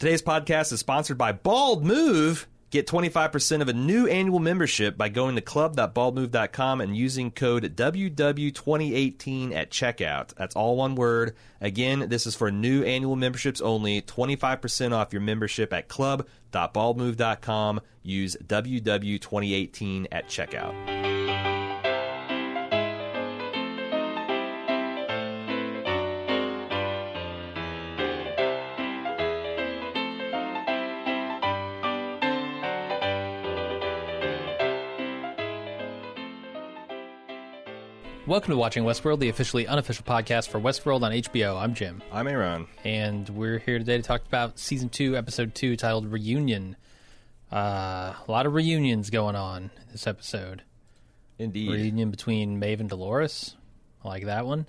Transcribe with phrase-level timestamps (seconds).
[0.00, 2.48] Today's podcast is sponsored by Bald Move.
[2.70, 9.54] Get 25% of a new annual membership by going to club.baldmove.com and using code WW2018
[9.54, 10.34] at checkout.
[10.36, 11.36] That's all one word.
[11.60, 14.00] Again, this is for new annual memberships only.
[14.00, 17.80] 25% off your membership at club.baldmove.com.
[18.02, 21.49] Use WW2018 at checkout.
[38.30, 41.60] Welcome to Watching Westworld, the officially unofficial podcast for Westworld on HBO.
[41.60, 42.68] I'm Jim, I'm Aaron.
[42.84, 46.76] and we're here today to talk about season two, episode two, titled "Reunion."
[47.52, 50.62] Uh, a lot of reunions going on this episode.
[51.40, 51.72] Indeed.
[51.72, 53.56] Reunion between Maeve and Dolores,
[54.04, 54.68] I like that one.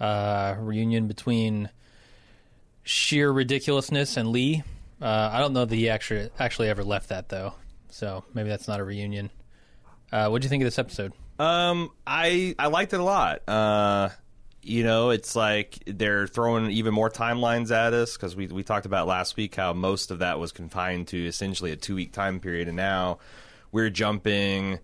[0.00, 1.70] Uh, reunion between
[2.82, 4.64] sheer ridiculousness and Lee.
[5.00, 7.54] Uh, I don't know that he actually actually ever left that though,
[7.88, 9.30] so maybe that's not a reunion.
[10.10, 11.12] Uh, what do you think of this episode?
[11.40, 13.48] Um, I I liked it a lot.
[13.48, 14.10] Uh,
[14.62, 18.84] you know, it's like they're throwing even more timelines at us because we we talked
[18.84, 22.40] about last week how most of that was confined to essentially a two week time
[22.40, 23.20] period, and now
[23.72, 24.80] we're jumping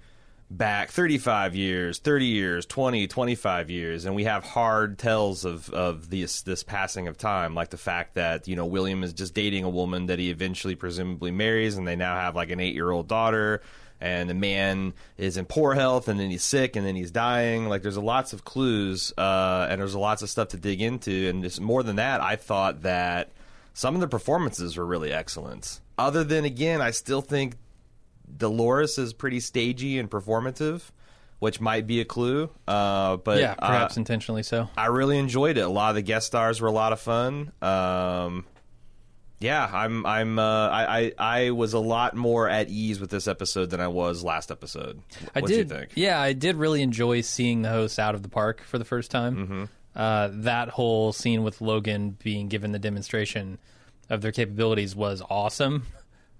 [0.49, 6.09] back 35 years 30 years 20 25 years and we have hard tells of of
[6.09, 9.65] this this passing of time like the fact that you know William is just dating
[9.65, 12.93] a woman that he eventually presumably marries and they now have like an 8 year
[12.93, 13.61] old daughter
[14.01, 17.69] and the man is in poor health and then he's sick and then he's dying.
[17.69, 21.29] Like there's lots of clues uh, and there's lots of stuff to dig into.
[21.29, 23.33] And just more than that i thought that
[23.75, 25.81] some of the performances were really excellent.
[25.99, 27.57] Other than again i still think
[28.37, 30.83] dolores is pretty stagey and performative
[31.39, 34.69] which might be a clue uh, but yeah, perhaps uh, intentionally so.
[34.77, 35.61] i really enjoyed it.
[35.61, 37.53] A lot of the guest stars were a lot of fun.
[37.63, 38.45] Um,
[39.39, 40.06] yeah, I'm.
[40.06, 40.39] I'm.
[40.39, 41.12] Uh, I, I.
[41.19, 45.03] I was a lot more at ease with this episode than I was last episode.
[45.34, 45.59] I What did.
[45.59, 45.91] you think?
[45.95, 49.11] Yeah, I did really enjoy seeing the hosts out of the park for the first
[49.11, 49.37] time.
[49.37, 49.65] Mm-hmm.
[49.94, 53.59] Uh, that whole scene with Logan being given the demonstration
[54.11, 55.84] of their capabilities was awesome.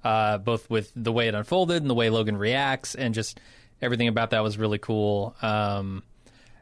[0.05, 3.41] Uh, both with the way it unfolded and the way Logan reacts, and just
[3.83, 5.35] everything about that was really cool.
[5.43, 6.03] Um,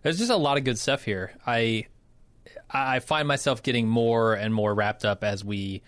[0.02, 1.32] there's just a lot of good stuff here.
[1.46, 1.86] I
[2.70, 5.82] I find myself getting more and more wrapped up as we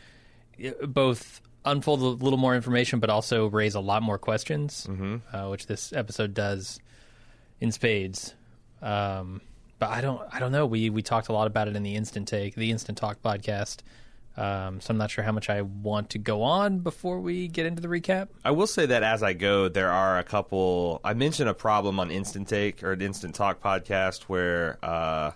[0.87, 4.87] both unfold a little more information, but also raise a lot more questions,
[5.33, 6.79] uh, which this episode does
[7.61, 8.35] in spades.
[8.83, 9.41] Um,
[9.79, 10.67] but I don't, I don't know.
[10.67, 13.81] We we talked a lot about it in the instant take, the instant talk podcast.
[14.39, 17.65] Um, so I'm not sure how much I want to go on before we get
[17.65, 18.29] into the recap.
[18.45, 21.01] I will say that as I go, there are a couple.
[21.03, 25.31] I mentioned a problem on Instant Take or an Instant Talk podcast where uh,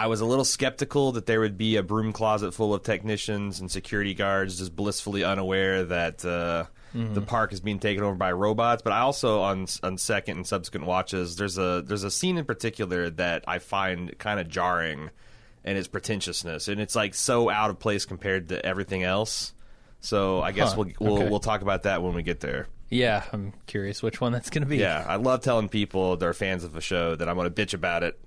[0.00, 3.60] I was a little skeptical that there would be a broom closet full of technicians
[3.60, 8.32] and security guards just blissfully unaware that uh, the park is being taken over by
[8.32, 8.80] robots.
[8.80, 12.46] But I also on on second and subsequent watches, there's a there's a scene in
[12.46, 15.10] particular that I find kind of jarring
[15.64, 19.52] and its pretentiousness, and it's like so out of place compared to everything else.
[20.00, 21.28] So I guess Huh, we'll we'll, okay.
[21.28, 22.68] we'll talk about that when we get there.
[22.88, 24.78] Yeah, I'm curious which one that's going to be.
[24.78, 27.66] Yeah, I love telling people that are fans of a show that I'm going to
[27.66, 28.18] bitch about it.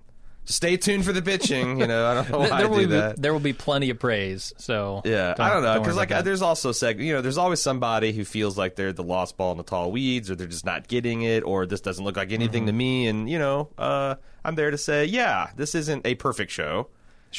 [0.45, 1.79] Stay tuned for the bitching.
[1.79, 3.21] You know, I don't know why There, I there do will be, that.
[3.21, 4.53] there will be plenty of praise.
[4.57, 8.11] So Yeah, I don't know because like there's also seg- you know there's always somebody
[8.11, 10.87] who feels like they're the lost ball in the tall weeds or they're just not
[10.89, 12.67] getting it or this doesn't look like anything Mm-hmm.
[12.67, 16.51] to me and you know uh, I'm there to say yeah this isn't a perfect
[16.51, 16.89] show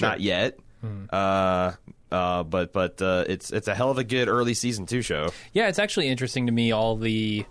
[0.00, 1.04] not yet Mm-hmm.
[1.14, 1.72] uh,
[2.14, 5.28] uh, but but uh, it's it's a hell of a good early season two show
[5.52, 7.44] Yeah, it's actually interesting to me all the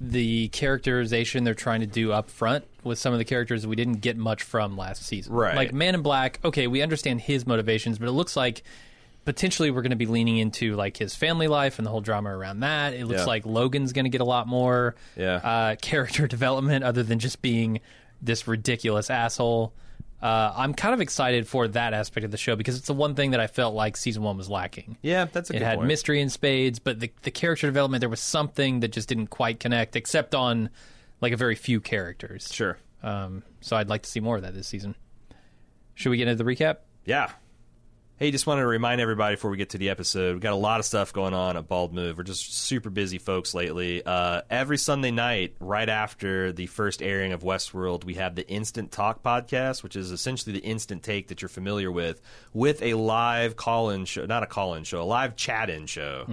[0.00, 4.00] the characterization they're trying to do up front with some of the characters we didn't
[4.00, 5.32] get much from last season.
[5.32, 5.54] Right.
[5.56, 8.62] Like Man in Black, okay, we understand his motivations, but it looks like
[9.24, 12.30] potentially we're going to be leaning into like his family life and the whole drama
[12.36, 12.94] around that.
[12.94, 13.26] It looks Yeah.
[13.26, 15.36] like Logan's going to get a lot more Yeah.
[15.36, 17.80] uh, character development other than just being
[18.22, 19.72] this ridiculous asshole.
[20.22, 23.14] Uh, I'm kind of excited for that aspect of the show because it's the one
[23.14, 25.76] thing that I felt like season one was lacking yeah that's a it good had
[25.76, 25.88] point.
[25.88, 29.60] mystery in spades, but the the character development there was something that just didn't quite
[29.60, 30.70] connect, except on
[31.20, 32.52] like a very few characters.
[32.52, 34.94] sure Um, so I'd like to see more of that this season.
[35.94, 36.78] Should we get into the recap?
[37.04, 37.30] Yeah.
[38.18, 40.56] Hey, just wanted to remind everybody before we get to the episode, we've got a
[40.56, 42.16] lot of stuff going on at Bald Move.
[42.16, 44.02] We're just super busy folks lately.
[44.04, 48.90] Uh, every Sunday night, right after the first airing of Westworld, we have the Instant
[48.90, 52.22] Talk podcast, which is essentially the instant take that you're familiar with,
[52.54, 55.84] with a live call in show, not a call in show, a live chat in
[55.84, 56.24] show.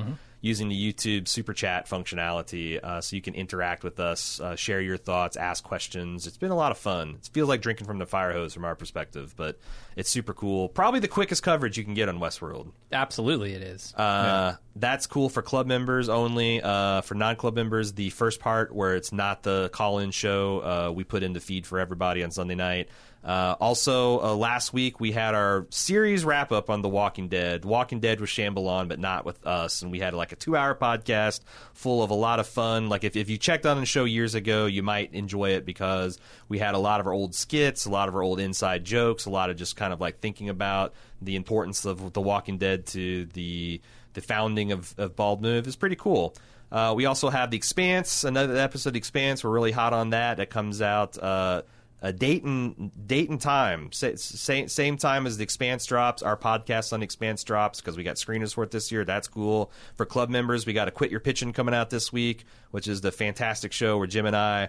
[0.44, 4.82] Using the YouTube super chat functionality, uh, so you can interact with us, uh, share
[4.82, 6.28] your thoughts, ask questions.
[6.28, 7.16] It's been a lot of fun.
[7.22, 9.58] It feels like drinking from the fire hose from our perspective, but
[9.96, 10.68] it's super cool.
[10.68, 12.74] Probably the quickest coverage you can get on Westworld.
[12.92, 13.96] Absolutely, it is.
[13.96, 16.62] Uh, That's cool for club members only.
[16.62, 21.06] Uh, for non-club members, the first part where it's not the call-in show, uh, we
[21.06, 22.90] put in the feed for everybody on Sunday night.
[23.24, 27.64] Uh, also, uh, last week we had our series wrap up on The Walking Dead.
[27.64, 31.40] Walking Dead with Shambalon, but not with us, and we had like a two-hour podcast
[31.74, 32.90] full of a lot of fun.
[32.90, 36.20] Like if if you checked on the show years ago, you might enjoy it because
[36.50, 39.26] we had a lot of our old skits, a lot of our old inside jokes,
[39.26, 42.86] a lot of just kind of like thinking about the importance of The Walking Dead
[42.88, 43.80] to the
[44.14, 46.36] the founding of, of Bald Move is pretty cool.
[46.72, 49.44] Uh, we also have The Expanse, another episode of The Expanse.
[49.44, 50.38] We're really hot on that.
[50.38, 51.62] That comes out uh,
[52.04, 56.22] a date and date and time, same same time as The Expanse drops.
[56.22, 59.06] Our podcast on Expanse drops because we got screeners for it this year.
[59.06, 59.72] That's cool.
[59.96, 63.00] For club members, we got to Quit Your Pitching coming out this week, which is
[63.00, 64.68] the fantastic show where Jim and I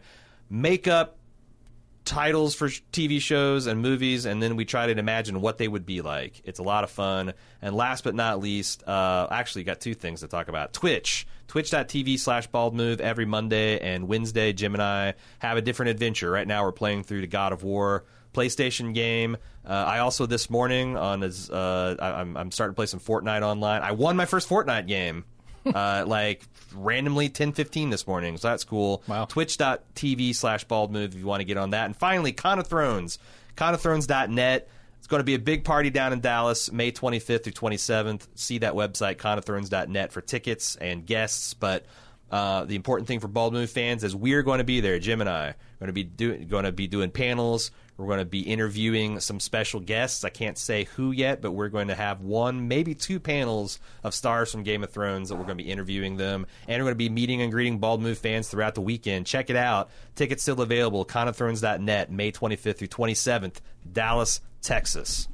[0.48, 1.18] make up
[2.04, 5.84] titles for TV shows and movies, and then we try to imagine what they would
[5.84, 6.40] be like.
[6.44, 7.32] It's a lot of fun.
[7.60, 10.72] And last but not least, uh, actually got two things to talk about.
[10.72, 14.52] Twitch, twitch.tv slash bald move every Monday and Wednesday.
[14.52, 16.30] Jim and I have a different adventure.
[16.30, 19.36] Right now we're playing through the God of War PlayStation game.
[19.66, 23.00] Uh, I also this morning on his, uh, I, I'm, I'm starting to play some
[23.00, 23.82] Fortnite online.
[23.82, 25.24] I won my first Fortnite game.
[25.74, 26.42] uh, like
[26.74, 29.02] randomly 10:15 this morning, so that's cool.
[29.08, 29.24] Wow.
[29.24, 31.86] Twitch.tv slash bald move if you want to get on that.
[31.86, 33.18] And finally, Con of Thrones,
[33.56, 34.68] conofthrones.net.
[35.04, 38.26] It's going to be a big party down in Dallas, May 25th through 27th.
[38.36, 41.52] See that website, conofthrones.net, for tickets and guests.
[41.52, 41.84] But
[42.30, 44.98] uh, the important thing for Bald Move fans is we're going to be there.
[44.98, 46.04] Jim and I are going to be
[46.46, 47.70] going to be doing panels.
[47.96, 50.24] We're going to be interviewing some special guests.
[50.24, 54.14] I can't say who yet, but we're going to have one, maybe two panels of
[54.14, 56.94] stars from Game of Thrones that we're going to be interviewing them, and we're going
[56.94, 59.26] to be meeting and greeting Bald Move fans throughout the weekend.
[59.26, 59.90] Check it out.
[60.16, 61.04] Tickets still available.
[61.04, 63.56] Conofthrones.net, May 25th through 27th,
[63.92, 65.28] Dallas, Texas.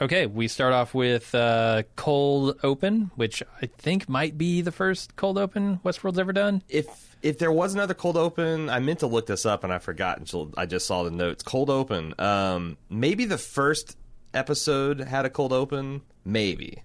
[0.00, 5.14] Okay, we start off with uh, Cold Open, which I think might be the first
[5.14, 6.62] Cold Open Westworld's ever done.
[6.68, 9.78] if if there was another cold open, I meant to look this up and I
[9.78, 11.42] forgot until I just saw the notes.
[11.42, 12.14] Cold open.
[12.20, 13.96] Um, maybe the first
[14.32, 16.02] episode had a cold open.
[16.24, 16.82] Maybe,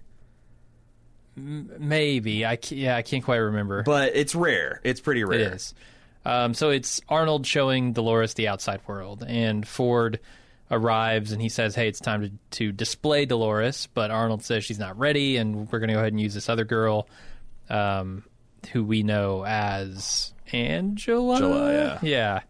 [1.36, 3.82] Maybe I yeah I can't quite remember.
[3.82, 4.80] but it's rare.
[4.84, 5.38] It's pretty rare.
[5.40, 5.74] It is.
[6.24, 10.20] Um, so it's Arnold showing Dolores the outside world, and Ford
[10.70, 14.78] arrives and he says, "Hey, it's time to, to display Dolores." But Arnold says she's
[14.78, 17.08] not ready, and we're going to go ahead and use this other girl,
[17.70, 18.24] um,
[18.66, 21.34] who we know as Angela.
[21.34, 21.98] Angela, yeah.
[22.02, 22.40] yeah.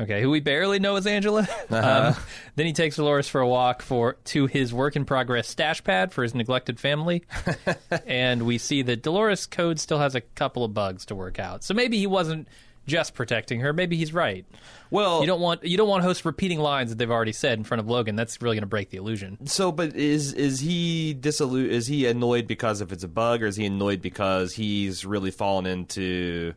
[0.00, 1.46] Okay, who we barely know as Angela.
[1.70, 2.14] Um,
[2.56, 6.12] then he takes Dolores for a walk for to his work in progress stash pad
[6.12, 7.24] for his neglected family,
[8.06, 11.62] and we see that Dolores Code still has a couple of bugs to work out.
[11.62, 12.48] So maybe he wasn't
[12.88, 13.72] just protecting her.
[13.72, 14.44] Maybe he's right.
[14.90, 17.62] Well, You don't want you don't want hosts repeating lines that they've already said in
[17.64, 18.16] front of Logan.
[18.16, 19.46] That's really going to break the illusion.
[19.46, 23.46] so but is is he disillu- Is he annoyed because if it's a bug, or
[23.46, 26.54] is he annoyed because he's really fallen into?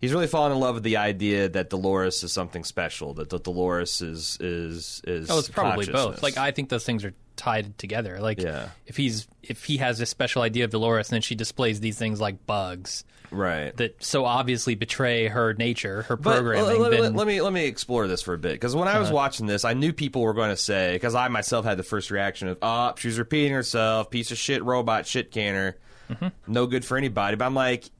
[0.00, 3.14] He's really fallen in love with the idea that Dolores is something special.
[3.14, 5.30] That the Dolores is is is.
[5.30, 6.22] Oh, it's probably both.
[6.22, 8.20] Like I think those things are tied together.
[8.20, 8.68] Like Yeah.
[8.86, 11.98] if he's if he has this special idea of Dolores and then she displays these
[11.98, 13.76] things like bugs right.
[13.76, 16.64] that so obviously betray her nature, her But programming.
[16.64, 18.98] let, let- then- let me let me explore this for a bit because when I
[18.98, 19.16] was uh-huh.
[19.16, 22.10] watching this, I knew people were going to say because I myself had the first
[22.10, 25.76] reaction of, "Oh, she's repeating herself, piece of shit robot, shit canner,
[26.10, 26.28] mm-hmm.
[26.46, 27.90] no good for anybody." But I'm like,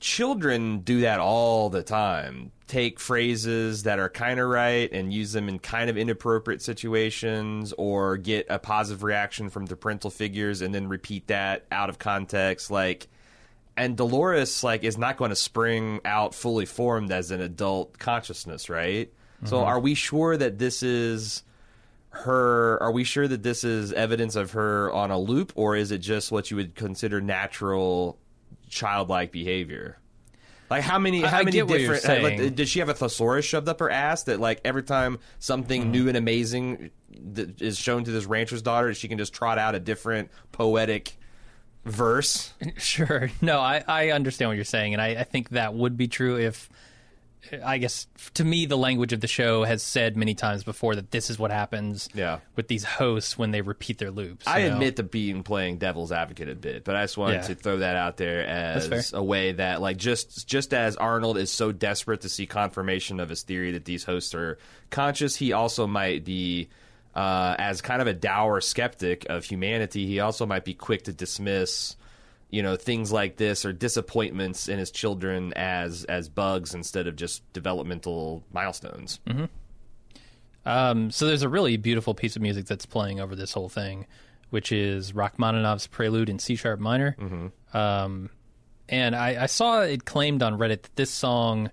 [0.00, 2.52] children do that all the time.
[2.66, 7.72] Take phrases that are kind of right and use them in kind of inappropriate situations,
[7.78, 11.98] or get a positive reaction from the parental figures and then repeat that out of
[11.98, 13.08] context, like
[13.76, 18.70] and Dolores like is not going to spring out fully formed as an adult consciousness,
[18.70, 19.12] right?
[19.44, 19.66] So mm-hmm.
[19.66, 21.42] are we sure that this is
[22.10, 25.90] her are we sure that this is evidence of her on a loop or is
[25.90, 28.18] it just what you would consider natural
[28.76, 29.98] childlike behavior?
[30.68, 33.78] Like how many how I many different like, did she have a thesaurus shoved up
[33.80, 35.90] her ass that like every time something Mm-hmm.
[35.92, 36.90] new and amazing
[37.32, 41.16] that is shown to this rancher's daughter she can just trot out a different poetic
[41.84, 42.52] verse?
[42.78, 43.30] Sure.
[43.40, 46.36] No, I, I understand what you're saying, and I, I think that would be true
[46.38, 46.68] if.
[47.64, 51.10] I guess to me, the language of the show has said many times before that
[51.12, 52.40] this is what happens Yeah.
[52.56, 54.46] with these hosts when they repeat their loops.
[54.48, 54.72] I know?
[54.74, 57.42] admit to being playing devil's advocate a bit, but I just wanted Yeah.
[57.42, 61.52] to throw that out there as a way that, like, just just as Arnold is
[61.52, 64.58] so desperate to see confirmation of his theory that these hosts are
[64.90, 66.68] conscious, he also might be,
[67.14, 71.12] uh, as kind of a dour skeptic of humanity, he also might be quick to
[71.12, 71.94] dismiss
[72.50, 77.16] you know things like this or disappointments in his children as as bugs instead of
[77.16, 79.20] just developmental milestones.
[80.64, 84.06] Um, so there's a really beautiful piece of music that's playing over this whole thing,
[84.50, 87.14] which is Rachmaninoff's Prelude in C sharp minor.
[87.72, 88.30] Um,
[88.88, 91.70] and I, I saw it claimed on Reddit that this song,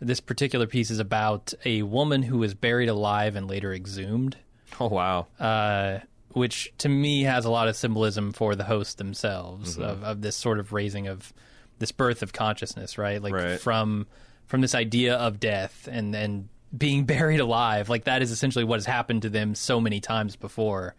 [0.00, 4.36] this particular piece, is about a woman who was buried alive and later exhumed.
[4.80, 5.26] Oh wow!
[5.38, 5.98] uh,
[6.34, 9.82] which to me has a lot of symbolism for the hosts themselves Mm-hmm.
[9.82, 11.32] of, of this sort of raising of
[11.78, 13.20] this birth of consciousness, right?
[13.22, 13.60] Like Right.
[13.60, 14.06] from
[14.46, 18.76] from this idea of death and and being buried alive, like that is essentially what
[18.76, 20.94] has happened to them so many times before,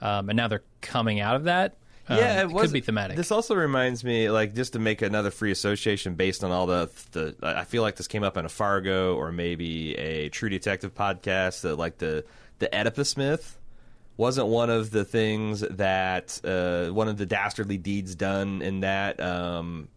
[0.00, 1.76] um, and now they're coming out of that.
[2.08, 3.16] Um, yeah, it, it was, could be thematic.
[3.16, 6.90] This also reminds me, like, just to make another free association based on all the
[7.12, 7.36] the.
[7.42, 11.60] I feel like this came up in a Fargo or maybe a True Detective podcast.
[11.60, 12.24] That like the
[12.58, 13.58] the Oedipus myth
[14.20, 19.18] wasn't one of the things that uh, one of the dastardly deeds done in that
[19.20, 19.88] um,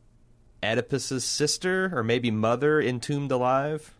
[0.63, 3.93] Oedipus's sister or maybe mother entombed alive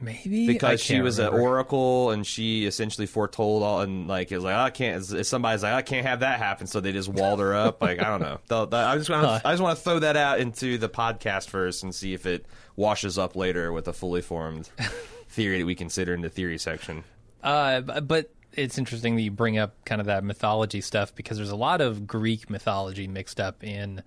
[0.00, 4.44] Maybe because she was an oracle and she essentially foretold all and like it was
[4.44, 7.08] like oh, I can't if somebody's like I can't have that happen so they just
[7.08, 9.40] walled her up like I don't know They'll- they'll- I just want Huh.
[9.40, 12.26] to I just want to throw that out into the podcast first and see if
[12.26, 14.70] it washes up later with a fully formed
[15.30, 17.02] theory that we consider in the theory section.
[17.42, 21.50] Uh, but it's interesting that you bring up kind of that mythology stuff because there's
[21.50, 24.02] a lot of Greek mythology mixed up in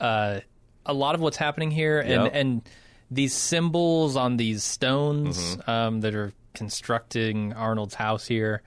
[0.00, 0.40] uh,
[0.86, 2.30] a lot of what's happening here, and Yep.
[2.34, 2.62] and
[3.10, 5.70] these symbols on these stones Mm-hmm.
[5.70, 8.62] um, that are constructing Arnold's house here,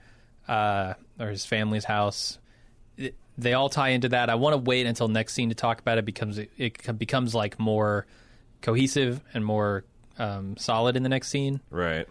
[0.48, 2.38] uh, or his family's house.
[2.96, 4.28] it- They all tie into that.
[4.30, 7.34] I want to wait until next scene to talk about it because it, it becomes
[7.34, 8.06] like more
[8.60, 9.84] cohesive and more
[10.18, 11.60] um, solid in the next scene.
[11.70, 12.06] Right.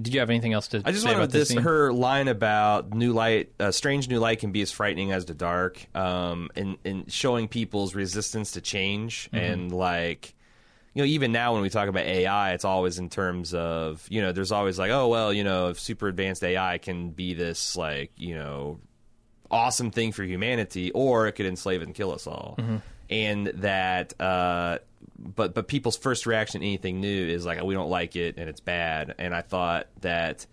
[0.00, 2.94] Did you have anything else to I just say wanted about this her line about
[2.94, 6.78] new light, uh, strange new light can be as frightening as the dark, um, and
[6.84, 9.44] and showing people's resistance to change Mm-hmm.
[9.44, 10.34] and like.
[10.94, 14.20] You know, even now when we talk about AI, it's always in terms of you
[14.20, 17.76] know, there's always like, oh well, you know, if super advanced AI can be this
[17.76, 18.78] like you know,
[19.50, 22.58] awesome thing for humanity, or it could enslave and kill us all,
[23.12, 24.18] and that.
[24.20, 24.78] Uh,
[25.18, 28.48] but but people's first reaction to anything new is like we don't like it and
[28.48, 30.46] it's bad, and I thought that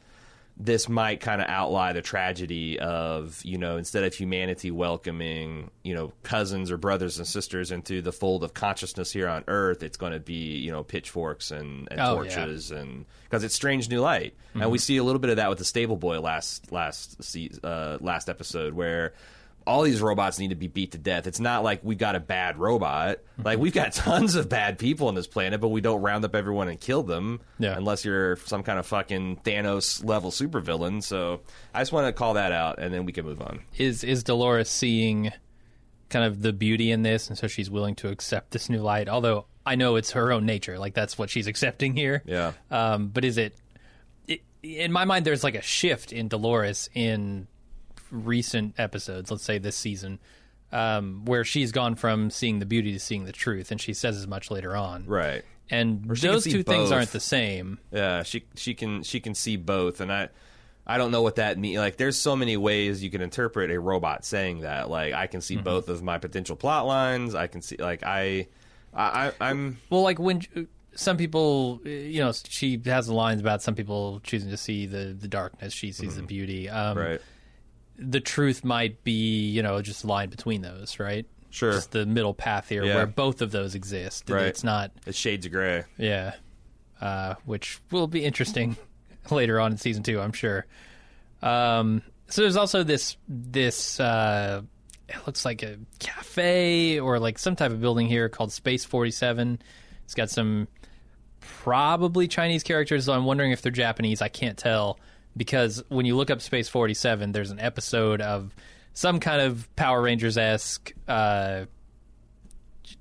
[0.62, 5.96] this might kind of outline the tragedy of you know instead of humanity welcoming you
[5.96, 9.96] know cousins or brothers and sisters into the fold of consciousness here on earth it's
[9.96, 12.36] going to be you know pitchforks and, and Oh, yeah.
[12.36, 15.48] torches and because it's strange new light and we see a little bit of that
[15.48, 17.16] with the stable boy last last
[17.64, 19.14] uh, last episode where
[19.70, 21.28] all these robots need to be beat to death.
[21.28, 23.20] It's not like we've got a bad robot.
[23.44, 26.34] Like we've got tons of bad people on this planet, but we don't round up
[26.36, 27.78] everyone and kill them Yeah.
[27.78, 31.04] unless you're some kind of fucking Thanos level supervillain.
[31.04, 31.42] So
[31.74, 33.60] I just want to call that out, and then we can move on.
[33.78, 35.32] is is Dolores seeing
[36.10, 39.08] kind of the beauty in this, and so she's willing to accept this new light.
[39.08, 42.24] Although I know it's her own nature, like that's what she's accepting here.
[42.26, 42.54] Yeah.
[42.72, 43.56] Um, but is it,
[44.28, 44.42] it?
[44.64, 47.46] In my mind, there's like a shift in Dolores in
[48.12, 49.32] recent episodes.
[49.32, 50.20] Let's say this season.
[50.72, 54.18] Um, where she's gone from seeing the beauty to seeing the truth, and she says
[54.18, 55.06] as much later on.
[55.08, 55.44] Right.
[55.72, 57.80] And those two things aren't the same.
[57.92, 60.30] Yeah, she she can she can see both, and I
[60.86, 61.78] I don't know what that means.
[61.78, 64.90] Like, there's so many ways you can interpret a robot saying that.
[64.90, 67.36] Like, I can see both of my potential plot lines.
[67.36, 68.48] I can see like I
[68.94, 70.42] I, I I'm Well, like when
[70.96, 75.16] some people, you know, she has the lines about some people choosing to see the
[75.20, 76.70] the darkness, she sees the beauty.
[76.70, 77.22] Um, right.
[78.00, 81.26] The truth might be, you know, just a line between those, right?
[81.50, 81.74] Sure.
[81.74, 82.96] Just the middle path here, Yeah.
[82.96, 84.30] where both of those exist.
[84.30, 84.46] Right.
[84.46, 85.84] It's not, It's shades of gray.
[85.98, 86.36] yeah,
[87.02, 88.78] uh, which will be interesting
[89.32, 90.66] later on in season two, I'm sure.
[91.42, 94.62] Um, so there's also this this uh,
[95.08, 99.60] it looks like a cafe or like some type of building here called Space 47.
[100.06, 100.68] It's got some
[101.40, 103.06] probably Chinese characters.
[103.06, 104.22] So I'm wondering if they're Japanese.
[104.22, 105.00] I can't tell
[105.38, 108.54] because when you look up Space 47, there's an episode of
[108.94, 111.66] some kind of Power Rangers esque uh,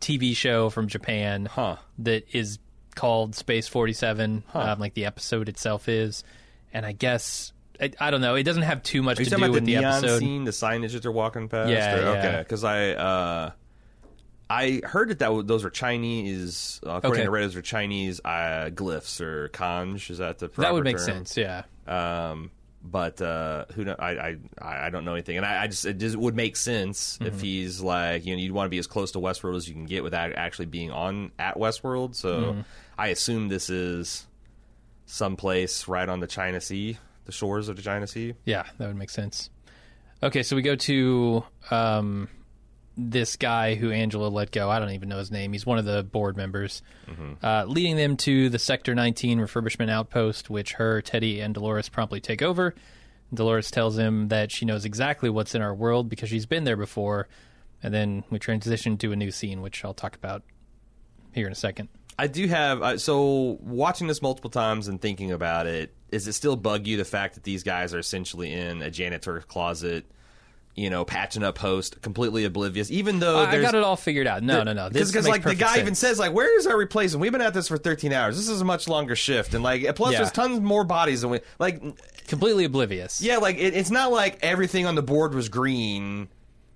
[0.00, 1.76] TV show from Japan Huh.
[1.98, 2.58] that is
[2.94, 6.24] called Space 47, um, like the episode itself is.
[6.72, 9.54] And I guess, I, I don't know, it doesn't have too much to do with
[9.54, 10.18] the the, neon episode.
[10.18, 11.70] scene, the signage that they're walking past?
[11.70, 12.08] Yeah, Or- yeah.
[12.10, 13.50] Okay, because I uh,
[14.50, 16.80] I heard that, that those are Chinese.
[16.86, 17.24] Uh, according Okay.
[17.26, 20.10] to Reddit, those are Chinese uh, glyphs or kanji.
[20.10, 21.04] Is that the proper That would make term?
[21.06, 21.62] sense, yeah.
[21.88, 22.50] Um,
[22.82, 23.96] but uh, who know?
[23.98, 27.18] I, I I don't know anything, and I, I just it just would make sense
[27.18, 27.26] Mm-hmm.
[27.34, 29.74] if he's like you know you'd want to be as close to Westworld as you
[29.74, 32.14] can get without actually being on at Westworld.
[32.14, 32.60] So Mm-hmm.
[32.96, 34.26] I assume this is
[35.06, 38.34] someplace right on the China Sea, the shores of the China Sea.
[38.44, 39.50] Yeah, that would make sense.
[40.22, 42.28] Okay, so we go to um,
[42.98, 44.68] this guy who Angela let go.
[44.68, 45.52] I don't even know his name.
[45.52, 46.82] He's one of the board members,
[47.42, 52.20] uh, leading them to the Sector 19 refurbishment outpost, which her, Teddy, and Dolores promptly
[52.20, 52.74] take over.
[53.32, 56.76] Dolores tells him that she knows exactly what's in our world because she's been there
[56.76, 57.28] before.
[57.82, 60.42] And then we transition to a new scene, which I'll talk about
[61.32, 61.88] here in a second.
[62.18, 65.94] I do have uh, so watching this multiple times and thinking about it.
[66.10, 69.44] Is it still bug you the fact that these guys are essentially in a janitor's
[69.44, 70.10] closet,
[70.78, 74.26] you know, patching up host, completely oblivious, even though I I got it all figured
[74.26, 74.42] out.
[74.42, 74.88] No, no, no.
[74.88, 77.20] This because like the guy even says like, "Where is our replacement?
[77.20, 78.36] We've been at this for 13 hours.
[78.36, 80.18] This is a much longer shift, and like plus Yeah.
[80.18, 81.82] there's tons more bodies than we like."
[82.28, 83.22] completely oblivious.
[83.22, 86.28] Yeah, like it, it's not like everything on the board was green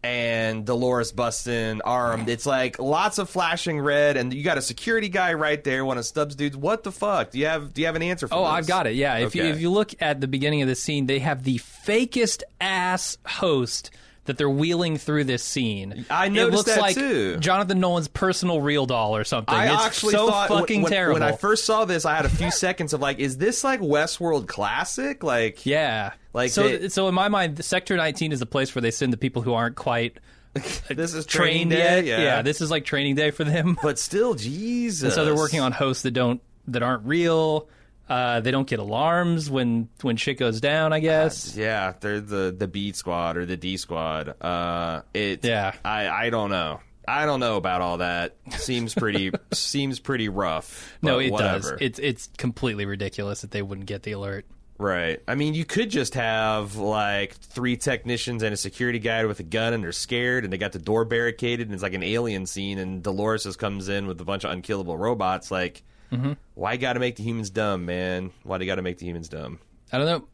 [0.02, 2.28] and Dolores busting armed.
[2.28, 5.98] It's like lots of flashing red, and you got a security guy right there, one
[5.98, 6.56] of Stubbs' dudes.
[6.56, 7.30] What the fuck?
[7.30, 8.50] Do you have Do you have an answer for Oh, this?
[8.50, 8.94] I've got it.
[8.94, 11.58] Yeah, if you if you look at the beginning of the scene, they have the
[11.58, 13.90] fakest ass host
[14.26, 16.06] that they're wheeling through this scene.
[16.08, 17.36] I noticed it looks that like too.
[17.38, 19.54] Jonathan Nolan's personal real doll or something.
[19.54, 21.14] I it's actually so thought fucking when, terrible.
[21.20, 23.80] when I first saw this, I had a few seconds of like, is this like
[23.80, 25.24] Westworld classic?
[25.24, 26.62] Like, yeah, Like so.
[26.68, 29.42] they- so in my mind, Sector 19 is the place where they send the people
[29.42, 30.18] who aren't quite
[30.56, 30.60] uh,
[30.90, 32.04] this is trained training day.
[32.06, 32.20] yet.
[32.20, 32.42] Yeah.
[32.42, 33.76] this is like training day for them.
[33.82, 35.02] but still, Jesus.
[35.04, 37.68] And so they're working on hosts that don't that aren't real.
[38.08, 40.92] Uh, they don't get alarms when when shit goes down.
[40.92, 41.56] I guess.
[41.56, 44.34] Yeah, they're the the B squad or the D squad.
[44.40, 45.44] Uh, it.
[45.44, 45.72] Yeah.
[45.84, 46.80] I I don't know.
[47.06, 48.36] I don't know about all that.
[48.50, 50.96] Seems pretty seems pretty rough.
[51.02, 51.72] no, it whatever.
[51.72, 51.78] does.
[51.80, 54.46] It's it's completely ridiculous that they wouldn't get the alert.
[54.78, 55.20] Right.
[55.28, 59.44] I mean, you could just have like three technicians and a security guy with a
[59.44, 62.46] gun, and they're scared, and they got the door barricaded, and it's like an alien
[62.46, 65.50] scene, and Dolores just comes in with a bunch of unkillable robots.
[65.52, 66.32] Like, Mm-hmm.
[66.54, 68.30] why got to make the humans dumb, man?
[68.42, 69.58] Why do you got to make the humans dumb?
[69.92, 70.28] I don't know.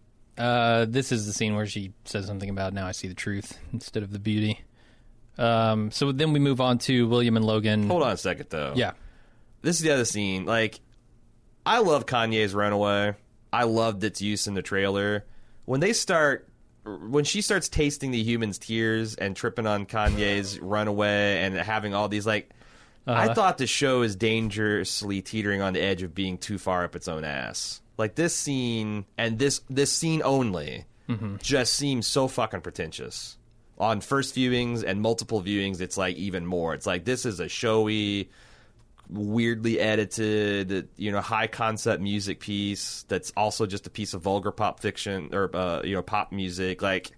[0.45, 3.59] Uh, this is the scene where she says something about now I see the truth
[3.73, 4.61] instead of the beauty.
[5.37, 7.89] Um, so then we move on to William and Logan.
[7.89, 8.73] Hold on a second, though.
[8.77, 8.93] Yeah.
[9.63, 10.45] this is the other scene.
[10.47, 10.81] Like,
[11.65, 13.15] I love Kanye's Runaway.
[13.53, 15.25] I loved its use in the trailer.
[15.65, 16.49] When they start,
[16.85, 22.09] when she starts tasting the human's tears and tripping on Kanye's Runaway and having all
[22.09, 22.51] these like,
[23.17, 26.95] I thought the show is dangerously teetering on the edge of being too far up
[26.95, 27.81] its own ass.
[27.97, 30.85] Like this scene and this this scene only
[31.43, 33.37] just seems so fucking pretentious.
[33.79, 36.75] On first viewings and multiple viewings, it's like even more.
[36.75, 38.29] It's like this is a showy,
[39.09, 44.51] weirdly edited, you know, high concept music piece that's also just a piece of vulgar
[44.53, 46.83] pop fiction or uh, you know pop music.
[46.83, 47.13] Like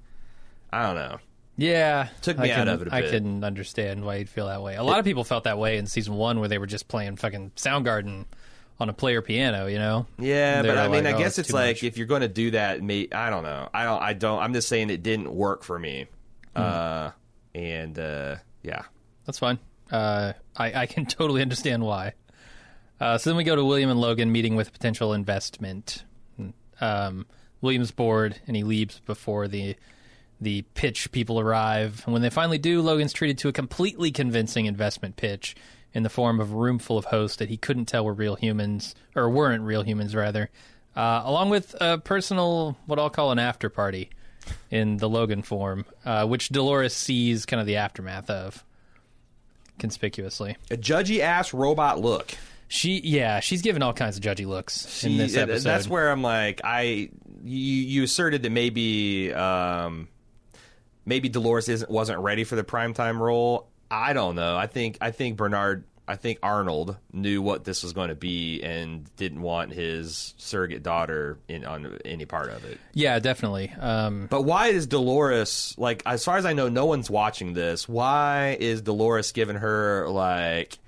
[0.73, 1.19] I don't know.
[1.61, 4.47] Yeah, Took me I out can, of it a I can understand why you'd feel
[4.47, 4.77] that way.
[4.77, 7.17] A lot of people felt that way in season one, where they were just playing
[7.17, 8.25] fucking Soundgarden
[8.79, 9.67] on a player piano.
[9.67, 10.07] You know?
[10.19, 12.23] Yeah, but I mean, like, I "Oh, guess it's it's like much." if you're going
[12.23, 13.69] to do that, may, I don't know.
[13.75, 14.03] I don't.
[14.03, 14.41] I don't.
[14.41, 16.07] I'm just saying it didn't work for me.
[16.57, 16.63] Hmm.
[16.63, 17.11] Uh,
[17.55, 18.85] and uh, yeah,
[19.27, 19.59] That's fine.
[19.91, 22.15] Uh, I, I can totally understand why.
[22.99, 26.05] Uh, so then we go to William and Logan meeting with potential investment.
[26.81, 27.27] Um,
[27.61, 29.77] William's bored and he leaves before the
[30.41, 32.03] the pitch people arrive.
[32.05, 35.55] And when they finally do, Logan's treated to a completely convincing investment pitch
[35.93, 38.37] in the form of a room full of hosts that he couldn't tell were real
[38.37, 40.49] humans or weren't real humans rather,
[40.97, 44.11] uh, along with a personal what I'll call an after party
[44.71, 48.65] in the Logan form, uh, which Dolores sees kind of the aftermath of
[49.79, 50.57] conspicuously.
[50.71, 52.35] a judgy ass robot look.
[52.69, 55.69] She, yeah, she's given all kinds of judgy looks in this episode.
[55.69, 57.11] That's where I'm like, I
[57.43, 60.07] you, you asserted that maybe um,
[61.11, 63.69] maybe Dolores isn't wasn't ready for the primetime role.
[63.91, 64.57] I don't know.
[64.57, 65.85] I think I think Bernard.
[66.09, 70.83] I think Arnold knew what this was going to be and didn't want his surrogate
[70.83, 72.81] daughter in on any part of it.
[72.95, 73.73] yeah, definitely.
[73.79, 76.03] Um, But why is Dolores like?
[76.07, 77.89] As far as I know, no one's watching this.
[77.89, 80.79] Why is Dolores giving her like,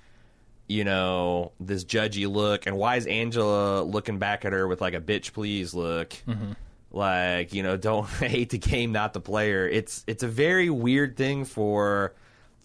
[0.67, 4.93] you know, this judgy look, and why is Angela looking back at her with like
[4.93, 6.11] a bitch please look?
[6.93, 9.67] Like, you know, don't hate the game, not the player.
[9.67, 12.13] It's it's a very weird thing for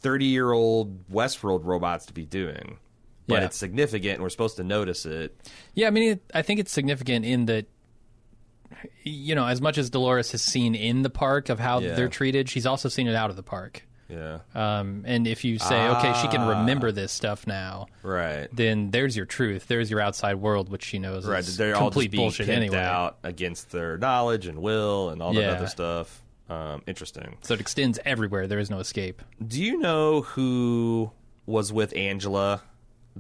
[0.01, 2.79] thirty year old Westworld robots to be doing.
[3.27, 3.47] But Yeah.
[3.47, 5.39] it's significant, and we're supposed to notice it.
[5.75, 7.67] yeah, I mean, it, I think it's significant in that,
[9.03, 11.95] you know, as much as Dolores has seen in the park of how Yeah.
[11.95, 13.85] they're treated, she's also seen it out of the park.
[14.09, 18.49] Yeah, Um, and if you say, okay, she can remember this stuff now, right.
[18.51, 19.67] then there's your truth.
[19.69, 22.49] There's your outside world, which she knows Right, is they're all complete just being bullshit
[22.49, 22.79] anyway.
[22.79, 25.51] out against their knowledge and will and all that Yeah.
[25.53, 26.23] other stuff.
[26.49, 27.37] Um, interesting.
[27.43, 28.47] So it extends everywhere.
[28.47, 29.21] There is no escape.
[29.47, 31.11] Do you know who
[31.45, 32.63] was with Angela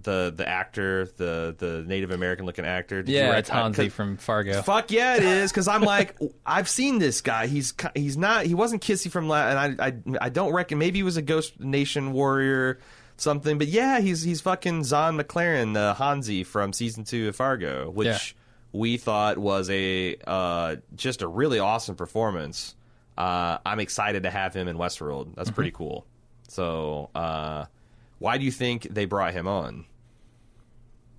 [0.02, 3.02] the the actor, the the Native American looking actor.
[3.02, 4.62] Did Yeah, it's Hanzee from Fargo.
[4.62, 7.46] Fuck yeah, it is because I'm like I've seen this guy.
[7.46, 9.92] He's he's not he wasn't Kissy from La- and I I
[10.26, 12.78] I don't reckon maybe he was a Ghost Nation warrior
[13.16, 17.90] something, but yeah, he's he's fucking Zahn McClarnon, uh, Hanzee from season two of Fargo,
[17.90, 18.18] which Yeah.
[18.72, 22.74] we thought was a uh, just a really awesome performance.
[23.16, 25.34] Uh, I'm excited to have him in Westworld.
[25.34, 26.06] That's pretty cool.
[26.46, 27.64] So, uh,
[28.18, 29.84] why do you think they brought him on?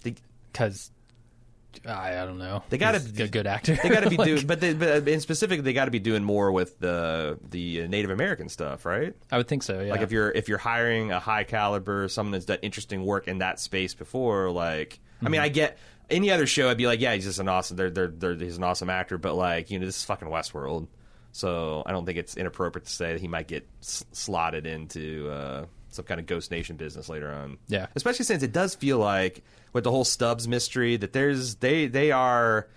[0.04, 0.92] Because
[1.86, 2.64] I, I don't know.
[2.70, 3.78] They gotta- He's a good actor.
[3.82, 6.00] They got to be Like, doing, but, they, but in specific, they got to be
[6.00, 9.14] doing more with the the Native American stuff, right?
[9.32, 9.80] I would think so.
[9.82, 9.92] Yeah.
[9.92, 13.38] Like if you're if you're hiring a high caliber, someone that's done interesting work in
[13.38, 15.32] that space before, like I Mm-hmm.
[15.32, 15.78] mean, I get
[16.10, 18.58] any other show, I'd be like, yeah, he's just an awesome, they're, they're, they're, he's
[18.58, 20.88] an awesome actor, but like you know, this is fucking Westworld,
[21.34, 25.30] so I don't think it's inappropriate to say that he might get s- slotted into
[25.30, 27.58] uh, some kind of Ghost Nation business later on.
[27.67, 27.88] Yeah.
[27.95, 32.12] especially since it does feel like with the whole Stubbs mystery that there's they they
[32.12, 32.67] are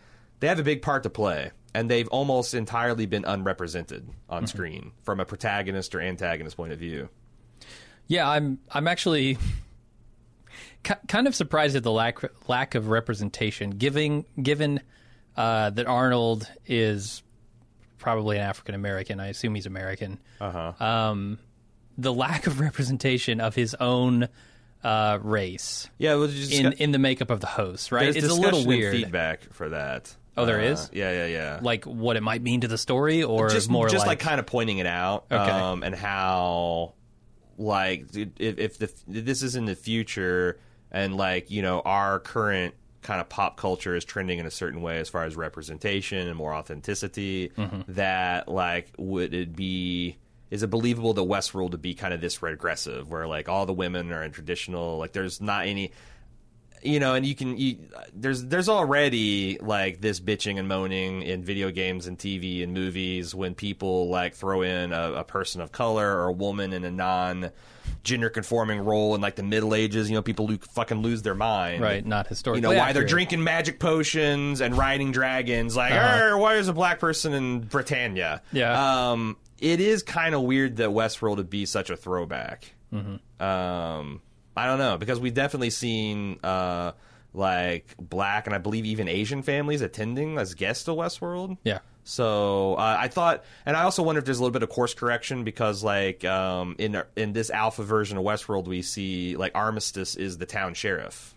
[0.41, 1.51] they have a big part to play.
[1.75, 6.79] And they've almost entirely been unrepresented on screen from a protagonist or antagonist point of
[6.79, 7.09] view.
[8.09, 9.39] Yeah, I'm I'm actually
[11.09, 14.81] kind of surprised at the lack lack of representation, given given
[15.37, 17.23] uh, that Arnold is
[17.99, 19.21] probably an African American.
[19.21, 20.19] I assume he's American.
[20.41, 20.85] Uh huh.
[20.85, 21.39] Um,
[21.99, 24.29] the lack of representation of his own
[24.85, 28.13] uh, race Yeah, well, just in in the makeup of the host, right?
[28.13, 30.15] there's It's a little weird, feedback for that.
[30.37, 30.91] Oh, there there is?
[30.93, 31.59] Yeah, yeah, yeah.
[31.63, 34.41] like what it might mean to the story, or just more just like, like, kind
[34.41, 35.37] of pointing it out, Okay.
[35.51, 36.95] um, and how
[37.59, 40.59] like if, if the this is in the future,
[40.91, 44.81] and like you know our current kind of pop culture is trending in a certain
[44.81, 47.93] way as far as representation and more authenticity, Mm-hmm.
[47.93, 50.17] that like would it be
[50.53, 53.73] is it believable that Westworld would be kind of this regressive, where like all the
[53.73, 55.93] women are in traditional, like there's not any
[56.83, 57.79] you know, and you can you,
[58.13, 63.35] there's there's already like this bitching and moaning in video games and TV and movies
[63.35, 66.91] when people like throw in a, a person of color or a woman in a
[66.91, 67.51] non
[68.03, 70.11] gender conforming role in like the Middle Ages.
[70.11, 71.83] You know, people lo- fucking lose their mind.
[71.83, 72.69] right, not historically.
[72.69, 75.77] You know why they're drinking magic potions and riding dragons?
[75.77, 78.43] Like, "Arr, why is a black person in Britannia?
[78.53, 79.11] Yeah.
[79.13, 82.75] um, it is kind of weird that Westworld would be such a throwback.
[83.41, 84.21] Um,
[84.57, 86.93] I don't know because we've definitely seen uh,
[87.33, 91.57] like black and I believe even Asian families attending as guests to Westworld.
[91.65, 91.79] Yeah.
[92.05, 94.93] So uh, I thought, and I also wonder if there's a little bit of course
[94.93, 100.17] correction because, like, um, in in this alpha version of Westworld, we see like Armistice
[100.17, 101.37] is the town sheriff.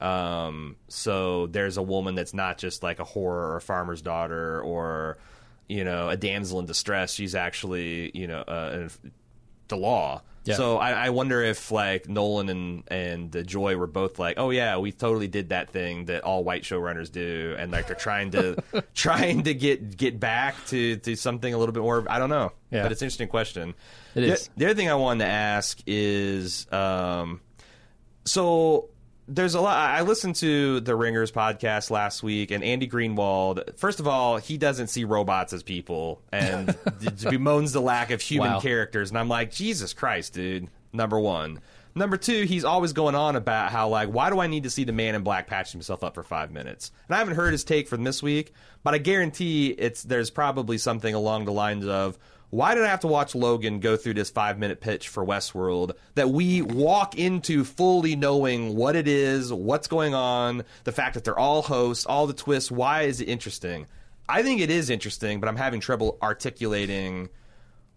[0.00, 4.62] Um, so there's a woman that's not just like a whore or a farmer's daughter
[4.62, 5.18] or
[5.70, 7.14] you know a damsel in distress.
[7.14, 8.88] She's actually you know uh,
[9.68, 10.22] the law.
[10.44, 10.54] Yeah.
[10.54, 14.48] So I, I wonder if like Nolan and and uh, Joy were both like, oh
[14.50, 18.30] yeah, we totally did that thing that all white showrunners do, and like they're trying
[18.30, 18.56] to
[18.94, 22.06] trying to get get back to to something a little bit more.
[22.08, 22.82] I don't know, Yeah.
[22.82, 23.74] but it's an interesting question.
[24.14, 24.50] It the, is.
[24.56, 27.42] The other thing I wanted to ask is, um,
[28.24, 28.88] so
[29.30, 29.76] there's a lot.
[29.76, 33.76] I listened to the Ringers podcast last week, and Andy Greenwald.
[33.78, 36.66] First of all, he doesn't see robots as people, and
[37.30, 38.60] bemoans the lack of human Wow.
[38.60, 39.10] characters.
[39.10, 40.68] And I'm like, Jesus Christ, dude.
[40.92, 41.60] Number one.
[41.94, 44.84] Number two, he's always going on about how like, why do I need to see
[44.84, 46.92] the Man in Black patch himself up for five minutes?
[47.08, 48.52] And I haven't heard his take from this week,
[48.84, 52.18] but I guarantee it's there's probably something along the lines of.
[52.50, 55.92] Why did I have to watch Logan go through this five minute pitch for Westworld
[56.16, 61.24] that we walk into fully knowing what it is, what's going on, the fact that
[61.24, 62.70] they're all hosts, all the twists?
[62.70, 63.86] Why is it interesting?
[64.28, 67.28] I think it is interesting, but I'm having trouble articulating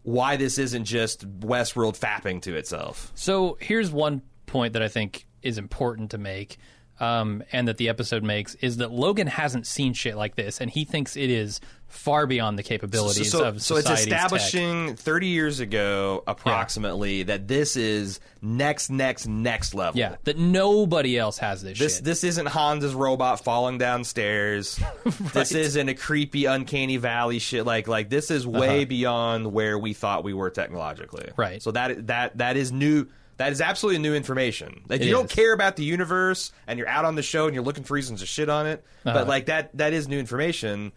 [0.04, 3.12] why this isn't just Westworld fapping to itself.
[3.16, 6.58] So here's one point that I think is important to make,
[7.04, 10.70] um, and that the episode makes is that Logan hasn't seen shit like this, and
[10.70, 14.14] he thinks it is far beyond the capabilities so, of so it's society's tech.
[14.26, 21.20] establishing 30 years ago approximately that this is next next next level Yeah, that nobody
[21.20, 22.04] else has this, This shit.
[22.04, 24.80] this isn't Honda's robot falling downstairs.
[25.34, 27.66] This isn't a creepy uncanny valley shit.
[27.66, 31.26] Like like this is way beyond where we thought we were technologically.
[31.26, 31.34] Uh-huh.
[31.38, 31.62] Right.
[31.62, 33.08] So that that that is new.
[33.44, 34.84] That is absolutely new information.
[34.88, 35.32] Like It you don't is.
[35.36, 38.22] care about the universe and you're out on the show and you're looking for reasons
[38.22, 38.84] to shit on it.
[39.06, 39.20] Uh-huh.
[39.20, 40.92] But like that that is new information.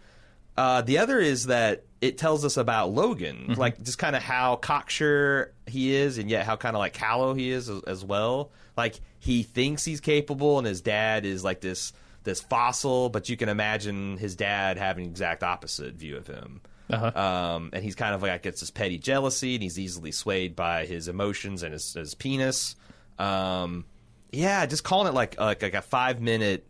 [0.57, 3.61] Uh, the other is that it tells us about Logan, Mm-hmm.
[3.61, 7.35] like just kind of how cocksure he is, and yet how kind of like callow
[7.35, 8.51] he is as, as well.
[8.77, 11.93] Like he thinks he's capable, and his dad is like this
[12.25, 16.61] this fossil, but you can imagine his dad having the exact opposite view of him.
[16.89, 17.21] Uh-huh.
[17.21, 20.87] Um, and he's kind of like gets this petty jealousy, and he's easily swayed by
[20.87, 22.77] his emotions and his, his penis.
[23.19, 23.85] Um,
[24.31, 26.67] yeah, just calling it like like, like a five minute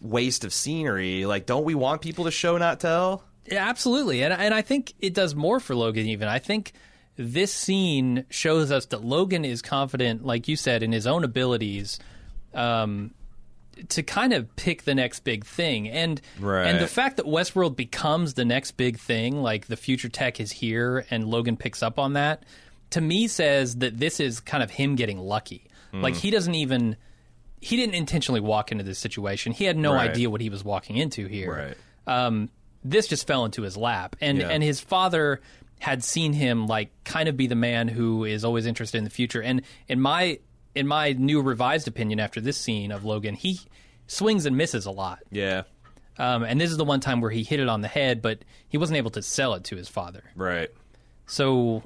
[0.00, 1.24] waste of scenery.
[1.26, 3.24] Like, don't we want people to show not tell?
[3.46, 6.06] Yeah, absolutely, and and I think it does more for Logan.
[6.06, 6.72] Even I think
[7.16, 11.98] this scene shows us that Logan is confident, like you said, in his own abilities.
[12.54, 13.12] Um,
[13.90, 16.66] to kind of pick the next big thing, and Right.
[16.66, 20.52] and the fact that Westworld becomes the next big thing, like the future tech is
[20.52, 22.44] here, and Logan picks up on that,
[22.90, 25.64] to me says that this is kind of him getting lucky.
[25.92, 26.02] Hmm.
[26.02, 26.96] Like he doesn't even
[27.60, 29.50] he didn't intentionally walk into this situation.
[29.52, 30.10] He had no Right.
[30.10, 31.76] idea what he was walking into here Right.
[32.26, 32.50] um,
[32.84, 34.48] this just fell into his lap, and Yeah.
[34.48, 35.40] and his father
[35.80, 39.10] had seen him like kind of be the man who is always interested in the
[39.10, 39.42] future.
[39.42, 40.38] And in my
[40.78, 43.60] in my new revised opinion after this scene of Logan, he
[44.06, 45.18] swings and misses a lot.
[45.30, 45.64] Yeah.
[46.18, 48.44] Um, and this is the one time where he hit it on the head, but
[48.68, 50.22] he wasn't able to sell it to his father.
[50.36, 50.70] Right.
[51.26, 51.82] So,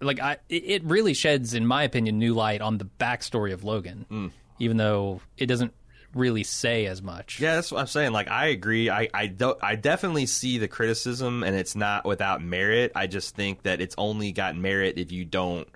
[0.00, 3.64] like, I it it really sheds, in my opinion, new light on the backstory of
[3.64, 5.74] Logan, even though it doesn't
[6.14, 7.40] really say as much.
[7.40, 8.12] Yeah, that's what I'm saying.
[8.12, 8.88] Like, I agree.
[8.90, 9.58] I I, don't.
[9.62, 12.92] I definitely see the criticism, and it's not without merit.
[12.94, 15.68] I just think that it's only got merit if you don't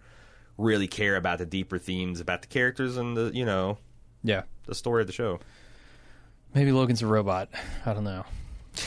[0.60, 3.78] really care about the deeper themes about the characters and the you know
[4.22, 4.42] yeah.
[4.66, 5.40] the story of the show.
[6.54, 7.48] Maybe Logan's a robot.
[7.86, 8.24] I don't know.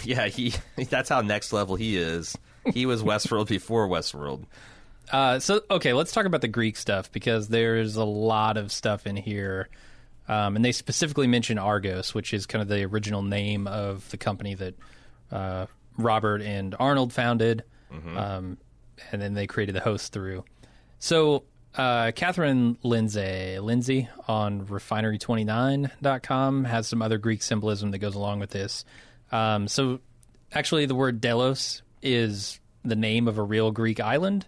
[0.05, 0.53] Yeah, he
[0.89, 2.37] that's how next level he is.
[2.73, 4.45] He was Westworld before Westworld.
[5.11, 9.05] Uh, so okay, let's talk about the Greek stuff because there's a lot of stuff
[9.05, 9.67] in here,
[10.29, 14.17] um, and they specifically mention Argos, which is kind of the original name of the
[14.17, 14.75] company that
[15.31, 15.65] uh,
[15.97, 17.65] Robert and Arnold founded,
[18.15, 18.57] um,
[19.11, 20.45] and then they created the host through.
[20.99, 21.43] So
[21.75, 28.51] uh, Catherine Lindsay Lindsay on Refinery29.com has some other Greek symbolism that goes along with
[28.51, 28.85] this.
[29.31, 29.99] Um, so
[30.51, 34.45] actually, the word Delos is the name of a real Greek island,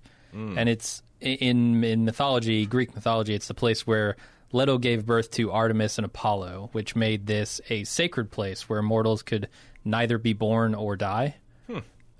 [0.57, 3.33] and it's in in mythology, Greek mythology.
[3.33, 4.17] It's the place where
[4.51, 9.23] Leto gave birth to Artemis and Apollo, which made this a sacred place where mortals
[9.23, 9.47] could
[9.83, 11.35] neither be born or die.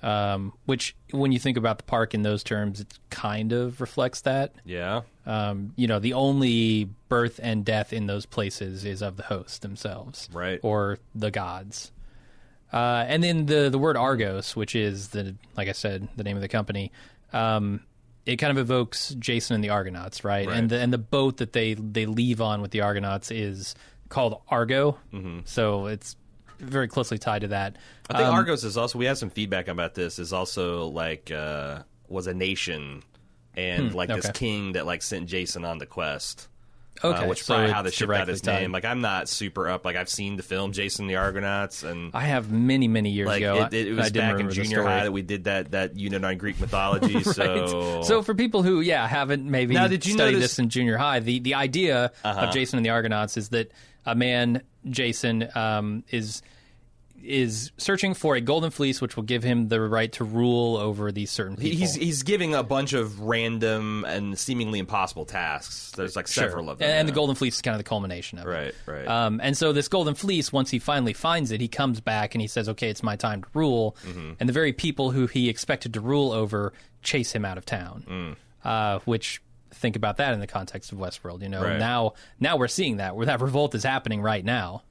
[0.03, 4.21] Um, which, when you think about the park in those terms, it kind of reflects
[4.21, 4.53] that.
[4.63, 5.01] Yeah.
[5.25, 9.63] Um, you know, the only birth and death in those places is of the host
[9.63, 10.59] themselves, Right.
[10.61, 11.91] or the gods.
[12.71, 16.35] Uh, and then the the word Argos, which is the like I said, the name
[16.35, 16.91] of the company,
[17.31, 17.79] um,
[18.25, 20.47] it kind of evokes Jason and the Argonauts, right?
[20.47, 20.57] Right.
[20.57, 23.75] And the, and the boat that they they leave on with the Argonauts is
[24.09, 25.39] called Argo, mm-hmm.
[25.45, 26.15] so it's
[26.59, 27.77] very closely tied to that.
[28.09, 28.97] I think Um, Argos is also.
[28.99, 30.19] We had some feedback about this.
[30.19, 33.03] Is also like uh, was a nation,
[33.55, 36.47] and like this Hmm, king that like sent Jason on the quest.
[37.03, 38.71] Okay, uh, which is so probably how it's the ship got his name.
[38.71, 39.83] Like I'm not super up.
[39.83, 43.41] Like I've seen the film Jason the Argonauts, and I have many many years like
[43.41, 43.63] ago.
[43.65, 46.37] it, it, I was back in junior high that we did that that unit on
[46.37, 47.15] Greek mythology.
[47.15, 47.25] Right.
[47.25, 50.69] So so for people who, yeah, haven't maybe Now, did you studied notice- this in
[50.69, 52.39] junior high, the the idea Uh-huh.
[52.47, 53.71] of Jason and the Argonauts is that
[54.05, 56.41] a man, Jason, um, is
[57.23, 61.11] is searching for a golden fleece, which will give him the right to rule over
[61.11, 61.77] these certain people.
[61.79, 65.91] He's he's giving a bunch of random and seemingly impossible tasks.
[65.95, 66.43] There's like Sure.
[66.43, 68.49] several of them, and, the golden fleece is kind of the culmination of it.
[68.49, 69.07] Right, right.
[69.07, 72.41] Um, and so this golden fleece, once he finally finds it, he comes back and
[72.41, 74.33] he says, "Okay, it's my time to rule." Mm-hmm.
[74.39, 78.03] And the very people who he expected to rule over chase him out of town.
[78.07, 78.35] Mm.
[78.63, 79.41] Uh, which
[79.75, 81.41] think about that in the context of Westworld.
[81.41, 81.79] You know, Right.
[81.79, 84.83] now now we're seeing that where that revolt is happening right now.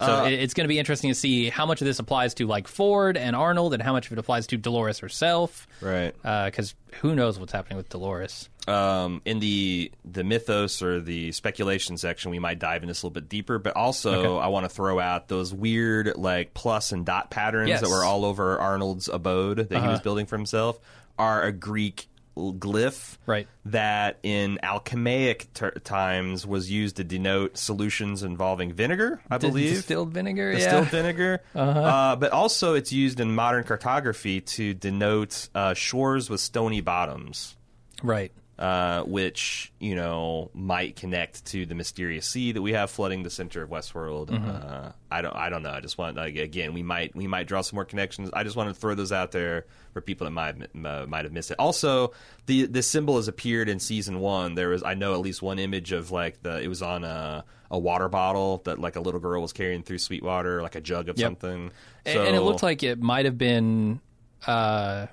[0.00, 2.32] So Uh, it, it's going to be interesting to see how much of this applies
[2.34, 5.66] to like Ford and Arnold, and how much of it applies to Dolores herself.
[5.80, 6.14] right.
[6.22, 8.48] Because who knows what's happening with Dolores?
[8.68, 13.06] um, in the the mythos or the speculation section, we might dive into this a
[13.06, 13.58] little bit deeper.
[13.58, 14.44] But also, Okay.
[14.44, 17.80] I want to throw out those weird like plus and dot patterns Yes.
[17.80, 19.90] that were all over Arnold's abode that he Uh-huh.
[19.90, 20.78] was building for himself
[21.18, 22.08] are a Greek
[22.38, 23.46] glyph Right.
[23.66, 30.12] that in alchemaic ter- times was used to denote solutions involving vinegar i believe distilled
[30.12, 30.52] vinegar.
[30.54, 30.90] distilled yeah.
[30.90, 31.40] vinegar.
[31.54, 37.56] uh but also, it's used in modern cartography to denote uh, shores with stony bottoms
[38.02, 38.32] Right.
[38.58, 43.30] Uh, which you know might connect to the mysterious sea that we have flooding the
[43.30, 44.28] center of Westworld.
[44.30, 44.48] Mm-hmm.
[44.50, 45.70] Uh, I don't, I don't know.
[45.70, 48.30] I just want like, again, we might, we might draw some more connections.
[48.32, 51.24] I just want to throw those out there for people that might have, uh, might
[51.24, 51.56] have missed it.
[51.58, 52.12] Also,
[52.46, 54.54] the the symbol has appeared in season one.
[54.56, 57.44] There was, I know, at least one image of like the, it was on a
[57.70, 61.08] a water bottle that like a little girl was carrying through Sweetwater, like a jug
[61.08, 61.26] of Yep.
[61.26, 61.70] something.
[62.06, 64.00] And- and it looked like it might have been
[64.46, 65.06] uh,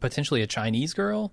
[0.00, 1.32] potentially a Chinese girl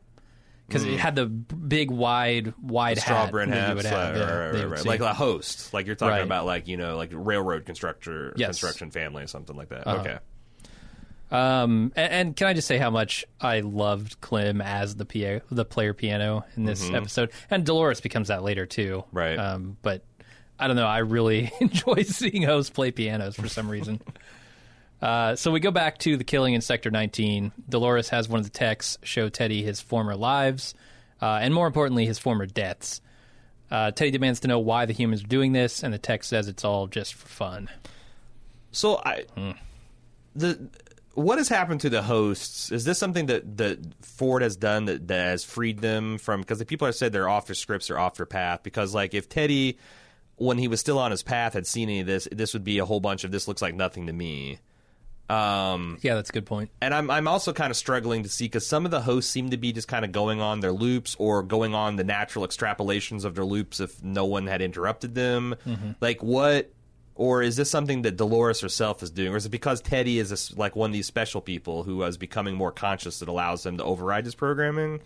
[0.72, 4.16] because it had the big, wide, wide straw hat brim that you hats, would have.
[4.16, 4.86] right, yeah, right, right, right.
[4.86, 8.48] like a host, like you're talking about, like you know, like railroad constructor, Yes.
[8.48, 9.86] construction family, or something like that.
[9.88, 10.00] Uh-huh.
[10.02, 10.18] Okay,
[11.32, 15.46] Um, and, and can I just say how much I loved Clem as the PA,
[15.50, 19.04] the player piano in this episode, and Dolores becomes that later too.
[19.12, 19.38] Right.
[19.38, 20.04] Um, but
[20.60, 20.88] I don't know.
[20.88, 24.02] I really enjoy seeing hosts play pianos for some reason.
[25.02, 27.52] uh, so we go back to the killing in Sector 19.
[27.68, 30.76] Dolores has one of the techs show Teddy his former lives,
[31.22, 33.02] uh, and more importantly, his former deaths.
[33.70, 36.48] Uh, Teddy demands to know why the humans are doing this, and the tech says
[36.48, 37.70] it's all just for fun.
[38.72, 39.26] So I
[40.36, 40.70] the
[41.14, 42.72] what has happened to the hosts?
[42.72, 46.42] Is this something that that Ford has done that, that has freed them from?
[46.42, 48.62] Because the people have said they're off their scripts or off their path.
[48.64, 49.78] Because like if Teddy,
[50.36, 52.80] when he was still on his path, had seen any of this, this would be
[52.80, 54.60] a whole bunch of this looks like nothing to me.
[55.32, 56.70] Um, Yeah, that's a good point.
[56.82, 59.52] and I'm I'm also kind of struggling to see because some of the hosts seem
[59.52, 63.24] to be just kind of going on their loops or going on the natural extrapolations
[63.24, 65.56] of their loops if no one had interrupted them.
[66.02, 66.72] Like what,
[67.15, 70.32] or is this something that Dolores herself is doing, or is it because Teddy is
[70.32, 73.78] a like one of these special people who is becoming more conscious that allows them
[73.78, 75.00] to override his programming?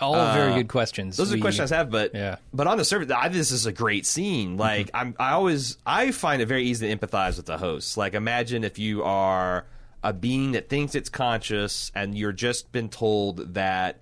[0.00, 1.18] All very good questions.
[1.18, 2.36] Uh, Those are We- questions I have, but Yeah.
[2.52, 4.56] but on the surface, I this is a great scene.
[4.56, 7.96] Like I'm, I always I find it very easy to empathize with the hosts.
[7.96, 9.64] Like imagine if you are
[10.02, 13.98] a being that thinks it's conscious and you're just been told that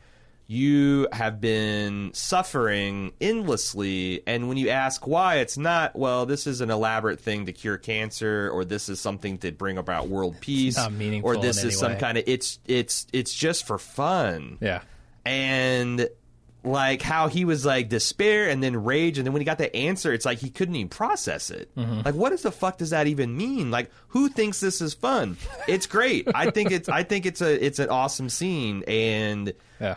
[0.46, 6.60] you have been suffering endlessly and when you ask why it's not well this is
[6.60, 10.76] an elaborate thing to cure cancer or this is something to bring about world peace
[10.76, 14.80] not meaningful or this is some kind of it's it's it's just for fun Yeah.
[15.24, 16.08] And
[16.62, 19.74] like how he was like despair and then rage and then when he got the
[19.76, 22.00] answer it's like he couldn't even process it Mm-hmm.
[22.06, 25.36] like what does the fuck does that even mean like who thinks this is fun
[25.68, 29.96] it's great i think it's i think it's a it's an awesome scene and Yeah.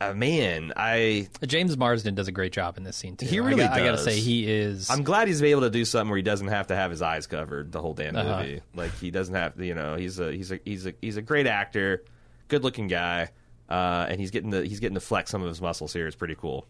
[0.00, 3.26] uh, man i James Marsden does a great job in this scene too.
[3.26, 4.90] He I really got- I, gotta say he is.
[4.90, 7.26] i'm glad he's able to do something where he doesn't have to have his eyes
[7.26, 8.38] covered the whole damn Uh-huh.
[8.42, 11.22] movie like he doesn't have you know he's a he's a he's a he's a
[11.22, 12.04] great actor
[12.46, 13.30] good looking guy
[13.68, 16.16] uh, and he's getting the he's getting to flex some of his muscles here it's
[16.16, 16.66] pretty cool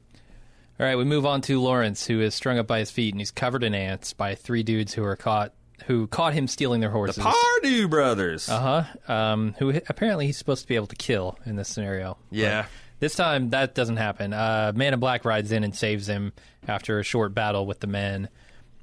[0.78, 3.20] All right, we move on to Lawrence, who is strung up by his feet and
[3.20, 5.52] he's covered in ants by three dudes who are caught
[5.86, 7.16] who caught him stealing their horses.
[7.16, 7.22] The
[7.62, 9.12] Pardue brothers uh huh.
[9.12, 12.16] Um, who apparently he's supposed to be able to kill in this scenario.
[12.30, 12.62] Yeah.
[12.62, 14.32] But this time that doesn't happen.
[14.32, 16.32] Uh, Man in Black rides in and saves him
[16.66, 18.28] after a short battle with the men.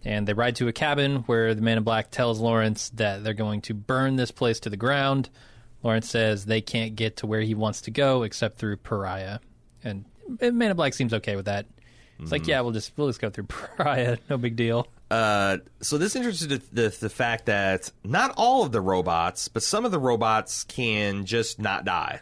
[0.03, 3.33] And they ride to a cabin where the Man in Black tells Lawrence that they're
[3.33, 5.29] going to burn this place to the ground.
[5.83, 9.39] Lawrence says they can't get to where he wants to go except through Pariah.
[9.83, 10.05] And
[10.39, 11.65] Man in Black seems okay with that.
[12.19, 13.45] It's like, yeah, we'll just we'll just go through
[13.77, 14.87] Pariah, no big deal.
[15.09, 19.63] Uh, so this interested in the, the fact that not all of the robots, but
[19.63, 22.21] some of the robots can just not die.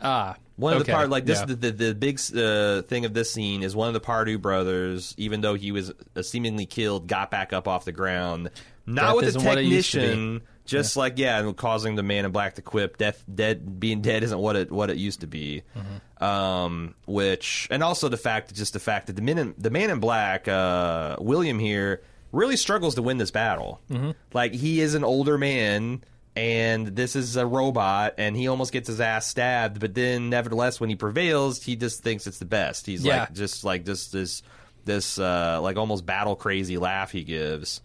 [0.00, 1.46] Ah, One of okay, the part like this yeah.
[1.46, 5.14] the, the the big uh, thing of this scene is one of the Pardue brothers,
[5.18, 8.50] even though he was uh, seemingly killed, got back up off the ground.
[8.86, 10.06] Not Death with the isn't what it used to be.
[10.06, 12.98] technician, just like yeah, and causing the Man in Black to quip.
[12.98, 15.62] Death, dead, being dead isn't what it what it used to be.
[15.76, 16.24] Mm-hmm.
[16.24, 19.90] Um, which and also the fact, just the fact that the Man in, the Man
[19.90, 22.02] in Black, uh, William here,
[22.32, 23.80] really struggles to win this battle.
[23.90, 24.10] Mm-hmm.
[24.32, 26.02] Like he is an older man
[26.34, 30.78] and this is a robot and he almost gets his ass stabbed but then nevertheless
[30.78, 33.20] when he prevails he just thinks it's the best he's Yeah.
[33.20, 34.42] like just like just this
[34.84, 37.80] this uh like almost battle crazy laugh he gives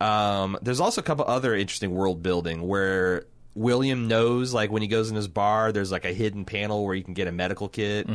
[0.00, 4.88] um there's also a couple other interesting world building where william knows like when he
[4.88, 7.68] goes in his bar there's like a hidden panel where you can get a medical
[7.68, 8.08] kit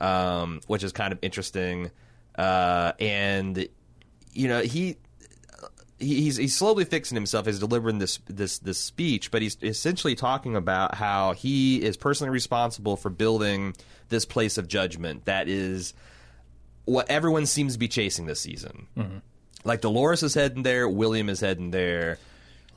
[0.00, 1.90] um which is kind of interesting
[2.36, 3.68] uh and
[4.32, 4.96] you know he
[5.98, 7.44] he- he's he's slowly fixing himself.
[7.44, 12.30] He's delivering this this this speech, but he's essentially talking about how he is personally
[12.30, 13.74] responsible for building
[14.08, 15.92] this place of judgment that is
[16.86, 18.86] what everyone seems to be chasing this season.
[19.64, 22.18] Like Dolores is heading there, William is heading there.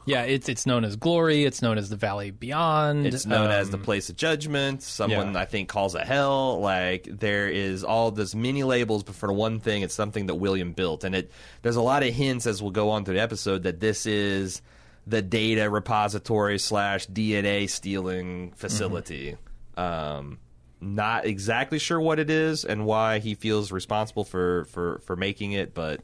[0.06, 1.46] yeah, it's it's known as Glory.
[1.46, 3.08] It's known as the Valley Beyond.
[3.08, 4.84] It's known as the um, place of judgment.
[4.84, 5.40] Someone yeah.
[5.40, 6.60] I think calls it hell.
[6.60, 10.74] Like there is all this many labels, but for one thing, it's something that William
[10.74, 13.64] built, and it there's a lot of hints as we'll go on through the episode
[13.64, 14.62] that this is
[15.08, 19.36] the data repository slash DNA stealing facility.
[19.76, 20.40] Um,
[20.80, 25.54] not exactly sure what it is and why he feels responsible for for for making
[25.54, 26.02] it, but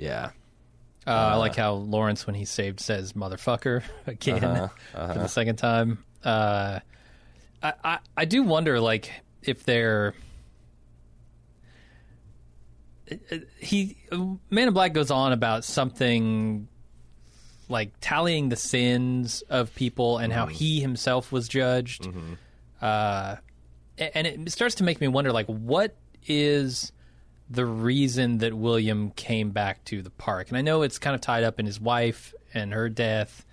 [0.00, 0.30] yeah.
[1.06, 4.68] Uh, I like how Lawrence, when he's saved, says "motherfucker" again Uh-huh,
[5.12, 6.04] for the second time.
[6.24, 6.80] Uh,
[7.62, 9.10] I, I I do wonder, like,
[9.42, 10.14] if they're
[13.58, 13.96] he
[14.50, 16.68] Man in Black goes on about something
[17.68, 22.08] like tallying the sins of people and how he himself was judged.
[22.80, 23.36] Uh,
[23.98, 25.96] and it starts to make me wonder, like, what
[26.26, 26.92] is
[27.50, 30.48] the reason that William came back to the park?
[30.48, 33.44] And I know it's kind of tied up in his wife and her death.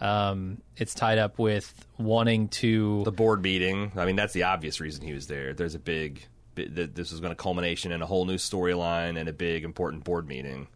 [0.00, 3.04] Um, it's tied up with wanting to.
[3.04, 3.92] the board meeting.
[3.96, 5.54] I mean, that's the obvious reason he was there.
[5.54, 6.26] There's a big
[6.56, 10.04] that this was going to culmination in a whole new storyline and a big important
[10.04, 10.68] board meeting.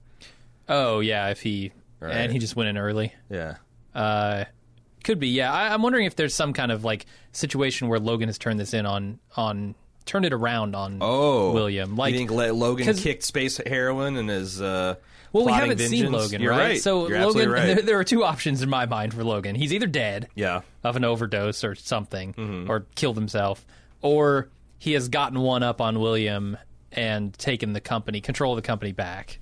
[0.68, 2.12] Oh yeah, if he Right.
[2.14, 3.12] and he just went in early.
[3.30, 3.56] Yeah.
[3.94, 4.44] Uh,
[5.04, 5.28] could be.
[5.28, 8.58] Yeah, I, I'm wondering if there's some kind of like situation where Logan has turned
[8.60, 9.74] this in on on
[10.08, 11.96] turned it around on Oh, William.
[11.96, 14.96] Like you think Logan kicked space heroin and is uh,
[15.32, 16.10] Well, we haven't seen?
[16.10, 16.58] Logan, right?
[16.58, 16.80] right.
[16.82, 17.66] So You're Logan, right.
[17.66, 19.54] there, there are two options in my mind for Logan.
[19.54, 22.70] He's either dead yeah, of an overdose or something, Mm-hmm.
[22.70, 23.64] or killed himself,
[24.02, 24.48] or
[24.78, 26.56] he has gotten one up on William
[26.90, 29.38] and taken the company, control of the company back.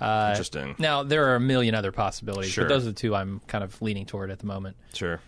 [0.00, 0.74] Uh, Interesting.
[0.78, 2.64] Now there are a million other possibilities, Sure.
[2.64, 4.76] but those are the two I'm kind of leaning toward at the moment.
[4.94, 5.20] sure.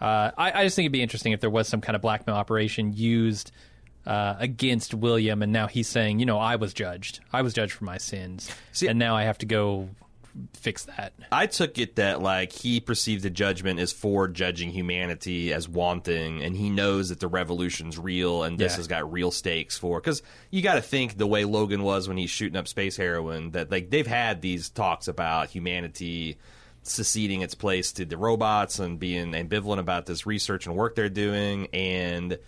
[0.00, 2.36] Uh, I, I just think it'd be interesting if there was some kind of blackmail
[2.36, 3.52] operation used
[4.06, 7.20] uh, against William, and now he's saying, you know, I was judged.
[7.32, 9.88] I was judged for my sins, See- and now I have to go
[10.52, 11.12] fix that.
[11.30, 16.42] I took it that like he perceived the judgment as for judging humanity as wanting,
[16.42, 18.76] and he knows that the revolution's real, and this Yeah.
[18.78, 20.00] has got real stakes for.
[20.00, 23.52] Because you got to think the way Logan was when he's shooting up space heroin,
[23.52, 26.36] that like they've had these talks about humanity
[26.82, 31.08] seceding its place to the robots and being ambivalent about this research and work they're
[31.08, 32.38] doing, and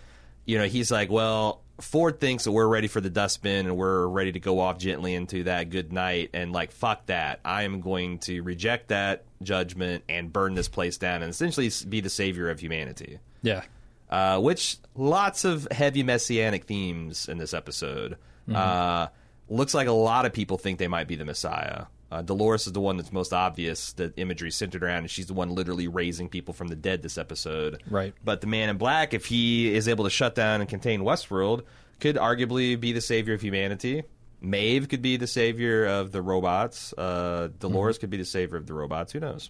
[0.47, 1.61] you know he's like, well.
[1.79, 5.13] Ford thinks that we're ready for the dustbin and we're ready to go off gently
[5.13, 7.39] into that good night and like fuck that.
[7.45, 12.01] I am going to reject that judgment and burn this place down and essentially be
[12.01, 13.19] the savior of humanity.
[13.43, 13.61] Yeah,
[14.09, 18.17] Uh, which lots of heavy messianic themes in this episode.
[18.51, 19.09] Uh,
[19.47, 21.85] looks like a lot of people think they might be the Messiah.
[22.09, 25.27] Uh, Dolores is the one that's most obvious that imagery is centered around, and she's
[25.27, 27.83] the one literally raising people from the dead this episode.
[27.89, 28.13] Right.
[28.23, 31.63] But the Man in Black, if he is able to shut down and contain Westworld,
[31.99, 34.03] could arguably be the savior of humanity.
[34.39, 36.93] Maeve could be the savior of the robots.
[36.93, 39.11] Uh, Dolores could be the savior of the robots.
[39.11, 39.49] Who knows?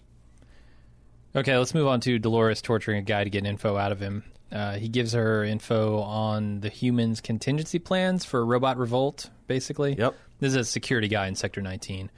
[1.36, 4.24] Okay, let's move on to Dolores torturing a guy to get info out of him.
[4.50, 9.94] Uh, he gives her info on the humans' contingency plans for robot revolt, basically.
[9.94, 10.14] Yep.
[10.40, 12.10] This is a security guy in Sector 19.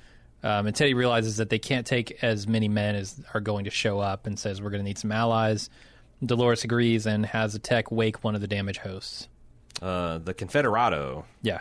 [0.42, 3.70] Um, and Teddy realizes that they can't take as many men as are going to
[3.70, 5.68] show up and says, We're going to need some allies.
[6.24, 9.28] Dolores agrees and has a tech wake one of the damage hosts.
[9.80, 11.24] Uh, the Confederado.
[11.42, 11.60] Yeah.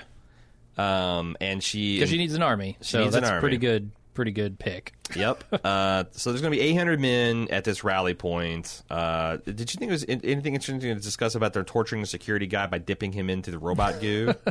[0.78, 2.78] Um, and she Because she needs an army.
[2.82, 3.42] So needs an that's a army.
[3.42, 4.94] pretty good, pretty good pick.
[5.16, 5.44] Yep.
[5.64, 8.82] Uh, so there's going to be 800 men at this rally point.
[8.90, 12.48] Uh, did you think there was anything interesting to discuss about their torturing the security
[12.48, 14.34] guy by dipping him into the robot goo?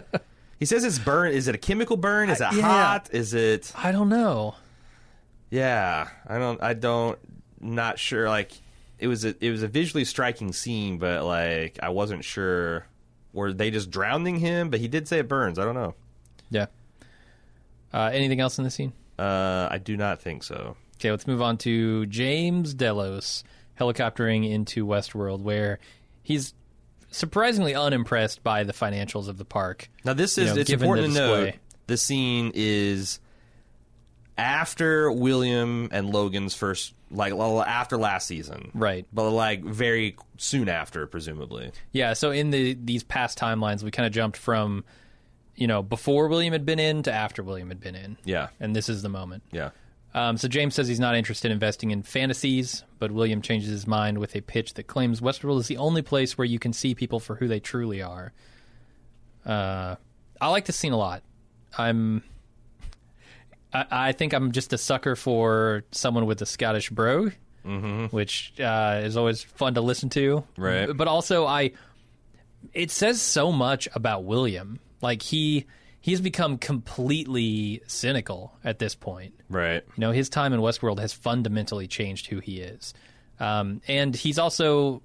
[0.58, 1.32] he says it's burn.
[1.32, 2.30] Is it a chemical burn?
[2.30, 2.62] Is it yeah.
[2.62, 3.08] hot?
[3.12, 3.72] Is it?
[3.76, 4.54] I don't know.
[5.50, 6.08] Yeah.
[6.26, 6.62] I don't.
[6.62, 7.18] I don't.
[7.60, 8.28] Not sure.
[8.28, 8.52] Like
[8.98, 9.24] it was.
[9.24, 12.86] A, it was a visually striking scene, but like I wasn't sure.
[13.32, 14.70] Were they just drowning him?
[14.70, 15.58] But he did say it burns.
[15.58, 15.94] I don't know.
[16.50, 16.66] Yeah.
[17.92, 18.92] Uh, anything else in the scene?
[19.18, 20.76] Uh, I do not think so.
[20.96, 23.44] Okay, let's move on to James Delos
[23.78, 25.78] helicoptering into Westworld, where
[26.22, 26.54] he's
[27.10, 29.88] surprisingly unimpressed by the financials of the park.
[30.04, 31.54] Now this You is know, it's important to note
[31.86, 33.18] The scene is
[34.36, 38.70] after William and Logan's first like after last season.
[38.74, 39.06] Right.
[39.12, 41.72] But like very soon after presumably.
[41.92, 44.84] Yeah, so in the these past timelines, we kind of jumped from,
[45.56, 48.16] you know, before William had been in to after William had been in.
[48.24, 48.48] Yeah.
[48.60, 49.42] And this is the moment.
[49.50, 49.70] Yeah.
[50.14, 53.86] Um, so James says he's not interested in investing in fantasies, but William changes his
[53.86, 56.94] mind with a pitch that claims Westworld is the only place where you can see
[56.94, 58.32] people for who they truly are.
[59.44, 59.96] Uh,
[60.40, 61.22] I like this scene a lot.
[61.76, 62.22] I'm,
[63.72, 67.32] I, I think I'm just a sucker for someone with a Scottish brogue,
[68.10, 70.42] which uh, is always fun to listen to.
[70.56, 70.88] Right.
[70.94, 71.72] But also, I,
[72.72, 74.80] it says so much about William.
[75.02, 75.66] Like he,
[76.08, 79.34] he's become completely cynical at this point.
[79.48, 79.82] Right.
[79.96, 82.94] You know, his time in Westworld has fundamentally changed who he is,
[83.38, 85.02] um, and he's also.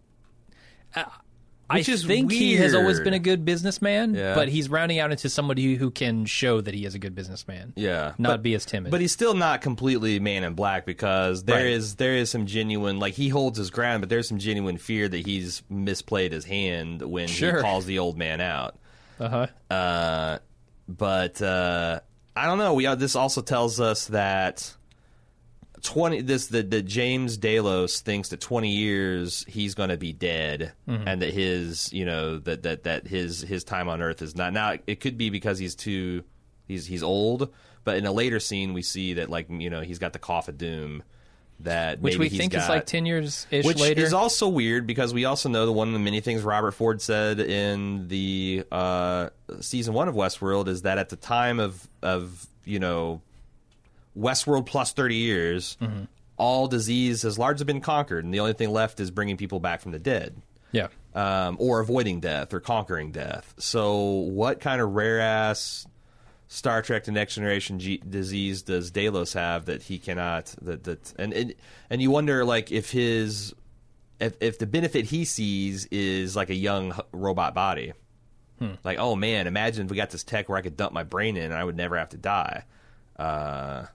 [0.96, 1.04] Uh,
[1.70, 4.36] I is think he has always been a good businessman, Yeah.
[4.36, 7.74] but he's rounding out into somebody who can show that he is a good businessman.
[7.76, 8.14] Yeah.
[8.20, 8.92] not But- be as timid.
[8.92, 11.98] But he's still not completely man in black because there is Right.
[12.00, 15.26] there is some genuine like he holds his ground, but there's some genuine fear that
[15.26, 17.56] he's misplayed his hand when Sure.
[17.56, 18.76] he calls the old man out.
[19.20, 19.48] uh-huh.
[19.74, 20.40] Uh,
[20.88, 22.00] but uh,
[22.36, 22.74] I don't know.
[22.74, 24.76] We uh, this also tells us that
[25.82, 30.74] twenty this that that James Delos thinks that twenty years he's going to be dead,
[31.08, 34.54] and that his you know that that that his his time on Earth is not
[34.54, 34.76] now.
[34.88, 36.24] It could be because he's too
[36.68, 37.54] he's he's old,
[37.84, 40.48] but in a later scene we see that like you know he's got the cough
[40.48, 41.04] of doom.
[41.62, 44.02] That which we think is like ten years ish which later.
[44.02, 47.02] is also weird because we also know that one of the many things Robert Ford
[47.02, 49.30] said in the uh,
[49.62, 53.22] season one of Westworld is that at the time of of you know
[54.18, 56.04] Westworld plus thirty years, Mm-hmm.
[56.38, 59.82] all disease has largely been conquered, and the only thing left is bringing people back
[59.82, 60.36] from the dead.
[60.72, 63.54] yeah, um, or avoiding death or conquering death.
[63.58, 65.86] So, what kind of rare ass
[66.48, 70.54] Star Trek: The Next Generation G- disease does Delos have that he cannot?
[70.62, 71.54] That that and and,
[71.90, 73.54] and you wonder like if his
[74.20, 77.94] if, if the benefit he sees is like a young robot body.
[78.86, 81.36] Like, oh man, imagine if we got this tech where I could dump my brain
[81.36, 82.64] in and I would never have to die.
[83.20, 83.88] Uh,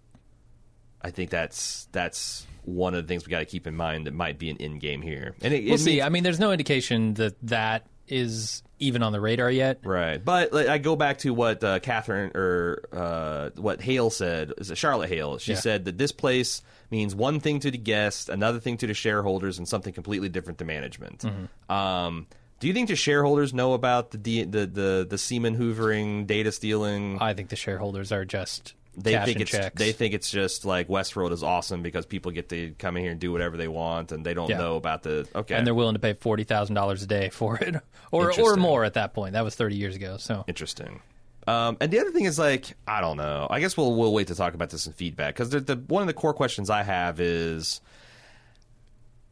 [1.00, 4.12] I think that's that's one of the things we got to keep in mind that
[4.12, 5.34] might be an end game here.
[5.40, 5.92] And it, We'll it see.
[5.92, 9.80] means- I mean, there's no indication that that is even on the radar yet.
[9.84, 14.52] Right, but like, I go back to what uh, Catherine or uh, what Hale said.
[14.58, 15.38] Is it Charlotte Hale?
[15.38, 15.58] She Yeah.
[15.58, 19.58] said that this place means one thing to the guests, another thing to the shareholders,
[19.58, 21.20] and something completely different to management.
[21.20, 21.72] Mm-hmm.
[21.72, 22.26] Um,
[22.60, 26.50] do you think the shareholders know about the D- the the the semen hoovering, data
[26.50, 27.18] stealing?
[27.20, 29.78] I think the shareholders are just they cash think it's checks.
[29.78, 33.12] they think it's just like Westworld is awesome because people get to come in here
[33.12, 34.58] and do whatever they want, and they don't Yeah.
[34.58, 35.54] know about the okay.
[35.54, 37.76] and they're willing to pay forty thousand dollars a day for it,
[38.12, 39.32] or or more at that point.
[39.34, 40.16] That was thirty years ago.
[40.18, 41.00] So Interesting.
[41.46, 43.46] Um, and the other thing is like I don't know.
[43.48, 46.02] I guess we'll we'll wait to talk about this in feedback because the, the one
[46.02, 47.80] of the core questions I have is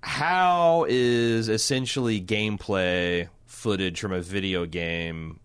[0.03, 5.41] how is essentially gameplay footage from a video game.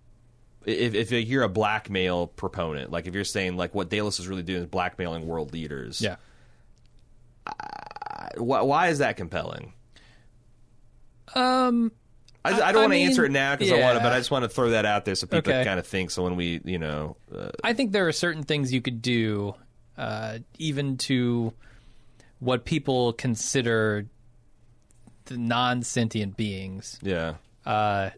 [0.66, 4.44] If, if you're a blackmail proponent, like if you're saying like what Delos is really
[4.44, 6.18] doing is blackmailing world leaders, yeah,
[8.38, 9.74] why, why is that compelling?
[11.34, 11.92] um,
[12.44, 14.18] I, I- I don't want to answer it now because I want to, but I
[14.20, 15.64] just want to throw that out there so people Okay.
[15.64, 16.12] kind of think.
[16.12, 19.54] So when we, you know, uh, I think there are certain things you could do,
[19.98, 21.54] uh, even to
[22.40, 24.08] what people consider
[25.26, 27.36] the non-sentient beings, yeah,
[27.66, 28.10] uh,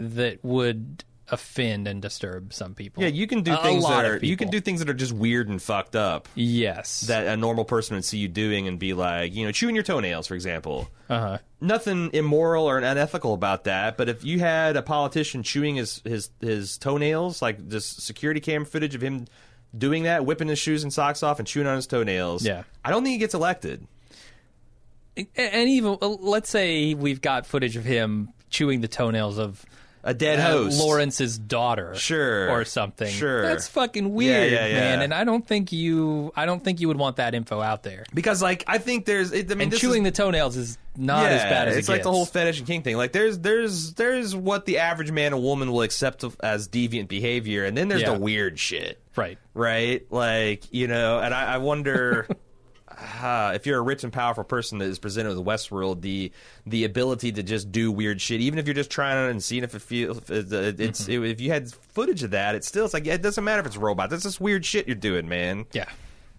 [0.00, 3.02] that would offend and disturb some people.
[3.02, 4.88] Yeah, you can do A- a things lot that are you can do things that
[4.88, 7.02] are just weird and fucked up Yes.
[7.02, 9.84] that a normal person would see you doing and be like, you know, chewing your
[9.84, 10.88] toenails, for example.
[11.10, 11.38] uh huh.
[11.60, 16.30] Nothing immoral or unethical about that, but if you had a politician chewing his his
[16.40, 19.26] his toenails, like just security cam footage of him
[19.76, 22.62] doing that, whipping his shoes and socks off and chewing on his toenails, Yeah.
[22.84, 23.86] I don't think he gets elected.
[25.36, 29.66] And even uh, let's say we've got footage of him chewing the toenails of
[30.08, 32.50] A dead uh, host, Lawrence's daughter, Sure.
[32.50, 33.10] or something.
[33.12, 33.42] Sure.
[33.42, 34.80] that's fucking weird, yeah, yeah.
[34.80, 35.02] man.
[35.02, 38.04] And I don't think you, I don't think you would want that info out there.
[38.14, 40.78] because like I think there's, it, I mean, And this is- chewing the toenails is
[40.96, 42.96] not as bad as it's it like the whole fetish and king thing.
[42.96, 47.64] Like there's there's there's what the average man and woman will accept as deviant behavior,
[47.66, 48.14] and then there's Yeah.
[48.14, 49.38] the weird shit, right.
[49.54, 50.04] right?
[50.10, 52.26] Like you know, and I, I wonder.
[53.00, 56.32] Uh, if you're a rich and powerful person that is presented with the Westworld, the
[56.66, 59.62] the ability to just do weird shit, even if you're just trying it and seeing
[59.62, 61.24] if it feels, if uh, it's Mm-hmm.
[61.24, 63.76] if you had footage of that, it's still it's like it doesn't matter if it's
[63.76, 64.10] a robot.
[64.10, 65.66] That's just weird shit you're doing, man.
[65.72, 65.86] Yeah.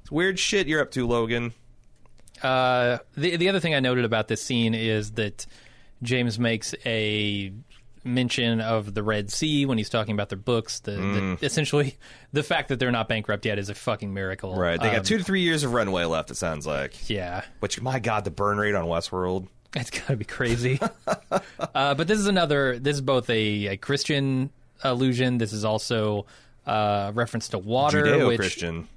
[0.02, 1.54] It's weird shit you're up to, Logan.
[2.42, 5.46] Uh, the the other thing I noted about this scene is that
[6.04, 7.52] James makes a
[8.04, 10.80] mention of the Red Sea when he's talking about their books.
[10.80, 11.40] The, Mm.
[11.40, 11.98] the essentially
[12.34, 14.56] the fact that they're not bankrupt yet is a fucking miracle.
[14.56, 14.80] Right?
[14.80, 16.32] They Um, got two to three years of runway left.
[16.32, 17.10] It sounds like.
[17.10, 17.44] Yeah.
[17.60, 19.48] Which, my God, the burn rate on Westworld.
[19.76, 20.80] It's gotta be crazy.
[21.08, 22.80] uh, but this is another.
[22.80, 24.50] This is both a, a Christian
[24.84, 25.38] allusion.
[25.38, 26.26] This is also
[26.66, 28.88] uh, reference to water, which Judeo-Christian.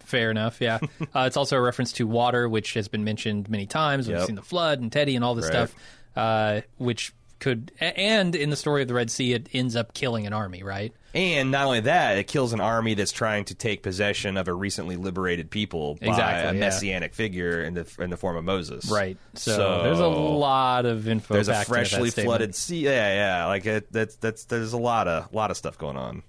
[0.00, 0.60] fair enough.
[0.60, 0.78] Yeah,
[1.14, 4.06] uh, it's also a reference to water, which has been mentioned many times.
[4.06, 4.26] We've Yep.
[4.26, 5.68] seen the flood and Teddy and all this Right.
[5.68, 5.74] stuff,
[6.16, 7.12] uh, which
[7.44, 7.72] could.
[7.78, 10.94] And in the story of the Red Sea, it ends up killing an army, right?
[11.14, 14.54] And not only that, it kills an army that's trying to take possession of a
[14.54, 16.58] recently liberated people by Exactly, a yeah.
[16.60, 18.90] messianic figure in the in the form of Moses.
[18.90, 19.18] Right.
[19.34, 21.34] So, So, there's a lot of info.
[21.34, 22.84] There's a freshly flooded sea.
[22.86, 23.46] Yeah, yeah.
[23.46, 26.22] Like it, that's that's there's a lot of lot of stuff going on.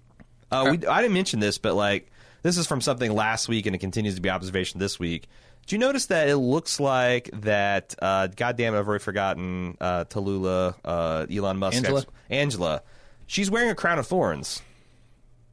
[0.51, 2.11] Uh, we, I didn't mention this, but like
[2.43, 5.27] this is from something last week, and it continues to be observation this week.
[5.65, 7.95] Did you notice that it looks like that?
[7.99, 9.77] Uh, God damn it, I've already forgotten.
[9.81, 12.05] Uh, Talulah, uh, Elon Musk, Angela?
[12.29, 12.83] Angela.
[13.25, 14.61] She's wearing a crown of thorns.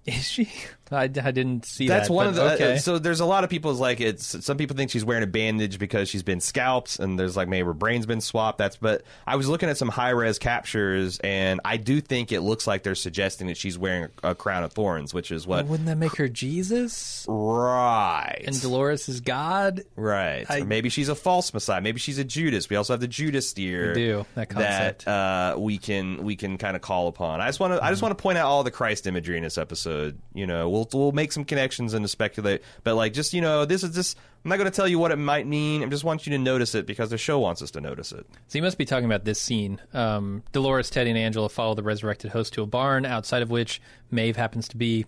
[0.04, 0.52] Is she?
[0.95, 2.14] I, I didn't see That's that.
[2.14, 2.55] one of the.
[2.55, 2.74] Okay.
[2.74, 4.45] uh, so there's a lot of people's like it's.
[4.45, 7.66] Some people think she's wearing a bandage because she's been scalped, and there's like maybe
[7.66, 8.59] her brain's been swapped.
[8.59, 8.76] That's.
[8.76, 12.66] But I was looking at some high res captures, and I do think it looks
[12.66, 15.66] like they're suggesting that she's wearing a, a crown of thorns, which is what.
[15.66, 17.26] Wouldn't that make her Jesus?
[17.28, 18.43] Right.
[18.47, 19.82] And Dolores is God?
[19.97, 20.45] Right.
[20.49, 21.80] I- Or maybe she's a false messiah.
[21.80, 22.68] Maybe she's a Judas.
[22.68, 23.88] We also have the Judas steer.
[23.88, 25.05] We do, that concept.
[25.05, 27.40] That uh, we can we can kind of call upon.
[27.40, 29.43] I just want to I just want to point out all the Christ imagery in
[29.43, 30.18] this episode.
[30.34, 33.64] You know, we'll we'll make some connections and to speculate, but like just you know,
[33.64, 34.18] this is just.
[34.45, 35.85] I'm not going to tell you what it might mean.
[35.85, 38.26] I just want you to notice it because the show wants us to notice it.
[38.49, 39.80] So you must be talking about this scene.
[39.95, 43.80] Um, Dolores, Teddy, and Angela follow the resurrected host to a barn, outside of which
[44.11, 45.07] Maeve happens to be.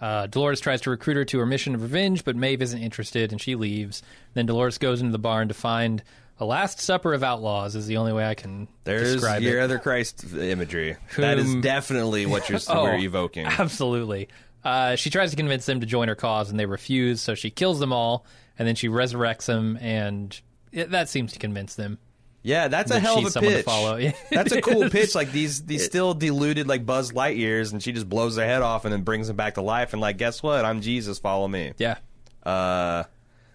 [0.00, 3.30] Uh, Dolores tries to recruit her to her mission of revenge, but Maeve isn't interested
[3.30, 4.02] and she leaves.
[4.34, 6.02] Then Dolores goes into the barn to find
[6.40, 9.62] a last supper of outlaws, is the only way I can There's describe your it.
[9.62, 10.96] other Christ imagery.
[11.18, 13.46] that is definitely what you're Oh, evoking.
[13.46, 14.26] Absolutely.
[14.64, 17.20] Uh, she tries to convince them to join her cause, and they refuse.
[17.20, 18.24] So she kills them all,
[18.58, 20.38] and then she resurrects them, and
[20.72, 21.98] it, that seems to convince them.
[22.44, 23.66] Yeah, that's a that hell of a pitch.
[23.66, 24.12] Yeah.
[24.30, 25.14] that's a cool pitch.
[25.14, 28.84] Like these, these still deluded like Buzz Lightyears, and she just blows their head off
[28.84, 29.92] and then brings them back to life.
[29.92, 30.64] And like, guess what?
[30.64, 31.18] I'm Jesus.
[31.18, 31.72] Follow me.
[31.78, 31.98] Yeah.
[32.42, 33.04] Uh,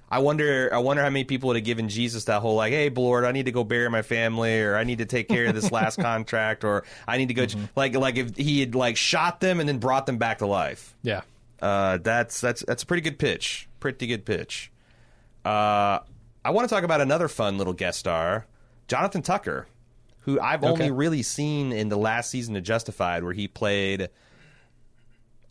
[0.09, 0.69] I wonder.
[0.73, 3.31] I wonder how many people would have given Jesus that whole like, "Hey, Lord, I
[3.31, 5.99] need to go bury my family, or I need to take care of this last
[5.99, 7.65] contract, or I need to go." Mm-hmm.
[7.75, 10.95] Like, like if he had like shot them and then brought them back to life.
[11.01, 11.21] Yeah.
[11.61, 13.67] Uh, that's that's that's a pretty good pitch.
[13.79, 14.71] Pretty good pitch.
[15.43, 15.99] Uh,
[16.43, 18.45] I want to talk about another fun little guest star,
[18.87, 19.67] Jonathan Tucker,
[20.21, 24.09] who I've only really seen in the last season of Justified, where he played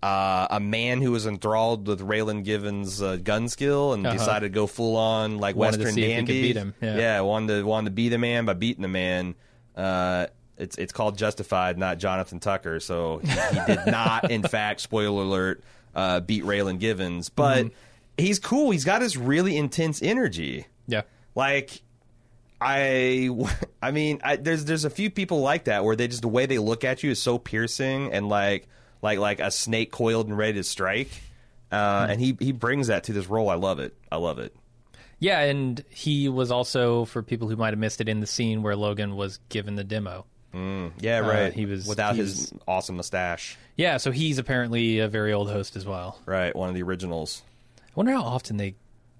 [0.02, 4.16] uh, a man who was enthralled with Raylan Givens' uh, gun skill and Uh-huh.
[4.16, 6.42] decided to go full on like Wanted Western see if he could dandy.
[6.42, 7.20] beat him, yeah.
[7.20, 9.34] wanted to wanted to be the man by beating the man.
[9.74, 10.26] Uh,
[10.58, 12.80] it's it's called Justified, not Jonathan Tucker.
[12.80, 17.28] So he, he did not, in fact, spoiler alert, uh, beat Raylan Givens.
[17.28, 17.74] But Mm-hmm.
[18.24, 18.70] he's cool.
[18.70, 20.66] He's got this really intense energy.
[20.86, 21.02] Yeah.
[21.34, 21.82] Like
[22.60, 23.28] I,
[23.82, 26.46] I mean, I, there's there's a few people like that where they just the way
[26.46, 28.66] they look at you is so piercing and like
[29.02, 31.10] like like a snake coiled and ready to strike.
[31.70, 32.10] Uh, hmm.
[32.12, 33.48] And he he brings that to this role.
[33.50, 33.94] I love it.
[34.10, 34.54] I love it.
[35.18, 38.62] Yeah, and he was also, for people who might have missed it, in the scene
[38.62, 40.26] where Logan was given the demo.
[40.52, 41.52] Mm, yeah, uh, right.
[41.54, 43.56] he was- without he his awesome mustache.
[43.76, 46.18] Yeah, so he's apparently a very old host as well.
[46.26, 47.42] Right, one of the originals.
[47.78, 48.74] I wonder how often they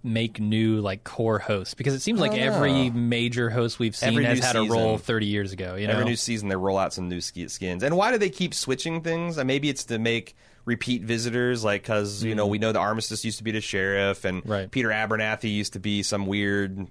[0.07, 2.99] make new like core hosts because it seems like don't every know.
[2.99, 5.05] major host we've seen Every has new had a role season.
[5.07, 5.75] 30 years ago.
[5.75, 7.83] You know, Every new season, they roll out some new skins.
[7.83, 9.39] And why do they keep switching things?
[9.39, 10.35] Uh, Maybe it's to make
[10.65, 14.25] repeat visitors, like because you know we know the Armistice used to be the sheriff,
[14.25, 14.51] and Mm.
[14.51, 14.71] Right.
[14.71, 16.89] Peter Abernathy used to be some weird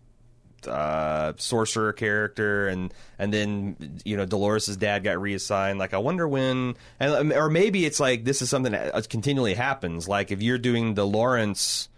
[0.68, 5.78] uh, sorcerer character, and and then you know Dolores's dad got reassigned.
[5.78, 9.02] Like I wonder when, and um, or maybe it's like this is something that uh,
[9.08, 10.08] continually happens.
[10.08, 11.90] Like if you're doing the Lawrence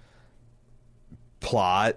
[1.40, 1.96] plot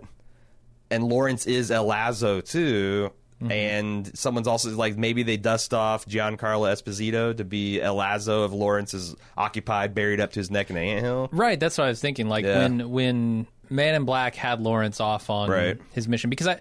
[0.90, 3.10] and Lawrence is El Lazo too.
[3.40, 3.52] Mm-hmm.
[3.52, 8.52] And someone's also like maybe they dust off Giancarlo Esposito to be El Lazo if
[8.52, 11.30] Lawrence is occupied, buried up to his neck in an anthill.
[11.32, 12.28] Right, that's what I was thinking.
[12.28, 12.58] Like Yeah.
[12.58, 15.78] when when Man in Black had Lawrence off on Right.
[15.92, 16.60] his mission because I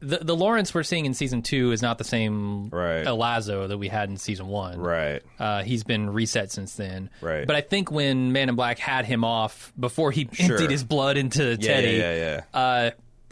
[0.00, 3.06] the the Lawrence we're seeing in season two is not the same Right.
[3.06, 4.78] El Lazo that we had in season one.
[4.78, 5.22] Right.
[5.38, 7.10] Uh, he's been reset since then.
[7.20, 7.46] Right.
[7.46, 10.52] But I think when Man in Black had him off before he Sure.
[10.56, 12.58] emptied his blood into Yeah, Teddy, yeah, yeah, yeah.
[12.60, 12.90] Uh,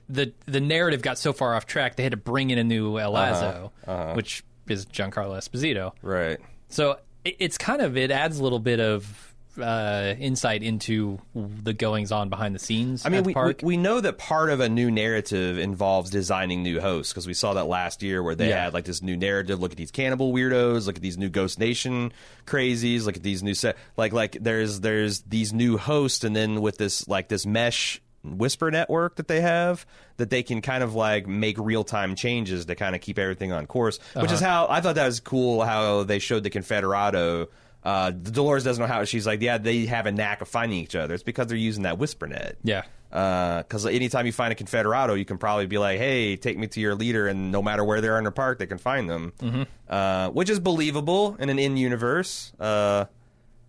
[0.09, 2.99] the the narrative got so far off track they had to bring in a new
[2.99, 4.15] El Lazo, Uh-huh.
[4.15, 5.93] which is Giancarlo Esposito.
[6.03, 6.39] Right.
[6.69, 11.73] So it, it's kind of it adds a little bit of uh, insight into the
[11.73, 13.05] goings on behind the scenes.
[13.05, 13.61] I mean, we, we park.
[13.63, 17.55] we know that part of a new narrative involves designing new hosts because we saw
[17.55, 18.65] that last year where they Yeah.
[18.65, 19.61] had like this new narrative.
[19.61, 20.87] Look at these cannibal weirdos.
[20.87, 22.13] Look at these new Ghost Nation
[22.47, 23.05] crazies.
[23.05, 23.77] Look at these new set.
[23.97, 28.73] Like like there's there's these new hosts, and then with this like this mesh whisper
[28.73, 29.87] network that they have
[30.17, 33.53] that they can kind of like make real time changes to kind of keep everything
[33.53, 34.01] on course.
[34.17, 37.47] Which is how I thought that was cool how they showed the Confederado.
[37.87, 40.97] Uh, Dolores doesn't know how she's like, yeah, they have a knack of finding each
[40.97, 41.15] other.
[41.15, 45.25] It's because they're using that whisper net yeah, because anytime you find a Confederado, you
[45.25, 48.09] can probably be like, "Hey, take me to your leader," and no matter where they
[48.09, 49.63] are in the park, they can find them, mm-hmm.
[49.89, 52.53] uh, which is believable in an in-universe.
[52.59, 53.05] Uh,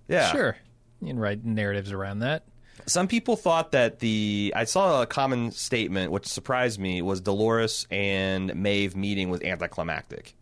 [0.08, 0.58] yeah, sure.
[1.02, 2.44] You can write narratives around that.
[2.88, 7.86] Some people thought that the I saw a common statement, which surprised me, was Dolores
[7.92, 10.36] and Maeve meeting was anticlimactic.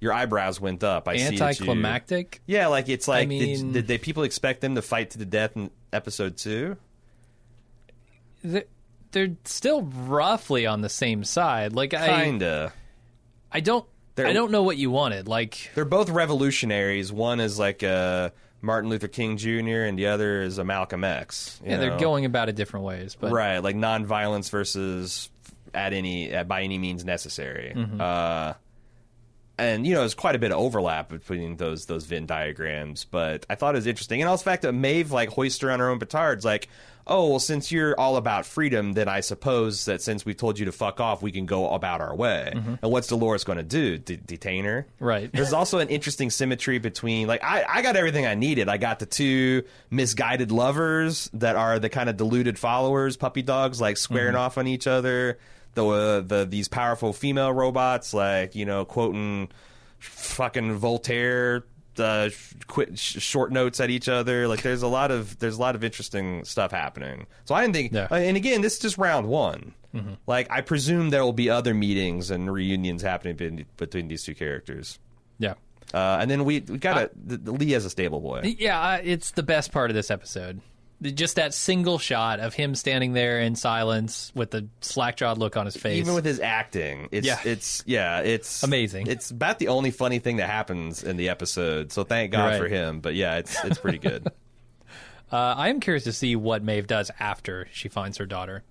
[0.00, 1.08] Your eyebrows went up.
[1.08, 2.42] I see Anticlimactic.
[2.46, 5.18] Yeah, like it's like I mean- did, did they people expect them to fight to
[5.18, 6.76] the death in episode two?
[8.44, 8.64] They're,
[9.12, 11.72] they're still roughly on the same side.
[11.72, 12.72] Like I, Kinda.
[13.50, 15.28] I don't, They're- I don't know what you wanted.
[15.28, 17.12] Like They're both revolutionaries.
[17.12, 19.82] One is like a Martin Luther King Jr.
[19.84, 21.58] and the other is a Malcolm X.
[21.64, 23.16] you yeah, they're going about it different ways.
[23.18, 25.30] But right, like nonviolence versus
[25.74, 27.72] at any at, by any means necessary.
[27.74, 28.00] Mm-hmm.
[28.00, 28.54] Uh,
[29.58, 33.04] and you know, there's quite a bit of overlap between those those Venn diagrams.
[33.04, 35.70] But I thought it was interesting, and also the fact that Maeve like hoists her
[35.70, 36.68] on her own petards, like.
[37.08, 40.64] Oh well, since you're all about freedom, then I suppose that since we told you
[40.64, 42.50] to fuck off, we can go about our way.
[42.52, 43.96] And what's Dolores going to do?
[43.96, 44.88] D- detain her?
[44.96, 45.04] Mm-hmm.
[45.04, 45.30] Right.
[45.32, 48.68] There's also an interesting symmetry between like I, I got everything I needed.
[48.68, 53.80] I got the two misguided lovers that are the kind of deluded followers, puppy dogs,
[53.80, 54.40] like squaring Mm-hmm.
[54.40, 55.38] off on each other.
[55.76, 59.48] The uh, the these powerful female robots, like you know, quoting
[60.00, 61.64] fucking Voltaire
[61.98, 62.30] uh,
[62.66, 64.48] quit sh- short notes at each other.
[64.48, 67.26] Like there's a lot of there's a lot of interesting stuff happening.
[67.44, 67.92] So I didn't think.
[67.92, 68.08] Yeah.
[68.10, 69.74] uh, and again, this is just round one.
[70.26, 74.34] Like I presume there will be other meetings and reunions happening between, between these two
[74.34, 74.98] characters.
[75.38, 75.54] Yeah.
[75.94, 77.10] Uh, and then we we got a
[77.50, 78.56] Lee as a stable boy.
[78.58, 80.60] Yeah, uh, it's the best part of this episode.
[81.02, 85.66] Just that single shot of him standing there in silence with the slack-jawed look on
[85.66, 85.98] his face.
[85.98, 87.38] Even with his acting, it's Yeah.
[87.44, 89.06] it's yeah, it's Amazing.
[89.08, 91.92] It's about the only funny thing that happens in the episode.
[91.92, 92.58] So thank God Right.
[92.58, 93.00] for him.
[93.00, 94.26] But yeah, it's it's pretty good.
[95.32, 98.62] Uh, I am curious to see what Maeve does after she finds her daughter.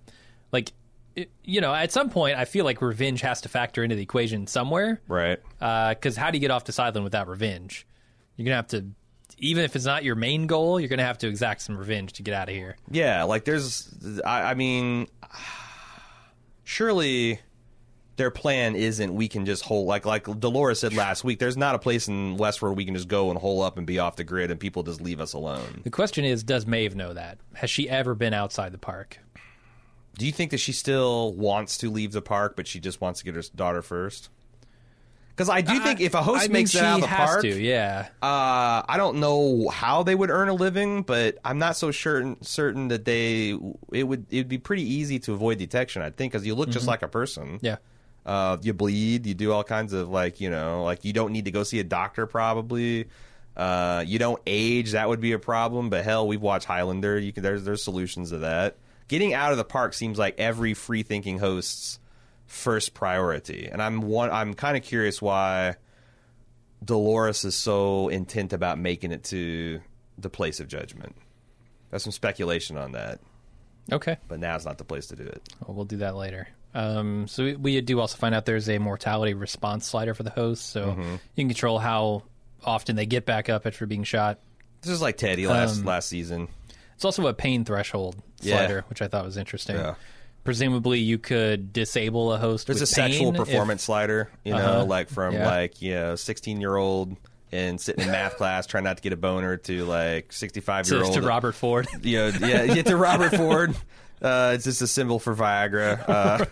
[0.52, 0.72] Like,
[1.14, 4.00] it, you know, at some point, I feel like revenge has to factor into the
[4.02, 5.02] equation somewhere.
[5.06, 5.38] right.
[5.58, 7.86] Because how do you get off to Silent without revenge?
[8.36, 8.86] You're gonna have to,
[9.38, 12.22] even if it's not your main goal, you're gonna have to exact some revenge to
[12.22, 12.76] get out of here.
[12.90, 13.92] Yeah, like there's,
[14.24, 15.08] I, I mean,
[16.64, 17.40] surely
[18.16, 21.38] their plan isn't we can just hold like like Dolores said last week.
[21.38, 23.98] There's not a place in Westworld we can just go and hole up and be
[23.98, 25.82] off the grid and people just leave us alone.
[25.84, 27.38] The question is, does Maeve know that?
[27.54, 29.18] Has she ever been outside the park?
[30.18, 33.20] Do you think that she still wants to leave the park, but she just wants
[33.20, 34.30] to get her daughter first?
[35.36, 37.42] Because I do think if a host I makes it out of the has park,
[37.42, 38.08] to, yeah.
[38.22, 42.42] Uh, I don't know how they would earn a living, but I'm not so certain
[42.42, 43.50] certain that they
[43.92, 46.00] it would it would be pretty easy to avoid detection.
[46.00, 47.58] I think because you look just like a person.
[47.60, 47.76] Yeah.
[48.24, 49.26] Uh, you bleed.
[49.26, 51.80] You do all kinds of like you know like you don't need to go see
[51.80, 53.08] a doctor probably.
[53.54, 54.92] Uh, you don't age.
[54.92, 55.90] That would be a problem.
[55.90, 57.18] But hell, we've watched Highlander.
[57.18, 58.76] You can there's there's solutions to that.
[59.08, 62.00] Getting out of the park seems like every free thinking host's
[62.46, 64.30] first priority, and I'm one.
[64.30, 65.74] I'm kind of curious why
[66.84, 69.80] Dolores is so intent about making it to
[70.18, 71.16] the place of judgment.
[71.90, 73.20] There's some speculation on that,
[73.90, 74.16] Okay.
[74.28, 75.42] but now's not the place to do it.
[75.66, 76.48] Well, we'll do that later.
[76.74, 80.30] Um, so we, we do also find out there's a mortality response slider for the
[80.30, 81.02] host, so Mm-hmm.
[81.12, 82.22] you can control how
[82.64, 84.40] often they get back up after being shot.
[84.82, 86.48] This is like Teddy last Um, last season.
[86.94, 88.58] It's also a pain threshold Yeah.
[88.58, 89.76] slider, which I thought was interesting.
[89.76, 89.94] Yeah.
[90.46, 92.68] Presumably, you could disable a host.
[92.68, 94.84] There's a sexual pain if- performance slider, you know, Uh-huh.
[94.84, 95.46] like from Yeah.
[95.46, 97.16] like you know, 16 year old
[97.52, 101.02] and sitting in math class trying not to get a boner to like 65 year
[101.04, 101.12] old.
[101.14, 101.86] to Robert Ford.
[102.02, 103.76] You know, yeah, yeah, to Robert Ford.
[104.22, 106.02] Uh, it's just a symbol for Viagra.
[106.08, 106.46] Uh,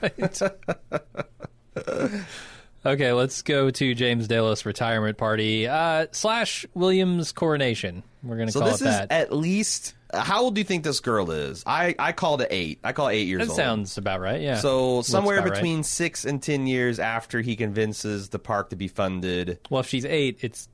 [2.87, 8.03] okay, let's go to James Delos' retirement party uh, slash Williams coronation.
[8.23, 9.13] We're going to so call this it is that.
[9.13, 9.95] at least.
[10.15, 11.63] How old do you think this girl is?
[11.67, 12.79] I I called it eight.
[12.85, 13.57] I call it eight years that old.
[13.57, 14.41] sounds about right.
[14.41, 14.57] Yeah.
[14.59, 15.55] So somewhere about right.
[15.55, 19.59] between six and ten years after he convinces the park to be funded.
[19.71, 20.69] Well, if she's eight, it's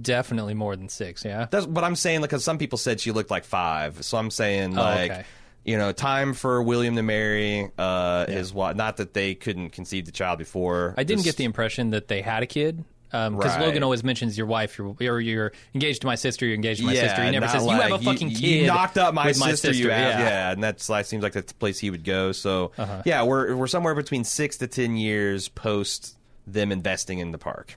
[0.00, 1.24] definitely more than six.
[1.24, 1.46] Yeah.
[1.50, 2.20] That's what I'm saying.
[2.22, 5.24] Because some people said she looked like five, so I'm saying like, Oh, okay.
[5.64, 8.76] you know, time for William to marry uh, his wife.
[8.76, 10.94] Not that they couldn't conceive the child before.
[10.96, 12.84] I didn't This- get the impression that they had a kid.
[13.10, 13.60] Because Right.
[13.60, 16.86] Logan always mentions your wife, you're, you're, you're engaged to my sister, you're engaged to
[16.86, 17.24] my yeah, sister.
[17.24, 18.46] He never says, you have a fucking you, kid.
[18.62, 19.72] You knocked up my with sister.
[19.72, 20.28] You have, yeah.
[20.28, 20.50] yeah.
[20.52, 22.32] and that's like seems like the place he would go.
[22.32, 23.02] So Uh-huh.
[23.04, 27.76] yeah, we're we're somewhere between six to ten years post them investing in the park.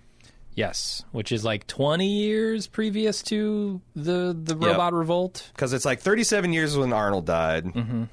[0.54, 5.50] Yes, which is like 20 years previous to the the robot revolt.
[5.56, 7.66] because it's like 37 years when Arnold died.
[7.66, 8.04] Mm-hmm.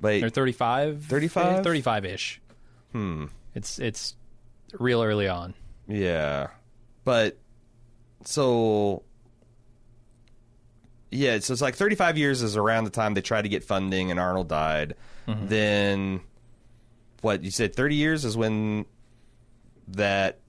[0.00, 1.02] Wait, Or 35?
[1.04, 1.64] 35?
[1.64, 2.40] 35 ish.
[2.92, 3.24] Hmm.
[3.54, 4.14] It's, it's
[4.72, 5.54] real early on.
[5.86, 6.48] yeah,
[7.04, 7.38] but
[8.24, 9.02] so
[11.10, 14.10] yeah, so it's like 35 years is around the time they tried to get funding
[14.10, 14.94] and Arnold died.
[15.26, 16.20] Then
[17.20, 18.86] what you said 30 years is when
[19.88, 20.40] that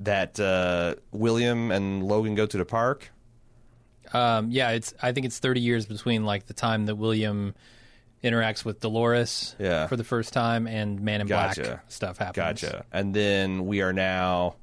[0.00, 3.10] that uh, William and Logan go to the park.
[4.12, 4.94] Um, yeah, it's.
[5.02, 7.54] I think it's 30 years between like the time that William
[8.22, 9.86] interacts with Dolores Yeah.
[9.86, 11.62] for the first time and Man in Gotcha.
[11.62, 12.60] Black stuff happens.
[12.62, 12.84] Gotcha.
[12.92, 14.56] And then we are now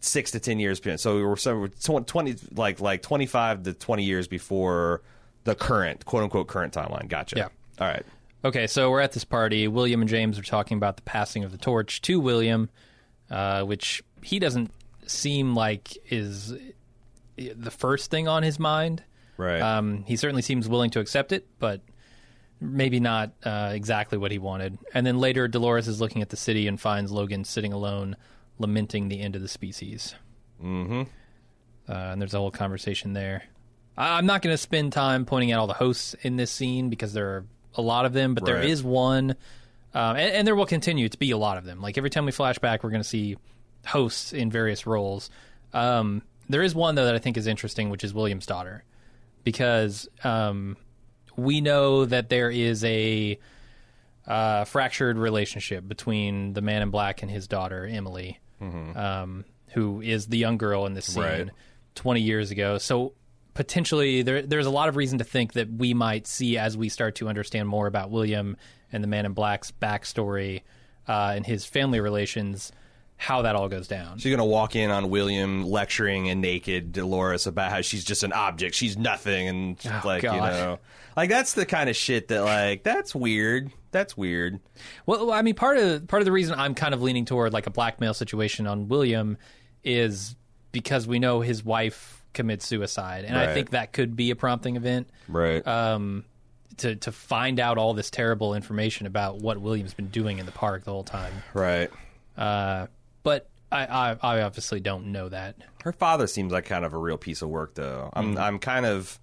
[0.00, 0.80] six to ten years.
[0.80, 1.00] behind.
[1.00, 5.02] So we were so we're tw- twenty, like like twenty five to twenty years before
[5.44, 7.08] the current quote unquote current timeline.
[7.08, 7.36] Gotcha.
[7.36, 7.48] Yeah.
[7.80, 8.04] All right.
[8.42, 9.68] Okay, so we're at this party.
[9.68, 12.70] William and James are talking about the passing of the torch to William,
[13.30, 14.70] uh, which he doesn't
[15.06, 16.54] seem like is
[17.36, 19.02] the first thing on his mind.
[19.36, 19.60] Right.
[19.60, 21.82] Um, he certainly seems willing to accept it, but
[22.60, 24.78] maybe not uh, exactly what he wanted.
[24.94, 28.16] And then later, Dolores is looking at the city and finds Logan sitting alone,
[28.58, 30.14] lamenting the end of the species.
[30.62, 31.02] Mm-hmm.
[31.88, 33.44] Uh, and there's a whole conversation there.
[33.96, 36.90] I- I'm not going to spend time pointing out all the hosts in this scene
[36.90, 37.44] because there are
[37.74, 38.64] a lot of them, but there Right.
[38.68, 39.30] is one,
[39.94, 41.80] um, and, and there will continue to be a lot of them.
[41.80, 43.36] Like every time we flash back, we're going to see
[43.86, 45.30] hosts in various roles.
[45.72, 48.84] Um, there is one though that I think is interesting, which is William's daughter,
[49.44, 50.76] because um,
[51.42, 53.38] we know that there is a
[54.26, 60.26] uh, fractured relationship between the man in black and his daughter Emily, um, who is
[60.26, 61.50] the young girl in this scene Right.
[61.94, 62.78] 20 years ago.
[62.78, 63.14] So
[63.54, 66.88] potentially there there's a lot of reason to think that we might see as we
[66.88, 68.56] start to understand more about William
[68.92, 70.62] and the Man in Black's backstory
[71.08, 72.70] uh, and his family relations,
[73.20, 74.16] how that all goes down.
[74.18, 78.32] She's gonna walk in on William lecturing a naked Dolores about how she's just an
[78.32, 80.78] object, she's nothing, and Oh, like you know,
[81.16, 83.70] like that's the kind of shit that like that's weird.
[83.90, 84.58] That's weird.
[85.04, 87.66] Well, I mean, part of part of the reason I'm kind of leaning toward like
[87.66, 89.36] a blackmail situation on William
[89.84, 90.34] is
[90.72, 94.76] because we know his wife commits suicide, and I think that could be a prompting
[94.76, 95.66] event Right.
[95.66, 96.24] um,
[96.78, 100.52] to to find out all this terrible information about what William's been doing in the
[100.52, 101.34] park the whole time.
[101.52, 101.90] right.
[102.36, 102.86] Uh,
[103.22, 105.56] but I, I, I obviously don't know that.
[105.84, 108.10] Her father seems like kind of a real piece of work, though.
[108.12, 108.38] I'm Mm-hmm.
[108.38, 109.18] I'm kind of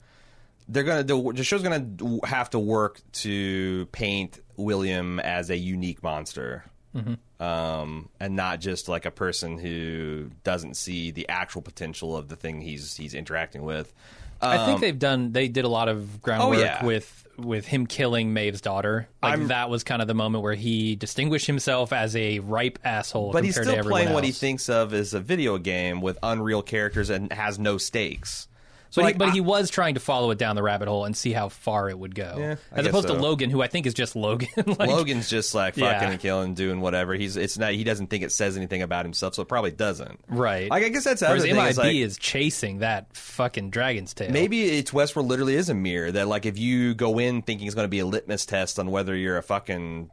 [0.69, 1.87] they're gonna the, the show's gonna
[2.25, 6.63] have to work to paint William as a unique monster,
[6.95, 7.43] Mm-hmm.
[7.43, 12.35] um, and not just like a person who doesn't see the actual potential of the
[12.35, 13.93] thing he's he's interacting with.
[14.41, 15.31] I think Um, they've done.
[15.31, 16.85] They did a lot of groundwork yeah.
[16.85, 19.07] with with him killing Maeve's daughter.
[19.21, 22.79] Like I'm- that was kind of the moment where he distinguished himself as a ripe
[22.83, 23.31] asshole.
[23.31, 27.11] but he's still playing what he thinks of as a video game with unreal characters
[27.11, 28.47] and has no stakes.
[28.89, 30.87] So But, like, he, but I- he was trying to follow it down the rabbit
[30.87, 33.13] hole and see how far it would go, Yeah, as opposed to.
[33.13, 34.47] Logan, who I think is just Logan.
[34.65, 36.11] like, Logan's just like fucking Yeah.
[36.11, 37.13] and killing, doing whatever.
[37.15, 37.73] He's it's not.
[37.73, 40.19] He doesn't think it says anything about himself, so it probably doesn't.
[40.27, 40.69] right?
[40.69, 41.43] Like I guess that's Whereas.
[41.43, 44.31] MIB Is like, is chasing that fucking dragon's tail.
[44.31, 47.75] maybe it's Westworld literally is a mirror that like if you go in thinking it's
[47.75, 50.09] going to be a litmus test on whether you're a fucking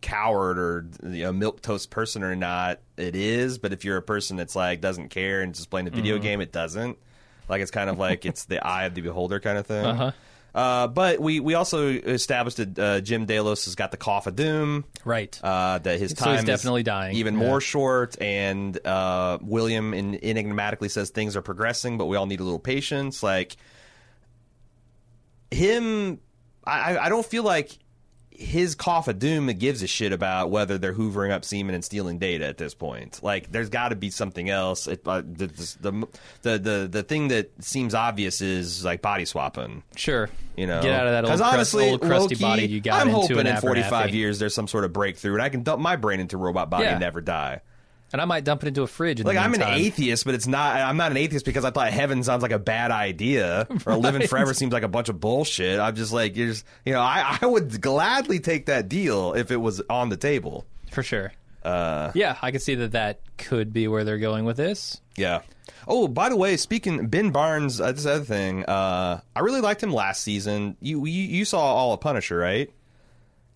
[0.00, 3.58] coward or you know milk toast person or not, it is.
[3.58, 6.22] But if you're a person that's like doesn't care and just playing the video Mm-hmm.
[6.22, 6.98] game, it doesn't.
[7.48, 9.84] Like it's kind of like it's the eye of the beholder kind of thing.
[9.84, 10.12] Uh-huh.
[10.54, 14.36] Uh, but we, we also established that uh, Jim Delos has got the cough of
[14.36, 14.84] doom.
[15.04, 15.36] right?
[15.42, 17.16] uh, that his So time he's is definitely dying.
[17.16, 17.40] even Yeah.
[17.48, 18.16] more short.
[18.22, 22.60] And uh, William in, enigmatically says things are progressing, but we all need a little
[22.60, 23.20] patience.
[23.20, 23.56] Like
[25.50, 26.20] him,
[26.64, 27.76] I, I don't feel like
[28.34, 32.18] his cough of doom gives a shit about whether they're hoovering up semen and stealing
[32.18, 33.20] data at this point.
[33.22, 34.86] Like, there's got to be something else.
[34.88, 35.46] It, uh, the,
[35.80, 36.08] the,
[36.42, 39.82] the the the thing that seems obvious is like body swapping.
[39.96, 40.28] sure.
[40.56, 43.00] You know, get out of that old, crust, honestly, old crusty low-key, body you got
[43.00, 45.80] I'm into hoping in 45 years there's some sort of breakthrough, and I can dump
[45.80, 46.92] my brain into robot body Yeah.
[46.92, 47.60] and never die.
[48.14, 49.24] And I might dump it into a fridge.
[49.24, 50.76] Like I'm an atheist, but it's not.
[50.76, 54.28] I'm not an atheist because I thought heaven sounds like a bad idea, or living
[54.28, 55.80] forever seems like a bunch of bullshit.
[55.80, 59.50] I'm just like, you're just, you know, I, I would gladly take that deal if
[59.50, 60.64] it was on the table.
[60.92, 61.32] for sure.
[61.64, 65.00] Uh, Yeah, I can see that that could be where they're going with this.
[65.16, 65.40] yeah.
[65.88, 69.82] Oh, by the way, speaking Ben Barnes, uh, this other thing, uh, I really liked
[69.82, 70.76] him last season.
[70.80, 72.70] You you, you saw all of Punisher, right?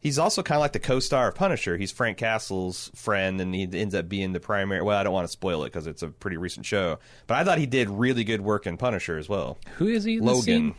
[0.00, 1.76] He's also kind of like the co-star of Punisher.
[1.76, 4.80] He's Frank Castle's friend, and he ends up being the primary.
[4.82, 7.44] Well, I don't want to spoil it because it's a pretty recent show, but I
[7.44, 9.58] thought he did really good work in Punisher as well.
[9.78, 10.20] Who is he?
[10.20, 10.74] Logan.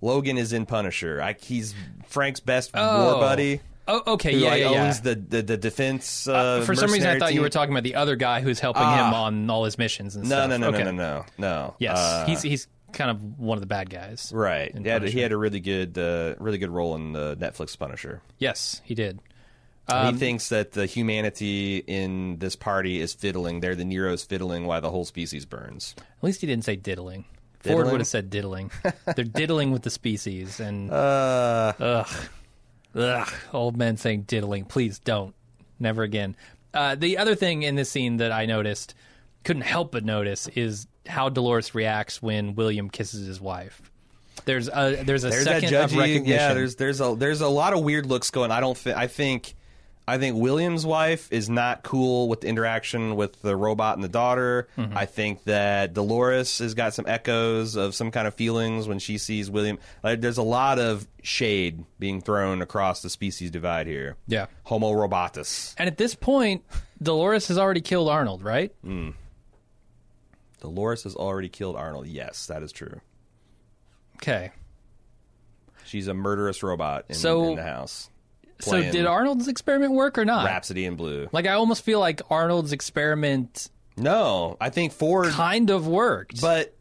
[0.00, 1.22] Logan is in Punisher.
[1.22, 1.74] I, he's
[2.06, 3.12] Frank's best Oh.
[3.12, 3.60] war buddy.
[3.88, 4.84] Oh, okay, yeah, like, yeah, yeah.
[4.86, 6.28] owns the the, the defense.
[6.28, 8.60] Uh, Uh, for some reason, I thought you were talking about the other guy who's
[8.60, 9.08] helping Ah.
[9.08, 10.50] him on all his missions and No, stuff.
[10.50, 10.84] no, no, okay.
[10.84, 11.74] no, no, no, no.
[11.78, 14.30] Yes, Uh, he's he's kind of one of the bad guys.
[14.34, 14.76] right.
[14.76, 18.22] He had, he had a really good, uh, really good role in the Netflix Punisher.
[18.38, 19.20] Yes, he did.
[19.90, 23.60] he thinks that the humanity in this party is fiddling.
[23.60, 25.94] They're the Nero's fiddling while the whole species burns.
[25.98, 27.24] At least he didn't say diddling.
[27.60, 28.72] Ford would have said diddling.
[29.14, 32.08] They're diddling with the species, and Uh, ugh,
[32.96, 34.64] ugh, old men saying diddling.
[34.64, 35.32] Please don't,
[35.78, 36.34] never again.
[36.74, 38.94] Uh, the other thing in this scene that I noticed,
[39.44, 43.82] couldn't help but notice, is how Dolores reacts when William kisses his wife.
[44.44, 46.26] There's a there's a there's second of recognition.
[46.26, 48.50] Yeah, there's there's a there's a lot of weird looks going.
[48.50, 48.76] I don't.
[48.76, 49.54] Thi- I think.
[50.06, 54.08] I think William's wife is not cool with the interaction with the robot and the
[54.08, 54.66] daughter.
[54.76, 54.98] Mm-hmm.
[54.98, 59.16] I think that Dolores has got some echoes of some kind of feelings when she
[59.16, 59.78] sees William.
[60.02, 64.16] Like, there's a lot of shade being thrown across the species divide here.
[64.26, 64.46] Yeah.
[64.64, 65.72] Homo robotus.
[65.78, 66.64] And at this point,
[67.00, 68.74] Dolores has already killed Arnold, right?
[70.62, 72.06] Dolores has already killed Arnold.
[72.06, 73.00] Yes, that is true.
[74.16, 74.52] Okay.
[75.84, 78.08] She's a murderous robot in, So- in the house.
[78.60, 80.46] So did Arnold's experiment work or not?
[80.46, 81.28] Rhapsody in Blue.
[81.32, 85.30] Like I almost feel like Arnold's experiment No, I think Ford.
[85.32, 86.40] kind of worked.
[86.40, 86.72] But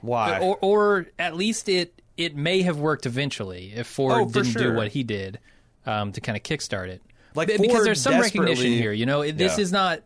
[0.00, 0.40] why?
[0.40, 4.74] or or at least it it may have worked eventually if Ford Oh, didn't do
[4.74, 5.38] what he did
[5.86, 7.00] um, to kind of kickstart it.
[7.36, 8.90] Like, Be- because Ford there's some recognition here.
[8.92, 9.62] You know, this Yeah.
[9.62, 10.02] is not.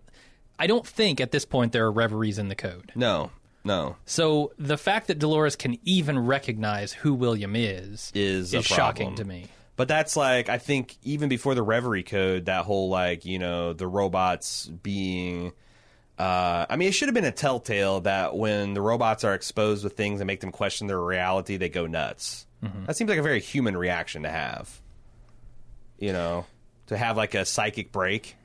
[0.59, 2.93] I don't think at this point there are reveries in the code.
[2.95, 3.31] no,
[3.65, 3.97] no.
[4.07, 9.25] So the fact that Dolores can even recognize who William is Is a shocking to
[9.25, 9.47] me.
[9.77, 13.73] But that's like I think even before the Reverie Code, that whole like you know
[13.73, 15.53] the robots being
[16.19, 19.85] Uh, I mean, it should have been a telltale that when the robots are exposed
[19.85, 22.47] with things that make them question their reality, they go nuts.
[22.87, 24.81] That seems like a very human reaction to have.
[25.99, 26.47] You know,
[26.87, 28.37] to have like a psychic break.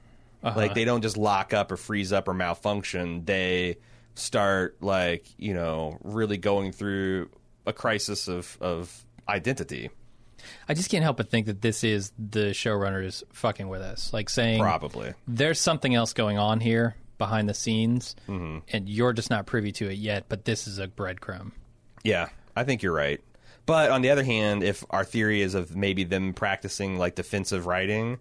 [0.43, 3.25] Like they don't just lock up or freeze up or malfunction.
[3.25, 3.77] They
[4.15, 7.29] start like you know really going through
[7.65, 9.89] a crisis of of identity.
[10.67, 14.27] I just can't help but think that this is the showrunners fucking with us, like
[14.29, 15.13] saying Probably.
[15.27, 18.59] there's something else going on here behind the scenes, Mm-hmm.
[18.73, 20.25] and you're just not privy to it yet.
[20.27, 21.51] But this is a breadcrumb.
[22.03, 23.21] Yeah, I think you're right.
[23.67, 27.67] But on the other hand, if our theory is of maybe them practicing like defensive
[27.67, 28.17] writing,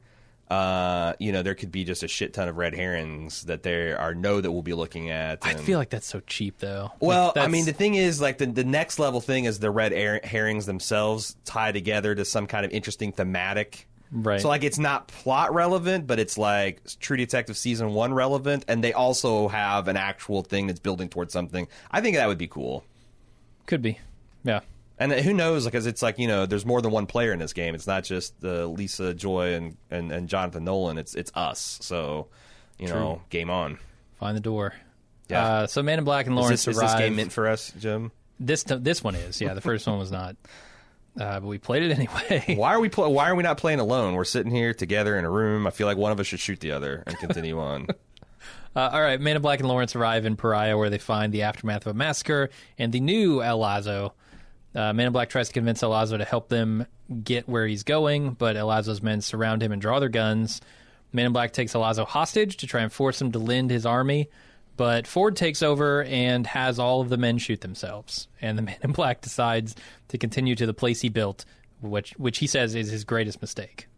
[0.50, 3.98] uh, you know, there could be just a shit ton of red herrings that there
[3.98, 5.38] are no that we'll be looking at.
[5.42, 6.90] I feel like that's so cheap, though.
[6.98, 9.70] Well, Like, I mean, the thing is, like the the next level thing is the
[9.70, 13.86] red her- herrings themselves tie together to some kind of interesting thematic.
[14.12, 14.40] Right.
[14.40, 18.82] So like it's not plot relevant, but it's like True Detective season one relevant, and
[18.82, 21.68] they also have an actual thing that's building towards something.
[21.92, 22.82] I think that would be cool.
[23.66, 24.00] could be,
[24.42, 24.60] yeah.
[25.00, 25.64] And who knows?
[25.64, 27.74] Because it's like you know, there's more than one player in this game.
[27.74, 30.98] It's not just uh, Lisa Joy and, and, and Jonathan Nolan.
[30.98, 31.78] It's it's us.
[31.80, 32.28] So
[32.78, 33.78] you know, game on.
[34.18, 34.74] Find the door.
[35.28, 35.44] Yeah.
[35.44, 37.72] Uh, so Man in Black and Is Lawrence this, is this game meant for us,
[37.78, 38.12] Jim?
[38.38, 39.54] this t- this one is, yeah.
[39.54, 40.34] The first one was not,
[41.18, 42.56] uh, but we played it anyway.
[42.58, 44.14] Why are we pl- Why are we not playing alone?
[44.14, 45.66] We're sitting here together in a room.
[45.66, 47.86] I feel like one of us should shoot the other and continue on.
[48.74, 51.42] Uh, all right, Man in Black and Lawrence arrive in Pariah, where they find the
[51.42, 54.14] aftermath of a massacre and the new El Lazo.
[54.74, 56.86] Uh, Man in Black tries to convince El Lazo to help them
[57.24, 60.60] get where he's going, but El Lazo's men surround him and draw their guns.
[61.12, 63.84] Man in Black takes El Lazo hostage to try and force him to lend his
[63.84, 64.28] army,
[64.76, 68.28] but Ford takes over and has all of the men shoot themselves.
[68.40, 69.74] And the Man in Black decides
[70.08, 71.44] to continue to the place he built,
[71.80, 73.88] which which he says is his greatest mistake.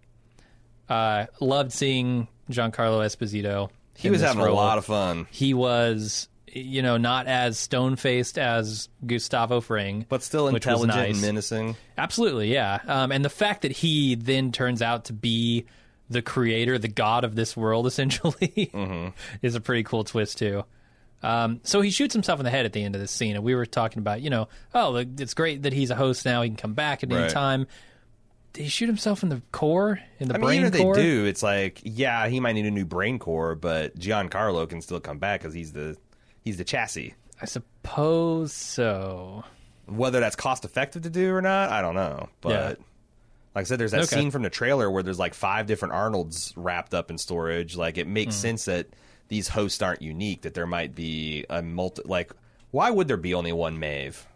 [0.88, 3.70] Uh, loved seeing Giancarlo Esposito.
[3.94, 8.38] He was having a lot of fun, He was, you know, not as stone faced
[8.38, 11.12] as Gustavo Fring, but still intelligent nice.
[11.14, 11.76] and menacing.
[11.96, 12.80] Absolutely, yeah.
[12.86, 15.64] Um, and the fact that he then turns out to be
[16.10, 19.08] the creator, the god of this world, essentially, Mm-hmm.
[19.40, 20.64] is a pretty cool twist too.
[21.22, 23.44] Um, so he shoots himself in the head at the end of this scene, and
[23.44, 26.48] we were talking about, you know, oh, it's great that he's a host now; he
[26.48, 27.66] can come back at any time.
[28.54, 30.94] Did he shoot himself in the core, in the I mean, brain if core?
[30.96, 34.82] they do, it's like, yeah, he might need a new brain core, but Giancarlo can
[34.82, 35.96] still come back because he's the
[36.42, 37.14] he's the chassis.
[37.40, 39.44] I suppose so.
[39.86, 42.28] Whether that's cost effective to do or not, I don't know.
[42.40, 42.68] But Yeah.
[43.54, 44.16] like I said, there's that Okay.
[44.16, 47.76] scene from the trailer where there's like five different Arnolds wrapped up in storage.
[47.76, 48.40] Like it makes hmm.
[48.42, 48.86] sense that
[49.28, 50.42] these hosts aren't unique.
[50.42, 52.02] That there might be a multi.
[52.04, 52.32] Like,
[52.70, 54.26] why would there be only one Maeve?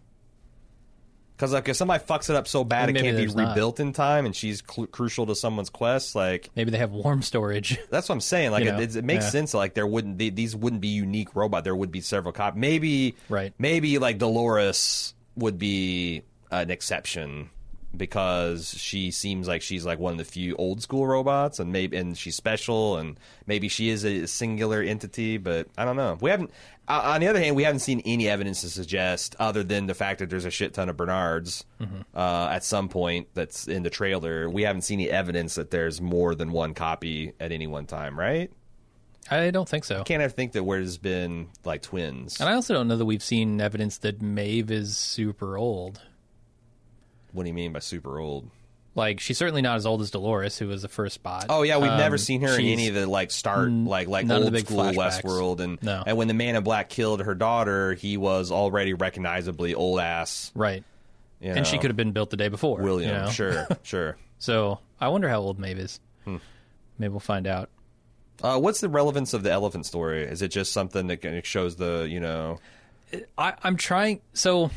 [1.37, 3.51] Because like if somebody fucks it up so bad it can't be there's not.
[3.51, 7.21] rebuilt in time, and she's cl- crucial to someone's quest, like Maybe they have warm
[7.21, 7.79] storage.
[7.91, 8.53] that's what I'm saying.
[8.53, 9.31] Like You it, know, it, it makes yeah.
[9.31, 9.53] sense.
[9.55, 11.65] Like there wouldn't they, these wouldn't be unique robot.
[11.65, 12.57] There would be several cop.
[12.57, 13.53] Maybe Right.
[13.59, 17.51] Maybe like Dolores would be an exception
[17.97, 21.97] because she seems like she's like one of the few old school robots, and maybe
[21.97, 25.39] and she's special, and maybe she is a singular entity.
[25.39, 26.19] But I don't know.
[26.21, 26.51] We haven't.
[26.89, 29.95] Uh, on the other hand, we haven't seen any evidence to suggest, other than the
[29.95, 32.01] fact that there's a shit ton of Bernards Mm-hmm.
[32.15, 34.49] uh, at some point that's in the trailer.
[34.49, 38.19] We haven't seen any evidence that there's more than one copy at any one time,
[38.19, 38.51] right?
[39.29, 40.01] I don't think so.
[40.01, 42.39] I Can't ever think that where there's been like twins.
[42.41, 46.01] And I also don't know that we've seen evidence that Maeve is super old.
[47.37, 48.51] What do you mean by super old?
[48.95, 51.47] Like she's certainly not as old as Dolores, who was the first spot.
[51.51, 54.29] Oh yeah, we've Um, never seen her in any of the like start like like
[54.31, 55.21] old the big school flashbacks.
[55.23, 56.03] Westworld and No.
[56.07, 60.51] and when the Man in Black killed her daughter, he was already recognizably old ass.
[60.55, 60.83] right,
[61.41, 62.81] You and she could have been built the day before.
[62.81, 63.11] William.
[63.15, 63.31] you know?
[63.31, 64.17] Sure, sure.
[64.39, 66.01] So I wonder how old Maeve is.
[66.25, 66.37] Hmm.
[66.99, 67.69] Maybe we'll find out.
[68.43, 70.23] Uh, what's the relevance of the elephant story?
[70.25, 72.61] Is it just something that shows the you know?
[73.37, 74.23] I, I'm trying.
[74.33, 74.71] So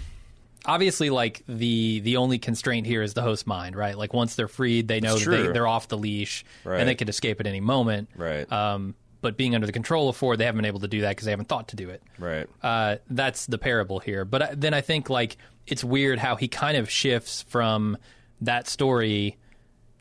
[0.66, 3.98] obviously, like the the only constraint here is the host mind, right?
[3.98, 6.80] Like once they're freed, they know that they, they're off the leash Right.
[6.80, 8.10] and they could escape at any moment.
[8.16, 8.50] Right.
[8.52, 11.10] Um, but being under the control of Ford, they haven't been able to do that
[11.10, 12.02] because they haven't thought to do it.
[12.18, 12.48] Right.
[12.64, 14.24] Uh, that's the parable here.
[14.26, 15.36] But I- then I think like
[15.68, 17.98] it's weird how he kind of shifts from
[18.42, 19.38] that story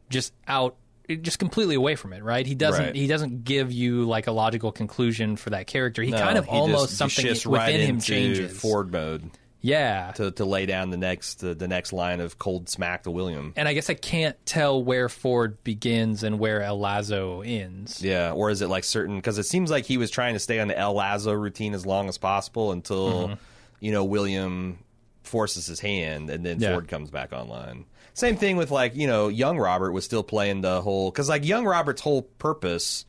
[0.09, 0.77] just out
[1.23, 2.47] just completely away from it, right?
[2.47, 2.95] He doesn't Right.
[2.95, 6.03] he doesn't give you like a logical conclusion for that character.
[6.03, 8.59] He No, kind of he almost just something within right him changes.
[8.61, 9.31] Ford mode
[9.61, 10.13] Yeah.
[10.17, 13.53] to, to lay down the next the, the next line of cold smack to William.
[13.57, 18.03] and I guess I can't tell where Ford begins and where El Lazo ends.
[18.03, 19.17] Yeah, or is it like certain?
[19.17, 21.85] Because it seems like he was trying to stay on the El Lazo routine as
[21.85, 23.35] long as possible until Mm-hmm.
[23.81, 24.79] you know William
[25.25, 26.73] forces his hand, and then Yeah.
[26.73, 27.85] Ford comes back online.
[28.15, 31.45] Same thing with like you know young Robert was still playing the whole because like
[31.45, 33.05] young Robert's whole purpose,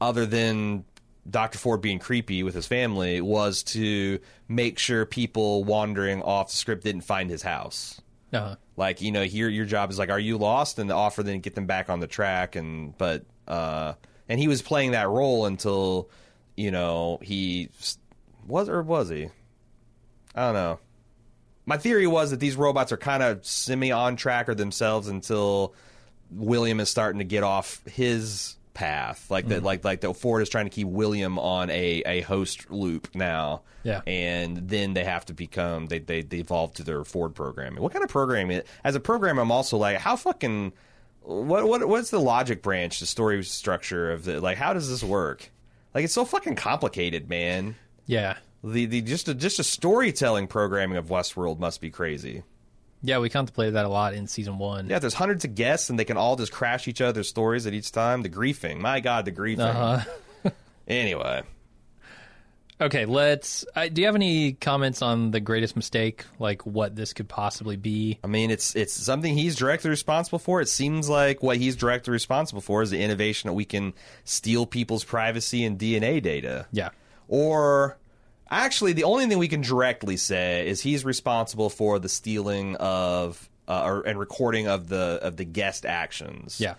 [0.00, 0.84] other than
[1.28, 1.58] Dr.
[1.58, 4.18] Ford being creepy with his family was to
[4.48, 8.00] make sure people wandering off the script didn't find his house.
[8.32, 8.56] Uh-huh.
[8.76, 10.78] Like, you know, here your job is like, are you lost?
[10.78, 12.56] And the offer then get them back on the track.
[12.56, 13.94] And, but, uh,
[14.28, 16.08] and he was playing that role until,
[16.56, 17.68] you know, he
[18.46, 19.28] was, or was he?
[20.34, 20.78] I don't know.
[21.66, 25.74] My theory was that these robots are kind of semi on track or themselves until
[26.30, 29.30] William is starting to get off his path.
[29.30, 29.64] Like that, mm.
[29.64, 33.62] like like the Ford is trying to keep William on a, a host loop now.
[33.84, 34.00] Yeah.
[34.06, 37.82] and then they have to become they, they they evolve to their Ford programming.
[37.82, 38.62] What kind of programming?
[38.84, 40.72] As a programmer, I'm also like, how fucking
[41.22, 44.58] what what what's the logic branch, the story structure of the like?
[44.58, 45.50] How does this work?
[45.94, 47.74] Like it's so fucking complicated, man.
[48.06, 48.36] Yeah.
[48.64, 52.44] The the just a, just a storytelling programming of Westworld must be crazy.
[53.02, 54.88] Yeah, we contemplated that a lot in season one.
[54.88, 57.74] Yeah, there's hundreds of guests and they can all just crash each other's stories at
[57.74, 58.22] each time.
[58.22, 59.60] The griefing, my god, the griefing.
[59.60, 60.50] Uh-huh.
[60.88, 61.44] Anyway,
[62.82, 63.64] Okay, let's.
[63.76, 66.24] Uh, do you have any comments on the greatest mistake?
[66.40, 68.18] Like what this could possibly be?
[68.24, 70.60] I mean, it's it's something he's directly responsible for.
[70.60, 73.92] It seems like what he's directly responsible for is the innovation that we can
[74.24, 76.66] steal people's privacy and DNA data.
[76.72, 76.90] Yeah.
[77.28, 77.98] Or
[78.52, 83.48] actually, the only thing we can directly say is he's responsible for the stealing of
[83.68, 86.60] uh, or, and recording of the of the guest actions.
[86.60, 86.74] Yeah.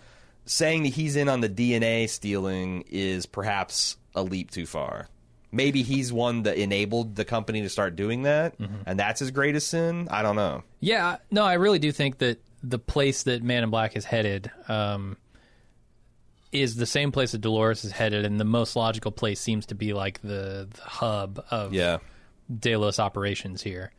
[0.45, 5.07] saying that he's in on the DNA stealing is perhaps a leap too far.
[5.51, 8.55] Maybe he's one that enabled the company to start doing that,
[8.87, 10.07] and that's his greatest sin.
[10.09, 10.63] I don't know.
[10.79, 14.49] Yeah, no, I really do think that the place that Man in Black is headed
[14.67, 15.15] um,
[16.53, 19.75] is the same place that Dolores is headed, and the most logical place seems to
[19.75, 21.97] be like the, the hub of Yeah,
[22.59, 23.91] Delos operations here,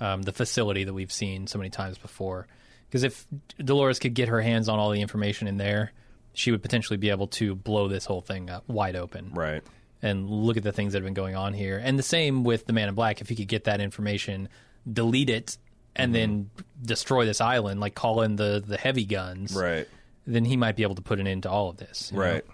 [0.00, 2.46] um, the facility that we've seen so many times before.
[2.88, 3.26] Because if
[3.58, 5.92] Dolores could get her hands on all the information in there,
[6.34, 9.62] she would potentially be able to blow this whole thing up wide open right.
[10.02, 11.80] and look at the things that have been going on here.
[11.82, 13.20] And the same with the Man in Black.
[13.20, 14.48] If he could get that information,
[14.90, 15.56] delete it,
[15.94, 16.50] and then
[16.82, 19.88] destroy this island, like call in the the heavy guns, Right.
[20.26, 22.10] Then he might be able to put an end to all of this.
[22.12, 22.24] you know?
[22.24, 22.44] Right.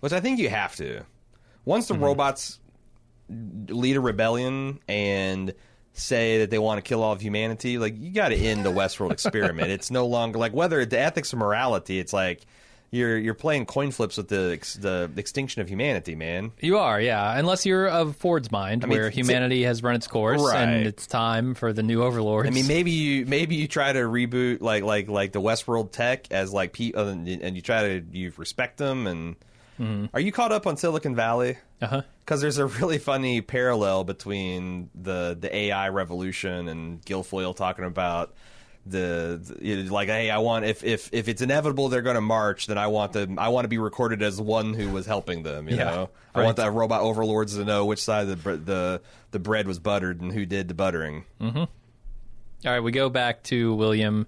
[0.00, 1.02] Which I think you have to.
[1.64, 2.04] Once the mm-hmm.
[2.04, 2.60] robots
[3.28, 5.52] lead a rebellion and
[5.92, 8.70] say that they want to kill all of humanity, like you got to end the
[8.70, 9.70] Westworld experiment.
[9.70, 11.98] it's no longer like whether the ethics or morality.
[11.98, 12.46] It's like
[12.90, 16.52] you're you're playing coin flips with the ex- the extinction of humanity, man.
[16.60, 17.38] You are, yeah.
[17.38, 20.62] Unless you're of Ford's mind, mean, where humanity has run its course Right.
[20.62, 22.46] and it's time for the new overlords.
[22.46, 26.30] I mean, maybe you maybe you try to reboot like like like the Westworld tech
[26.30, 29.36] as like pe- uh, and you try to you respect them and.
[30.14, 31.58] Are you caught up on Silicon Valley?
[31.82, 32.00] uh-huh.
[32.24, 38.32] because there's a really funny parallel between the the AI revolution and Gilfoyle talking about
[38.88, 42.66] the, the like hey I want if if if it's inevitable they're going to march
[42.66, 45.68] then I want them I want to be recorded as one who was helping them
[45.68, 49.00] you Yeah, know I want the robot overlords to know which side of the the
[49.32, 51.64] the bread was buttered and who did the buttering mm-hmm.
[52.64, 54.26] All right, we go back to William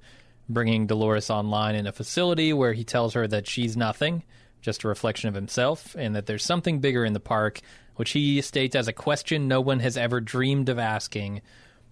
[0.49, 4.23] bringing Dolores online in a facility where he tells her that she's nothing,
[4.61, 7.61] just a reflection of himself, and that there's something bigger in the park,
[7.97, 11.41] which he states as a question no one has ever dreamed of asking.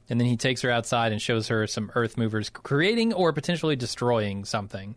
[0.09, 3.76] And then he takes her outside and shows her some earth movers creating or potentially
[3.76, 4.94] destroying something.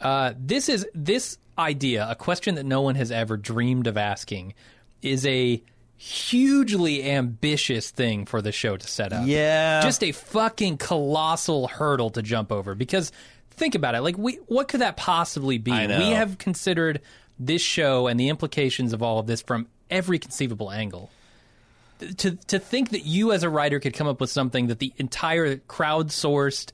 [0.00, 4.54] Uh, this is this idea, a question that no one has ever dreamed of asking,
[5.02, 5.62] is a
[6.02, 12.10] hugely ambitious thing for the show to set up yeah just a fucking colossal hurdle
[12.10, 13.12] to jump over because
[13.50, 15.98] think about it like we what could that possibly be I know.
[16.00, 17.02] we have considered
[17.38, 21.08] this show and the implications of all of this from every conceivable angle
[22.18, 24.92] to to think that you as a writer could come up with something that the
[24.96, 26.72] entire crowdsourced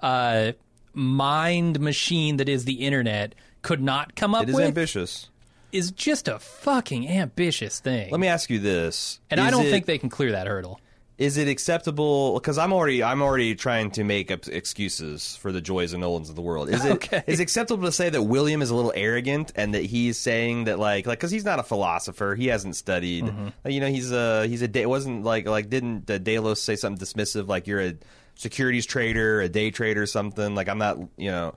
[0.00, 0.52] uh
[0.94, 5.28] mind machine that is the internet could not come up it is with ambitious.
[5.72, 8.10] is just a fucking ambitious thing.
[8.10, 9.20] Let me ask you this.
[9.30, 10.80] And i don't it- think they can clear that hurdle
[11.18, 12.34] is it acceptable?
[12.34, 16.30] Because i'm already i'm already trying to make up excuses for the joys and nolans
[16.30, 16.68] of the world.
[16.70, 17.22] Is it Okay.
[17.26, 20.64] is it acceptable to say that william is a little arrogant and that he's saying
[20.64, 22.34] that like like because he's not a philosopher.
[22.36, 23.24] He hasn't studied.
[23.24, 23.68] Mm-hmm.
[23.68, 27.04] You know he's a he's a day wasn't like like didn't uh, delos say something
[27.04, 27.94] dismissive like you're a
[28.36, 30.54] securities trader a day trader something?
[30.54, 31.56] Like i'm not you know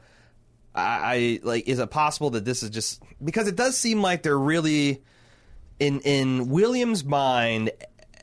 [0.73, 4.23] I, I like is it possible that this is just because it does seem like
[4.23, 5.03] they're really
[5.79, 7.71] in in Williams' mind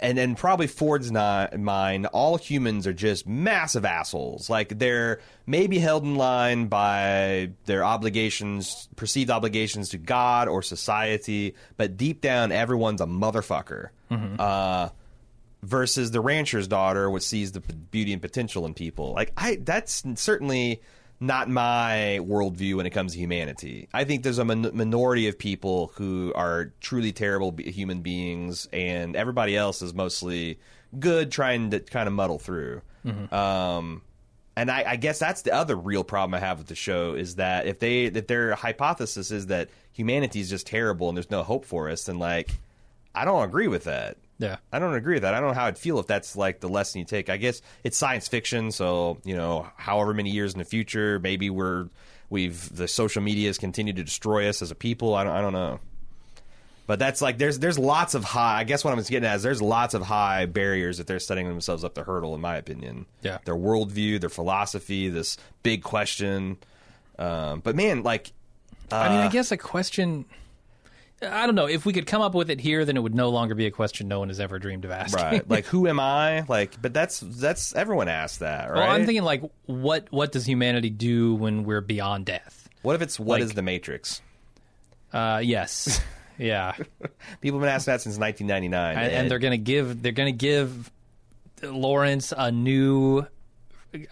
[0.01, 4.49] and and probably Ford's not mind, all humans are just massive assholes.
[4.49, 11.55] Like they're maybe held in line by their obligations, perceived obligations to God or society,
[11.77, 13.89] but deep down, everyone's a motherfucker.
[14.41, 14.89] Uh,
[15.63, 19.13] versus the rancher's daughter, which sees the beauty and potential in people.
[19.13, 20.81] Like I, that's certainly
[21.21, 23.89] not my worldview when it comes to humanity.
[23.93, 28.69] I think there's a min- minority of people who are truly terrible be- human beings,
[28.73, 30.59] and everybody else is mostly
[30.99, 32.83] good, trying to kind of muddle through.
[33.33, 34.03] Um,
[34.57, 37.37] and I, I guess that's the other real problem I have with the show is
[37.37, 41.43] that if they that their hypothesis is that humanity is just terrible and there's no
[41.43, 42.51] hope for us, then like
[43.15, 44.17] I don't agree with that.
[44.39, 44.57] Yeah.
[44.73, 45.35] I don't agree with that.
[45.35, 47.29] I don't know how I'd feel if that's like the lesson you take.
[47.29, 51.51] I guess it's science fiction, so you know, however many years in the future, maybe
[51.51, 51.89] we're
[52.31, 55.15] we've the social media has continued to destroy us as a people.
[55.15, 55.81] I don't, I don't know.
[56.87, 58.61] But that's like there's there's lots of high.
[58.61, 61.47] I guess what I'm getting at is there's lots of high barriers that they're setting
[61.47, 63.05] themselves up to hurdle, in my opinion.
[63.21, 63.39] Yeah.
[63.45, 66.57] their worldview, their philosophy, this big question.
[67.19, 68.33] Um, but man, like,
[68.91, 70.25] I mean, uh, I guess a question.
[71.21, 71.67] I don't know.
[71.67, 73.71] If we could come up with it here, then it would no longer be a
[73.71, 75.23] question no one has ever dreamed of asking.
[75.25, 75.51] right?
[75.51, 76.45] Like, who am I?
[76.49, 78.77] Like, but that's that's everyone asks that, right?
[78.77, 82.69] Well, I'm thinking like, what what does humanity do when we're beyond death?
[82.83, 84.23] what if it's what is like- the Matrix?
[85.13, 86.01] Uh, yes,
[86.39, 86.73] yeah,
[87.41, 90.91] People have been asking that since 1999, and, and they're gonna give they're gonna give
[91.63, 93.27] Lawrence a new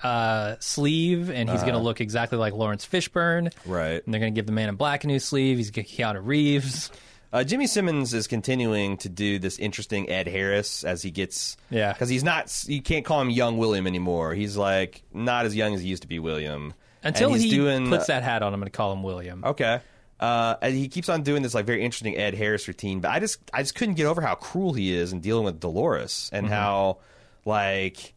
[0.03, 3.53] uh, sleeve, and he's gonna look exactly like Lawrence Fishburne.
[3.67, 4.03] right.
[4.05, 5.59] And they're gonna give the Man in Black a new sleeve.
[5.59, 6.91] He's Keanu Reeves.
[7.33, 11.93] Uh, Jimmy Simpson is continuing to do this interesting Ed Harris as he gets, Yeah.
[11.93, 12.53] because he's not.
[12.67, 14.33] You can't call him young William anymore.
[14.35, 16.73] He's like not as young as he used to be, William.
[17.03, 19.45] Until he's he doing puts that hat on, I'm gonna call him William.
[19.45, 19.81] Okay.
[20.19, 23.21] Uh, and he keeps on doing this like very interesting Ed Harris routine, but I
[23.21, 26.49] just I just couldn't get over how cruel he is in dealing with Dolores and
[26.49, 26.99] how
[27.45, 28.15] like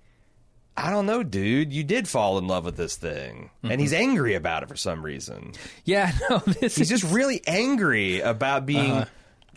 [0.81, 4.35] I don't know, dude, you did fall in love with this thing, and he's angry
[4.35, 5.51] about it for some reason.
[5.85, 9.06] Yeah, no, this He's is just really angry about being Uh-huh.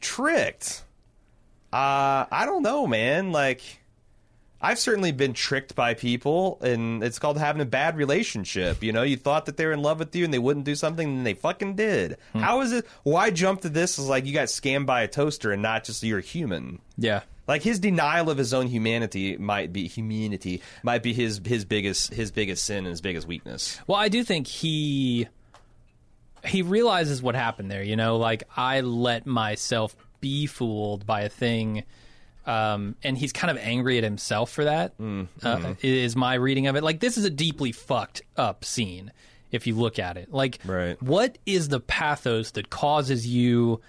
[0.01, 0.85] tricked.
[1.73, 3.33] Uh, I don't know, man.
[3.33, 3.63] Like,
[4.61, 8.83] I've certainly been tricked by people, and it's called having a bad relationship.
[8.83, 10.75] You know, you thought that they were in love with you and they wouldn't do
[10.75, 12.19] something, and they fucking did.
[12.33, 12.41] Hmm.
[12.41, 12.87] How is it?
[13.05, 16.03] Why jump to this as like you got scammed by a toaster and not just
[16.03, 16.81] you're human?
[16.99, 17.23] yeah.
[17.53, 22.15] Like his denial of his own humanity might be humanity might be his his biggest
[22.15, 23.79] his biggest sin and his biggest weakness.
[23.87, 25.29] Well, I do think he
[26.47, 27.83] he realizes what happened there.
[27.83, 31.85] You know, like I let myself be fooled by a thing,
[32.47, 34.95] um, and he's kind of angry at himself for that.
[35.43, 36.83] Uh, is my reading of it.
[36.83, 39.13] Like this is a deeply fucked up scene
[39.51, 40.33] if you look at it.
[40.33, 40.97] Like, Right.
[41.03, 43.83] what is the pathos that causes you?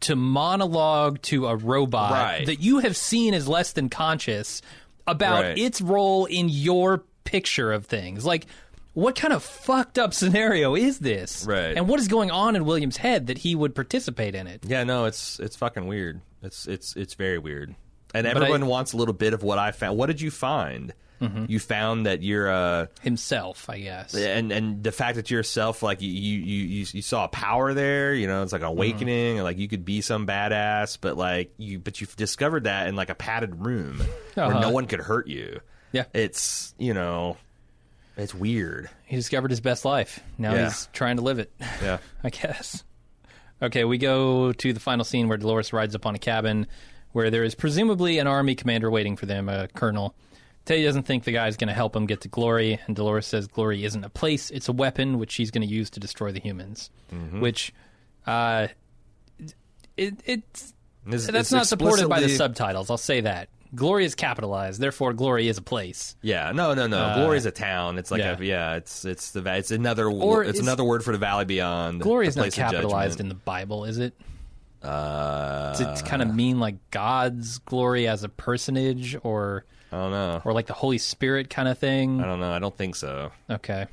[0.00, 2.46] To monologue to a robot Right.
[2.46, 4.60] that you have seen as less than conscious
[5.06, 5.58] about Right.
[5.58, 8.24] its role in your picture of things.
[8.24, 8.46] Like,
[8.92, 11.44] what kind of fucked up scenario is this?
[11.46, 11.76] Right.
[11.76, 14.64] And what is going on in William's head that he would participate in it?
[14.66, 16.20] Yeah, no, it's it's fucking weird.
[16.42, 17.74] It's it's it's very weird.
[18.14, 19.98] And I- everyone wants a little bit of what I found.
[19.98, 20.92] What did you find?
[21.20, 24.14] You found that you're uh Himself, I guess.
[24.14, 27.72] and and the fact that you're self like you you you, you saw a power
[27.74, 31.16] there, you know, it's like an awakening, and like you could be some badass, but
[31.16, 34.02] like you but you've discovered that in like a padded room
[34.34, 34.60] where Uh-huh.
[34.60, 35.60] no one could hurt you.
[35.92, 36.04] Yeah.
[36.12, 37.36] It's you know
[38.18, 38.88] it's weird.
[39.06, 40.20] He discovered his best life.
[40.38, 40.64] Now Yeah.
[40.64, 41.50] he's trying to live it,
[41.82, 41.98] Yeah.
[42.24, 42.82] I guess.
[43.62, 46.66] Okay, we go to the final scene where Dolores rides up on a cabin
[47.12, 50.14] where there is presumably an army commander waiting for them, a colonel.
[50.66, 53.46] Teddy doesn't think the guy's going to help him get to Glory, and Dolores says
[53.46, 56.40] Glory isn't a place, it's a weapon which she's going to use to destroy the
[56.40, 56.90] humans.
[57.40, 57.72] Which,
[58.26, 58.68] uh,
[59.96, 60.74] it, it's
[61.06, 62.90] This- that's it's not supported by the subtitles.
[62.90, 63.48] I'll say that.
[63.74, 66.16] Glory is capitalized, therefore Glory is a place.
[66.22, 67.14] Yeah, no, no, no.
[67.14, 67.98] Glory is a town.
[67.98, 68.36] It's like yeah.
[68.38, 68.74] a yeah.
[68.76, 72.00] It's it's the it's another Or it's another word for the valley beyond.
[72.00, 74.14] Glory is not capitalized in the Bible, is it?
[74.82, 80.10] Uh, Does it kind of mean like God's glory as a personage, or I don't
[80.10, 80.42] know.
[80.44, 82.20] or like the Holy Spirit kind of thing?
[82.20, 82.52] I don't know.
[82.52, 83.30] I don't think so.
[83.48, 83.86] Okay,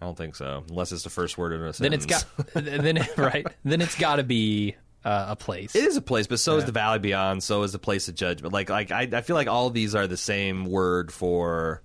[0.00, 0.64] I don't think so.
[0.68, 2.06] Unless it's the first word of a sentence.
[2.06, 2.24] then it's
[2.54, 5.74] got then right then it's got to be uh, a place.
[5.74, 7.42] It is a place, but so is the Valley Beyond.
[7.42, 8.52] So is the place of judgment.
[8.52, 11.82] Like, like I, I feel like all these are the same word for.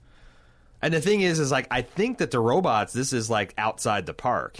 [0.81, 2.91] And the thing is, is like I think that the robots.
[2.93, 4.59] This is like outside the park,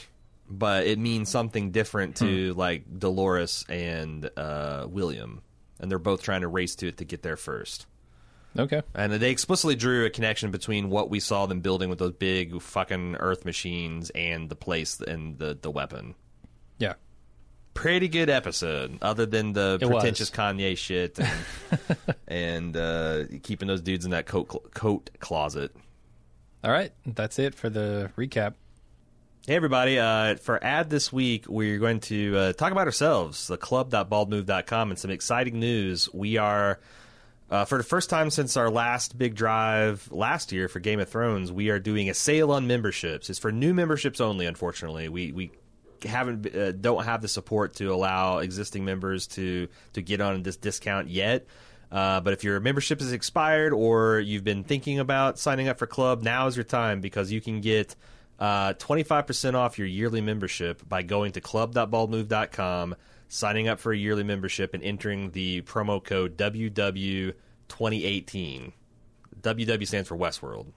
[0.49, 5.41] but it means something different to like Dolores and uh, William,
[5.79, 7.85] and they're both trying to race to it to get there first.
[8.57, 12.13] Okay, And they explicitly drew a connection between what we saw them building with those
[12.13, 16.15] big fucking Earth machines and the place and the the weapon
[16.79, 16.93] yeah,
[17.73, 20.37] pretty good episode, other than the It pretentious was.
[20.37, 21.97] Kanye shit and,
[22.27, 25.75] and uh, keeping those dudes in that coat coat closet.
[26.63, 28.55] all right, that's it for the recap.
[29.47, 29.99] Hey everybody!
[29.99, 34.99] Uh, for ad this week, we're going to uh, talk about ourselves, the club.baldmove.com, and
[34.99, 36.07] some exciting news.
[36.13, 36.79] We are
[37.53, 41.07] Uh, for the first time since our last big drive last year for Game of
[41.07, 43.29] Thrones, we are doing a sale on memberships.
[43.29, 44.47] It's for new memberships only.
[44.47, 45.51] Unfortunately, we we
[46.03, 50.55] haven't uh, don't have the support to allow existing members to to get on this
[50.57, 51.45] discount yet.
[51.91, 55.85] Uh, but if your membership is expired or you've been thinking about signing up for
[55.85, 57.95] club, now is your time because you can get
[58.39, 62.95] uh, 25% off your yearly membership by going to club.baldmove.com,
[63.27, 68.73] signing up for a yearly membership, and entering the promo code WW2018.
[69.41, 70.67] WW stands for Westworld.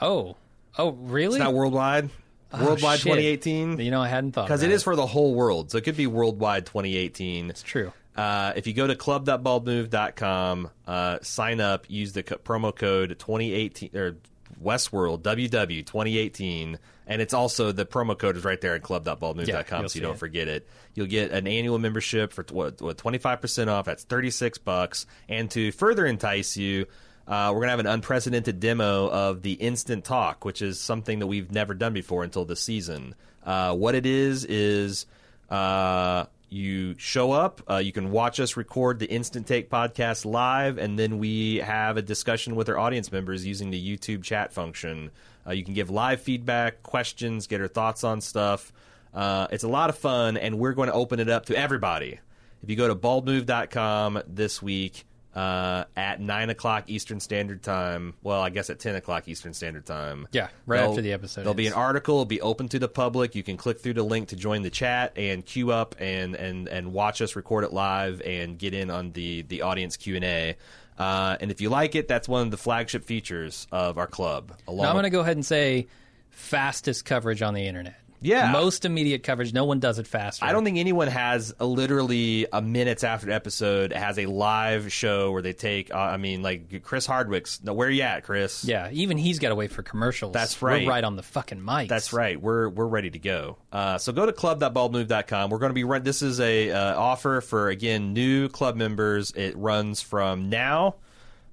[0.00, 0.36] Oh,
[0.78, 1.36] oh, really?
[1.36, 2.10] It's not worldwide.
[2.52, 3.12] Worldwide shit.
[3.12, 3.80] 2018.
[3.80, 5.70] You know, I hadn't thought Because it is for the whole world.
[5.70, 7.50] So it could be worldwide 2018.
[7.50, 7.92] It's true.
[8.16, 13.90] Uh, if you go to club.baldmove.com, uh, sign up, use the co- promo code 2018
[13.94, 14.16] or
[14.62, 19.46] Westworld WW 2018, and it's also the promo code is right there at club.baldmove.com,
[19.82, 20.18] Yeah, so you don't it.
[20.18, 20.66] forget it.
[20.94, 23.84] You'll get an annual membership for what, what 25% off.
[23.84, 25.06] That's 36 bucks.
[25.28, 26.86] And to further entice you,
[27.28, 31.26] uh, we're gonna have an unprecedented demo of the Instant Take, which is something that
[31.26, 33.14] we've never done before until this season.
[33.44, 35.06] Uh, what it is is
[35.50, 40.78] uh, you show up, uh, you can watch us record the Instant Take podcast live,
[40.78, 45.10] and then we have a discussion with our audience members using the YouTube chat function.
[45.46, 48.72] Uh, you can give live feedback, questions, get our thoughts on stuff.
[49.14, 52.20] Uh, it's a lot of fun, and we're going to open it up to everybody.
[52.62, 55.04] If you go to baldmove.com this week
[55.34, 59.86] uh, at 9 o'clock Eastern Standard Time, well, I guess at 10 o'clock Eastern Standard
[59.86, 60.26] Time.
[60.32, 63.34] Yeah, right after the episode There'll be an article, it'll be open to the public.
[63.34, 66.68] You can click through the link to join the chat and queue up and, and,
[66.68, 70.56] and watch us record it live and get in on the, the audience Q&A.
[70.98, 74.52] Uh, and if you like it, that's one of the flagship features of our club.
[74.66, 75.86] Along Now I'm going to go ahead and say
[76.30, 78.00] fastest coverage on the internet.
[78.26, 78.50] Yeah.
[78.50, 79.52] Most immediate coverage.
[79.52, 80.44] No one does it faster.
[80.44, 85.30] I don't think anyone has a, literally a minutes after episode has a live show
[85.30, 85.94] where they take.
[85.94, 87.62] Uh, I mean, like Chris Hardwick's.
[87.62, 88.64] No, where you at, Chris?
[88.64, 90.32] Yeah, even he's got to wait for commercials.
[90.32, 90.88] That's We're right.
[90.88, 91.88] right on the fucking mic.
[91.88, 92.40] That's right.
[92.40, 93.58] We're we're ready to go.
[93.70, 95.50] Uh, so go to club.baldmove.com.
[95.50, 96.02] We're going to be run.
[96.02, 99.30] This is a uh, offer for again new club members.
[99.36, 100.96] It runs from now,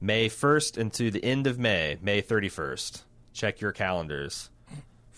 [0.01, 3.03] May first, into the end of May, May thirty first.
[3.33, 4.49] Check your calendars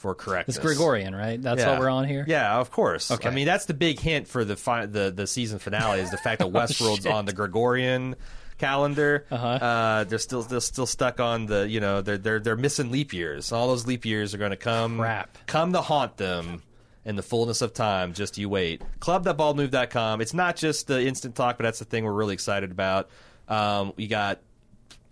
[0.05, 0.57] for correctness.
[0.57, 1.41] It's Gregorian, right?
[1.41, 1.71] That's Yeah.
[1.71, 2.23] what we're on here.
[2.27, 3.09] Yeah, of course.
[3.09, 3.27] Okay.
[3.27, 6.17] I mean, that's the big hint for the fi- the the season finale is the
[6.17, 7.11] fact that Westworld's shit.
[7.11, 8.15] on the Gregorian
[8.59, 9.25] calendar.
[9.31, 10.03] Uh-huh.
[10.07, 13.51] they're still they're still stuck on the you know they're they're they're missing leap years.
[13.51, 15.37] All those leap years are going to come Crap.
[15.47, 16.61] come to haunt them.
[17.07, 18.81] In the fullness of time, just you wait.
[18.99, 20.21] Club.baldmove.com.
[20.21, 23.09] It's not just the instant take, but that's the thing we're really excited about.
[23.47, 24.39] Um, we got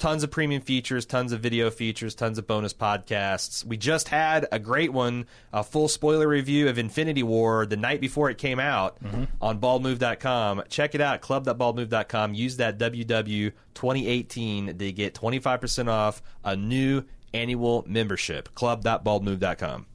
[0.04, 3.64] tons of premium features, tons of video features, tons of bonus podcasts.
[3.64, 8.02] We just had a great one, a full spoiler review of Infinity War the night
[8.02, 9.24] before it came out mm-hmm.
[9.42, 10.64] on baldmove.com.
[10.68, 12.34] Check it out, club.baldmove.com.
[12.34, 18.54] Use that WW2018 to get 25% off a new annual membership.
[18.56, 19.86] Club.baldmove.com.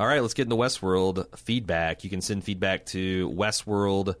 [0.00, 2.02] All right, let's get into Westworld feedback.
[2.02, 4.16] You can send feedback to Westworld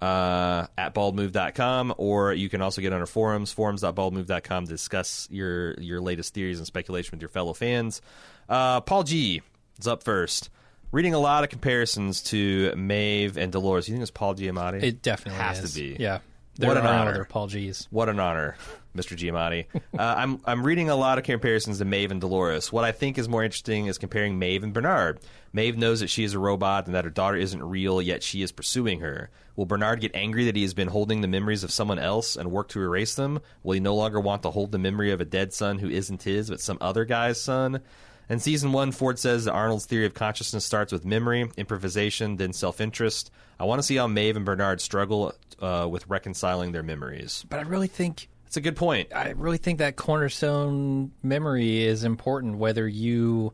[0.00, 5.74] uh, at baldmove.com, or you can also get on our forums, forums.baldmove.com, to discuss your,
[5.74, 8.02] your latest theories and speculation with your fellow fans.
[8.48, 9.42] Uh, Paul G
[9.78, 10.50] is up first.
[10.92, 13.88] Reading a lot of comparisons to Maeve and Dolores.
[13.88, 14.82] You think it's Paul Giamatti?
[14.82, 15.74] It definitely has is.
[15.74, 15.96] to be.
[15.98, 16.20] Yeah.
[16.58, 17.24] What an honor.
[17.24, 17.88] Paul G's.
[17.90, 18.56] What an honor,
[18.96, 19.16] Mr.
[19.16, 19.66] Giamatti.
[19.98, 22.72] uh, I'm I'm reading a lot of comparisons to Maeve and Dolores.
[22.72, 25.20] What I think is more interesting is comparing Maeve and Bernard.
[25.52, 28.42] Maeve knows that she is a robot and that her daughter isn't real, yet she
[28.42, 29.30] is pursuing her.
[29.56, 32.50] Will Bernard get angry that he has been holding the memories of someone else and
[32.50, 33.40] work to erase them?
[33.62, 36.22] Will he no longer want to hold the memory of a dead son who isn't
[36.22, 37.80] his but some other guy's son?
[38.28, 42.52] In season one, Ford says that Arnold's theory of consciousness starts with memory, improvisation, then
[42.52, 43.30] self interest.
[43.60, 47.44] I want to see how Maeve and Bernard struggle uh, with reconciling their memories.
[47.48, 49.12] But I really think It's a good point.
[49.12, 53.52] I really think that cornerstone memory is important whether you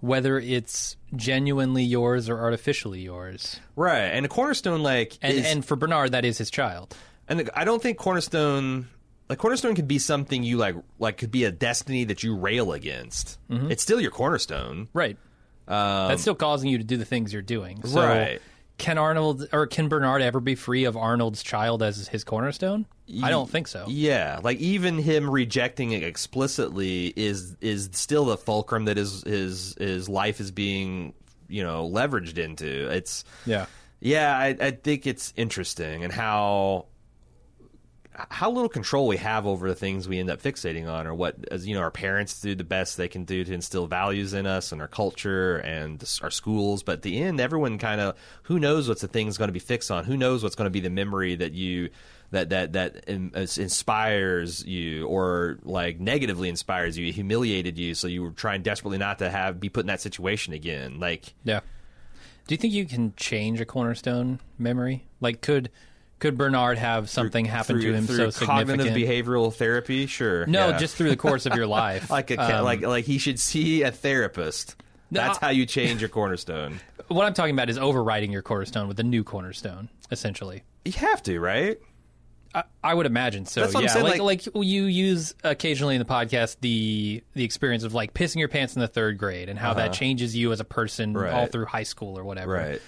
[0.00, 3.60] whether it's genuinely yours or artificially yours.
[3.76, 4.00] Right.
[4.06, 6.96] And a cornerstone like And is, and for Bernard that is his child.
[7.28, 8.88] and I don't think cornerstone
[9.28, 12.72] like cornerstone could be something you like like could be a destiny that you rail
[12.72, 13.38] against.
[13.48, 13.70] Mm-hmm.
[13.70, 14.88] It's still your cornerstone.
[14.92, 15.16] Right.
[15.68, 17.80] That's still causing you to do the things you're doing.
[17.84, 18.42] So Um, Right.
[18.78, 22.86] Can Arnold or can Bernard ever be free of Arnold's child as his cornerstone?
[23.22, 23.86] I don't think so.
[23.88, 29.74] Yeah, like even him rejecting it explicitly is is still the fulcrum that his his
[29.78, 31.14] his life is being
[31.48, 32.90] you know leveraged into.
[32.90, 33.66] It's Yeah.
[34.00, 36.86] Yeah, I, I think it's interesting and how
[38.30, 41.36] how little control we have over the things we end up fixating on, or what,
[41.50, 44.46] as you know, our parents do the best they can do to instill values in
[44.46, 46.82] us and our culture and our schools.
[46.82, 49.58] But at the end, everyone kind of who knows what's the thing's going to be
[49.58, 50.04] fixed on?
[50.04, 51.90] Who knows what's going to be the memory that you
[52.30, 58.22] that that that in, inspires you or like negatively inspires you, humiliated you, so you
[58.22, 60.98] were trying desperately not to have be put in that situation again.
[61.00, 61.60] Like, yeah.
[62.46, 65.04] Do you think you can change a cornerstone memory?
[65.20, 65.68] Like, could
[66.18, 69.26] could Bernard have something through, happen through, to him through so cognitive significant?
[69.26, 70.06] behavioral therapy?
[70.06, 70.46] Sure.
[70.46, 70.78] no, yeah.
[70.78, 72.10] just through the course of your life.
[72.10, 74.76] like a Um, like like he should see a therapist.
[75.10, 76.80] That's how you change your cornerstone.
[77.08, 80.64] what I'm talking about is overwriting your cornerstone with a new cornerstone, essentially.
[80.84, 81.78] You have to, right?
[82.54, 83.60] I, I would imagine so.
[83.60, 87.22] That's what I'm yeah, saying, like, like- like you use occasionally in the podcast the
[87.34, 90.34] the experience of like pissing your pants in the third grade and how that changes
[90.34, 91.24] you as a person Uh-huh.
[91.26, 91.34] Right.
[91.34, 92.52] all through high school or whatever.
[92.54, 92.82] Right.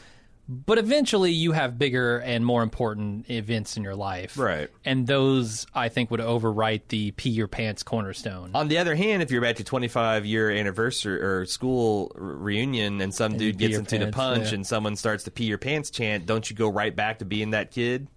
[0.49, 4.71] But eventually, you have bigger and more important events in your life, Right.
[4.85, 8.53] And those, I think, would overwrite the pee your pants cornerstone.
[8.55, 13.13] On the other hand, if you're at your 25 year anniversary or school reunion and
[13.15, 14.55] some dude gets into the punch yeah.
[14.55, 17.51] and someone starts to pee your pants chant, don't you go right back to being
[17.51, 18.09] that kid?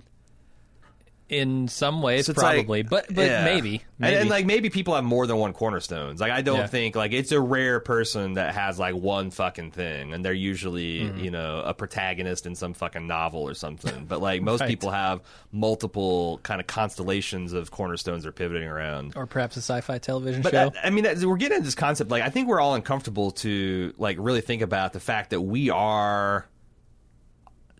[1.31, 3.45] In some ways, So it's like- probably, but but Yeah.
[3.45, 4.15] maybe, And, maybe.
[4.17, 6.19] and like maybe people have more than one cornerstones.
[6.19, 6.67] Like I don't Yeah.
[6.67, 10.99] think like it's a rare person that has like one fucking thing, and they're usually
[11.01, 11.19] Mm-hmm.
[11.23, 14.05] you know a protagonist in some fucking novel or something.
[14.07, 14.67] But like most Right.
[14.69, 15.21] people have
[15.51, 19.13] multiple kind of constellations of cornerstones they're pivoting around.
[19.15, 20.69] or perhaps a sci-fi television But show.
[20.69, 22.11] that- I mean, that, we're getting into this concept.
[22.11, 25.69] Like, I think we're all uncomfortable to like really think about the fact that we
[25.69, 26.45] are,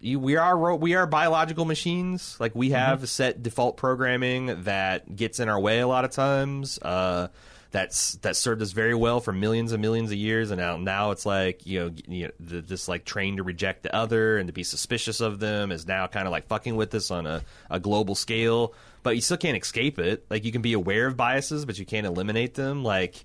[0.01, 2.37] you, we are ro- we are biological machines.
[2.39, 6.79] Like, we have set default programming that gets in our way a lot of times.
[6.79, 7.27] Uh,
[7.71, 11.11] that's that served us very well for millions and millions of years, and now now
[11.11, 14.47] it's like you know, you know the, this like trained to reject the other and
[14.47, 17.41] to be suspicious of them is now kind of like fucking with us on a,
[17.69, 18.73] a global scale.
[19.03, 20.25] But you still can't escape it.
[20.29, 22.83] Like you can be aware of biases, but you can't eliminate them.
[22.83, 23.23] Like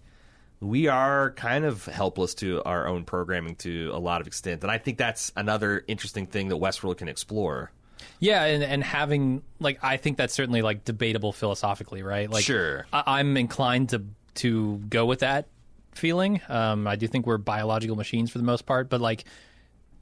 [0.61, 4.71] we are kind of helpless to our own programming to a lot of extent, and
[4.71, 7.71] I think that's another interesting thing that Westworld can explore.
[8.19, 12.31] Yeah, and and having like I think that's certainly like debatable philosophically, right?
[12.31, 12.87] Like Sure.
[12.93, 14.05] I, I'm inclined to
[14.37, 15.49] to go with that
[15.93, 16.41] feeling.
[16.49, 19.25] Um, I do think we're biological machines for the most part, but like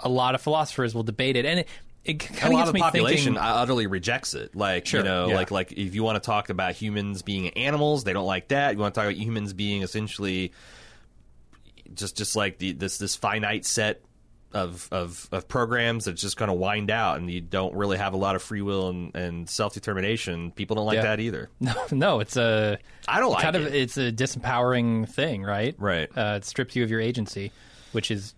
[0.01, 1.69] a lot of philosophers will debate it, and it
[2.05, 3.43] it a kind of lot of the population thinking.
[3.43, 4.55] utterly rejects it.
[4.55, 5.35] Like Sure, you know, yeah.
[5.35, 8.75] like like if you want to talk about humans being animals, they don't like that.
[8.75, 10.53] You want to talk about humans being essentially
[11.95, 14.03] just just like the this this finite set
[14.53, 18.15] of of, of programs that's just going to wind out, and you don't really have
[18.15, 20.53] a lot of free will and, and self determination.
[20.53, 21.03] People don't like Yeah.
[21.03, 21.51] that either.
[21.61, 22.79] No, no, it's a
[23.09, 25.75] I don't like kind of it's a disempowering thing, right?
[25.79, 26.09] Right.
[26.17, 27.51] Uh, it strips you of your agency,
[27.93, 28.35] which is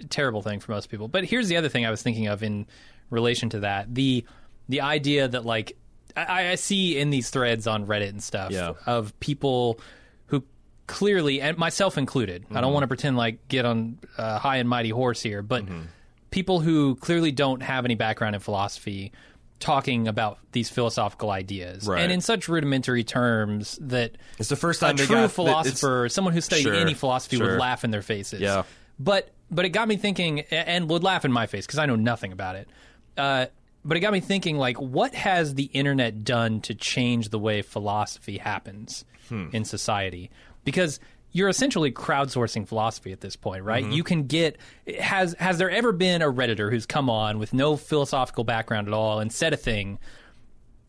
[0.00, 1.08] a terrible thing for most people.
[1.08, 2.66] But here's the other thing I was thinking of in
[3.14, 4.24] relation to that the
[4.68, 5.76] the idea that like
[6.16, 8.72] I, I see in these threads on Reddit and stuff Yeah.
[8.86, 9.80] of people
[10.26, 10.44] who
[10.86, 12.72] clearly, and myself included, I don't Mm-hmm.
[12.74, 15.80] want to pretend like get on a high and mighty horse here, but Mm-hmm.
[16.30, 19.12] people who clearly don't have any background in philosophy
[19.60, 22.02] talking about these philosophical ideas Right.
[22.02, 26.08] and in such rudimentary terms that It's the first a time they true got- philosopher,
[26.08, 27.52] someone who studied Sure, any philosophy sure.
[27.52, 28.40] would laugh in their faces.
[28.40, 28.64] Yeah.
[28.98, 31.96] But but it got me thinking, and would laugh in my face because I know
[31.96, 32.68] nothing about it.
[33.16, 33.46] Uh,
[33.84, 37.62] but it got me thinking, like, what has the internet done to change the way
[37.62, 39.48] philosophy happens Hmm.
[39.52, 40.30] in society?
[40.64, 41.00] Because
[41.32, 43.82] you're essentially crowdsourcing philosophy at this point, right?
[43.84, 43.92] Mm-hmm.
[43.92, 44.56] You can get
[45.00, 48.94] has has there ever been a redditor who's come on with no philosophical background at
[48.94, 49.98] all and said a thing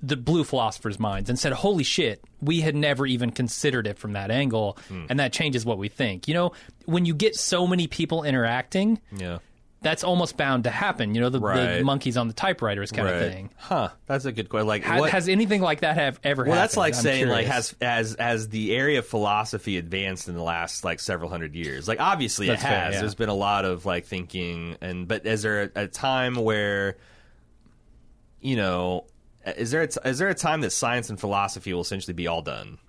[0.04, 4.14] that blew philosophers' minds and said, "Holy shit, we had never even considered it from
[4.14, 5.06] that angle, Hmm.
[5.10, 6.52] and that changes what we think." You know,
[6.86, 9.40] when you get so many people interacting, Yeah.
[9.86, 11.14] That's almost bound to happen.
[11.14, 13.52] You know, the, the monkeys on the typewriters kind of thing.
[13.56, 13.90] Huh.
[14.08, 14.66] That's a good question.
[14.68, 16.64] Like Ha- Has anything like that have ever Well, happened?
[16.64, 17.76] that's like I'm saying like curious.
[17.80, 21.88] has as as the area of philosophy advanced in the last like several hundred years.
[21.88, 22.94] Like obviously That's it fair, has.
[22.96, 23.00] yeah.
[23.02, 26.98] There's been a lot of like thinking and but is there a, a time where
[28.42, 29.06] you know
[29.46, 32.26] is there a t- is there a time that science and philosophy will essentially be
[32.26, 32.80] all done?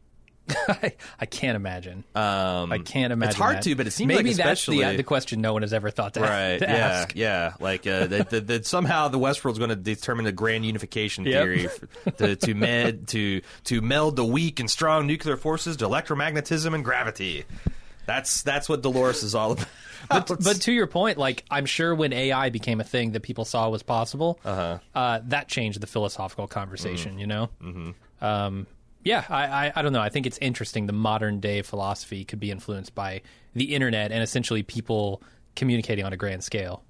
[0.49, 2.05] I, I can't imagine.
[2.15, 3.31] Um, I can't imagine.
[3.31, 3.63] It's hard that.
[3.65, 6.15] to, but it seems maybe like that's the, the question no one has ever thought
[6.15, 6.59] to, Right.
[6.59, 6.75] to yeah.
[6.77, 7.17] ask.
[7.17, 7.55] Yeah.
[7.61, 11.43] Like uh, that, that, that somehow the Westworld's going to determine the grand unification Yep.
[11.43, 15.85] theory f- to to med to to meld the weak and strong nuclear forces to
[15.87, 17.45] electromagnetism and gravity.
[18.07, 19.53] That's that's what Dolores is all
[20.09, 20.29] about.
[20.29, 23.45] But, but to your point, like I'm sure when AI became a thing that people
[23.45, 27.19] saw was possible, uh that changed the philosophical conversation.
[27.19, 28.25] You know, mm-hmm.
[28.25, 28.67] um,
[29.07, 30.01] yeah, I, I I don't know.
[30.01, 30.87] I think it's interesting.
[30.87, 33.23] The modern day philosophy could be influenced by
[33.55, 35.23] the internet and essentially people
[35.55, 36.83] communicating on a grand scale.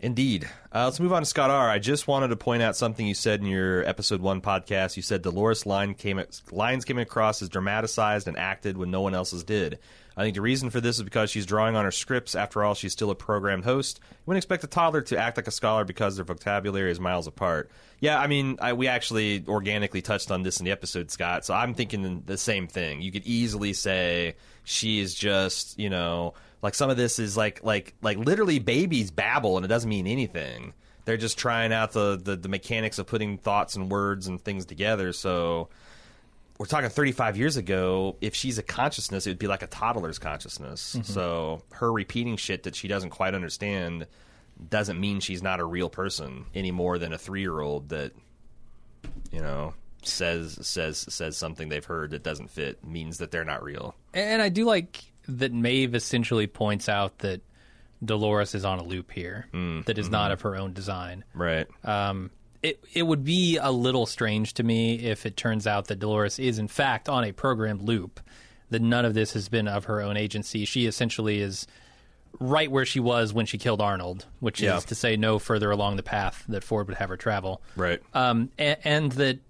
[0.00, 0.48] Indeed.
[0.74, 1.68] Uh, let's move on to Scott R.
[1.68, 4.96] I just wanted to point out something you said in your episode one podcast.
[4.96, 6.20] You said Dolores line came
[6.50, 9.78] lines came across as dramatized and acted when no one else's did.
[10.20, 12.34] I think the reason for this is because she's drawing on her scripts.
[12.34, 14.00] After all, she's still a programmed host.
[14.02, 17.26] You wouldn't expect a toddler to act like a scholar because their vocabulary is miles
[17.26, 17.70] apart.
[18.00, 21.46] Yeah, I mean, I, we actually organically touched on this in the episode, Scott.
[21.46, 23.00] So I'm thinking the same thing.
[23.00, 27.64] You could easily say she is just, you know, like some of this is like
[27.64, 30.74] like like literally babies babble and it doesn't mean anything.
[31.06, 34.66] They're just trying out the, the, the mechanics of putting thoughts and words and things
[34.66, 35.14] together.
[35.14, 35.70] So
[36.60, 38.18] we're talking 35 years ago.
[38.20, 40.94] If she's a consciousness, it would be like a toddler's consciousness.
[40.94, 41.10] Mm-hmm.
[41.10, 44.06] So her repeating shit that she doesn't quite understand
[44.68, 48.12] doesn't mean she's not a real person any more than a three year old that
[49.32, 49.72] you know
[50.02, 53.94] says says says something they've heard that doesn't fit means that they're not real.
[54.12, 57.40] And I do like that Maeve essentially points out that
[58.04, 60.12] Dolores is on a loop here mm, that is mm-hmm.
[60.12, 61.24] not of her own design.
[61.32, 61.66] Right.
[61.84, 62.30] Um,
[62.62, 66.38] it it would be a little strange to me if it turns out that Dolores
[66.38, 68.20] is in fact on a programmed loop.
[68.70, 70.64] That none of this has been of her own agency.
[70.64, 71.66] She essentially is
[72.38, 74.76] right where she was when she killed Arnold, which yeah.
[74.76, 77.62] is to say no further along the path that Ford would have her travel.
[77.74, 78.00] Right.
[78.14, 79.40] Um, and, and that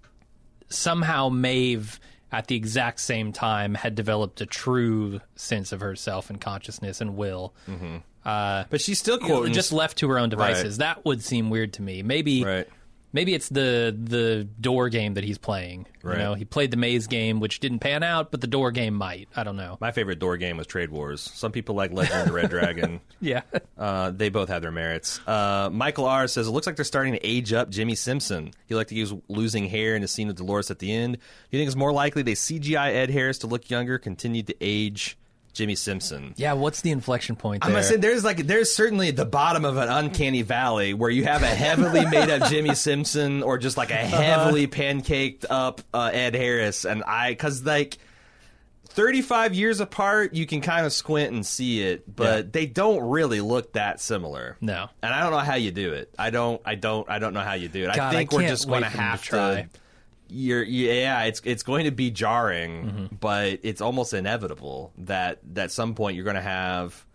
[0.69, 1.99] somehow Maeve
[2.31, 7.15] at the exact same time had developed a true sense of herself and consciousness and
[7.15, 7.53] will.
[7.67, 7.97] Mm-hmm.
[8.23, 10.77] Uh, but she's still quoting, just left to her own devices.
[10.79, 10.95] Right.
[10.95, 12.03] That would seem weird to me.
[12.03, 12.67] Maybe right.
[13.13, 15.87] Maybe it's the the door game that he's playing.
[16.03, 16.17] Right.
[16.17, 18.95] You know, he played the maze game, which didn't pan out, but the door game
[18.95, 19.29] might.
[19.35, 19.77] I don't know.
[19.79, 21.21] My favorite door game was Trade Wars.
[21.21, 23.01] Some people like Legend of the Red Dragon.
[23.21, 23.41] yeah,
[23.77, 25.19] uh, they both have their merits.
[25.27, 28.51] Uh, Michael R says it looks like they're starting to age up Jimmy Simpson.
[28.65, 31.13] He liked to use losing hair in the scene with Dolores at the end.
[31.15, 31.19] Do
[31.51, 35.17] you think it's more likely they CGI Ed Harris to look younger, continue to age?
[35.53, 36.33] Jimmy Simpson.
[36.37, 37.61] Yeah, what's the inflection point?
[37.61, 37.69] There?
[37.69, 41.25] I'm gonna say there's like there's certainly the bottom of an uncanny valley where you
[41.25, 44.21] have a heavily made up Jimmy Simpson or just like a uh-huh.
[44.21, 44.73] heavily uh-huh.
[44.73, 47.97] pancaked up uh, Ed Harris, and I because like.
[48.93, 52.49] 35 years apart, you can kind of squint and see it, but yeah.
[52.51, 54.57] they don't really look that similar.
[54.59, 54.89] No.
[55.01, 56.13] And I don't know how you do it.
[56.19, 57.95] I don't I don't I don't know how you do it.
[57.95, 59.69] God, I think I we're just going to have to try
[60.31, 63.15] you're yeah it's it's going to be jarring mm-hmm.
[63.19, 67.05] but it's almost inevitable that that at some point you're going to have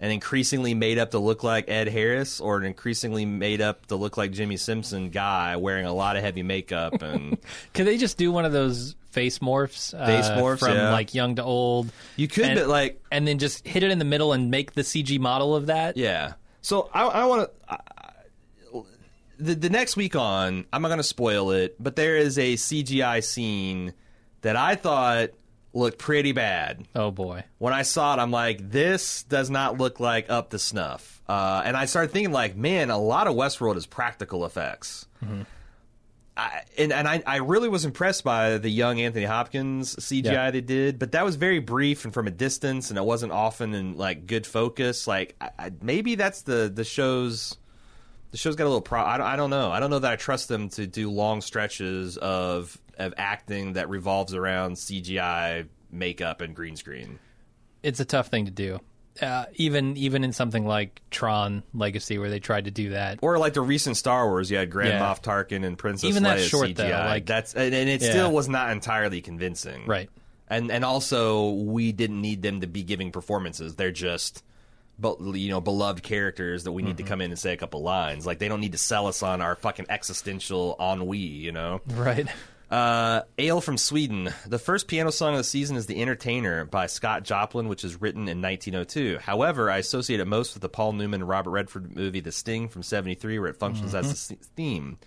[0.00, 3.96] an increasingly made up to look like Ed Harris or an increasingly made up to
[3.96, 7.38] look like Jimmy Simpson guy wearing a lot of heavy makeup and
[7.74, 10.90] could they just do one of those face morphs uh, face morphs from yeah.
[10.90, 13.98] like young to old you could and, but like and then just hit it in
[13.98, 17.78] the middle and make the CG model of that yeah so I, I want to
[19.38, 22.54] the, the next week on, I'm not going to spoil it, but there is a
[22.54, 23.94] CGI scene
[24.42, 25.30] that I thought
[25.72, 26.86] looked pretty bad.
[26.94, 27.44] Oh boy!
[27.58, 31.22] When I saw it, I'm like, this does not look like up to snuff.
[31.28, 35.06] Uh, and I started thinking, like, man, a lot of Westworld is practical effects.
[35.24, 35.42] Mm-hmm.
[36.36, 40.50] I, and and I, I really was impressed by the young Anthony Hopkins CGI yeah.
[40.52, 43.74] they did, but that was very brief and from a distance, and it wasn't often
[43.74, 45.06] in like good focus.
[45.06, 47.56] Like I, I, maybe that's the the show's
[48.30, 49.00] the show's got a little pro.
[49.00, 49.70] I don't, I don't know.
[49.70, 53.88] I don't know that I trust them to do long stretches of of acting that
[53.88, 57.18] revolves around CGI makeup and green screen.
[57.82, 58.80] It's a tough thing to do.
[59.20, 63.38] Uh, even even in something like Tron Legacy, where they tried to do that, or
[63.38, 65.00] like the recent Star Wars, you had Grand yeah.
[65.00, 66.76] Moff Tarkin and Princess even Leia short, CGI.
[66.76, 68.10] Though, like, that's and, and it yeah.
[68.10, 70.08] still was not entirely convincing, right?
[70.46, 74.44] And and also we didn't need them to be giving performances; they're just
[74.98, 76.96] but you know beloved characters that we need mm-hmm.
[76.98, 78.26] to come in and say a couple lines.
[78.26, 81.80] Like they don't need to sell us on our fucking existential ennui, you know?
[81.86, 82.26] Right.
[82.70, 84.30] Uh, Ale from Sweden.
[84.46, 88.00] The first piano song of the season is "The Entertainer" by Scott Joplin, which is
[88.00, 89.18] written in 1902.
[89.18, 92.82] However, I associate it most with the Paul Newman Robert Redford movie "The Sting" from
[92.82, 94.10] '73, where it functions mm-hmm.
[94.10, 94.98] as a theme.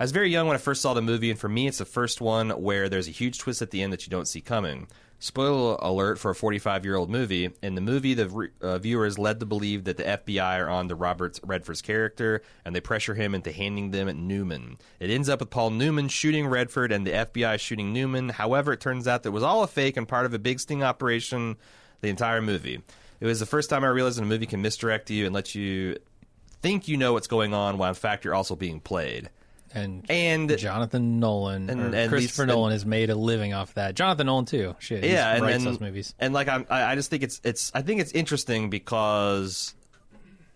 [0.00, 1.84] I was very young when I first saw the movie, and for me, it's the
[1.84, 4.88] first one where there's a huge twist at the end that you don't see coming.
[5.18, 7.50] Spoiler alert for a 45 year old movie.
[7.62, 10.68] In the movie, the re- uh, viewer is led to believe that the FBI are
[10.68, 14.76] on to Robert Redford's character, and they pressure him into handing them Newman.
[15.00, 18.28] It ends up with Paul Newman shooting Redford and the FBI shooting Newman.
[18.28, 20.60] However, it turns out that it was all a fake and part of a big
[20.60, 21.56] sting operation
[22.02, 22.82] the entire movie.
[23.20, 25.54] It was the first time I realized that a movie can misdirect you and let
[25.54, 25.96] you
[26.60, 29.30] think you know what's going on while in fact you're also being played
[29.74, 33.94] and and Jonathan Nolan and, and Christopher Nolan has made a living off that.
[33.94, 34.76] Jonathan Nolan too.
[34.78, 36.14] Shit, yeah, and, writes those movies.
[36.18, 39.74] And like I'm, I just think it's it's I think it's interesting because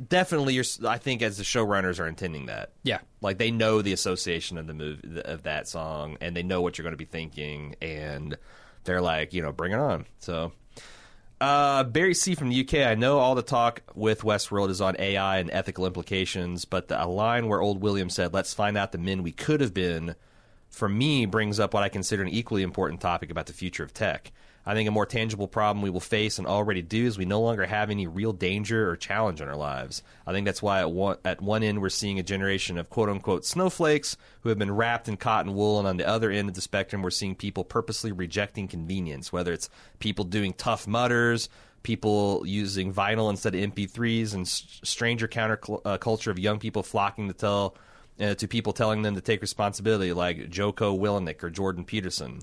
[0.07, 2.73] definitely you're I think as the showrunners are intending that.
[2.82, 3.01] Yeah.
[3.20, 6.78] Like they know the association of the movie of that song and they know what
[6.78, 8.36] you're going to be thinking and
[8.85, 10.07] they're like, you know, bring it on.
[10.20, 10.53] So
[11.40, 12.86] Uh, Barry C from the UK.
[12.86, 17.02] I know all the talk with Westworld is on AI and ethical implications, but the,
[17.02, 20.16] a line where old William said, "Let's find out the men we could have been,"
[20.69, 23.94] for me brings up what I consider an equally important topic about the future of
[23.94, 24.32] tech.
[24.66, 27.40] I think a more tangible problem we will face and already do is we no
[27.40, 30.02] longer have any real danger or challenge in our lives.
[30.26, 33.09] I think that's why at one, at one end we're seeing a generation of quote
[33.09, 36.55] unquote snowflakes who have been wrapped in cotton wool, and on the other end of
[36.55, 39.70] the spectrum we're seeing people purposely rejecting convenience, whether it's
[40.01, 41.48] people doing Tough Mudders,
[41.82, 47.28] people using vinyl instead of MP3s, and stranger counter uh, culture of young people flocking
[47.28, 47.74] to tell.
[48.20, 52.40] Uh, to people telling them to take responsibility, like Jocko Willink or Jordan Peterson.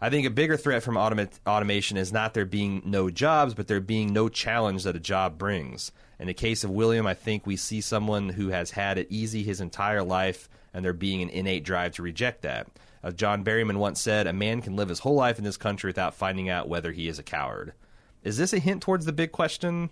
[0.00, 3.68] I think a bigger threat from automa- automation is not there being no jobs, but
[3.68, 5.92] there being no challenge that a job brings.
[6.18, 9.42] In the case of William, I think we see someone who has had it easy
[9.42, 12.68] his entire life, and there being an innate drive to reject that.
[13.02, 15.88] As John Berryman once said, a man can live his whole life in this country
[15.88, 17.74] without finding out whether he is a coward.
[18.22, 19.90] Is this a hint towards the big question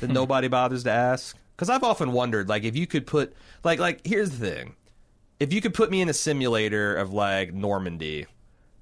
[0.00, 0.12] that hmm.
[0.12, 1.36] nobody bothers to ask?
[1.56, 3.34] Because I've often wondered, like, if you could put,
[3.64, 4.76] like, like here's the thing:
[5.40, 8.26] if you could put me in a simulator of like Normandy,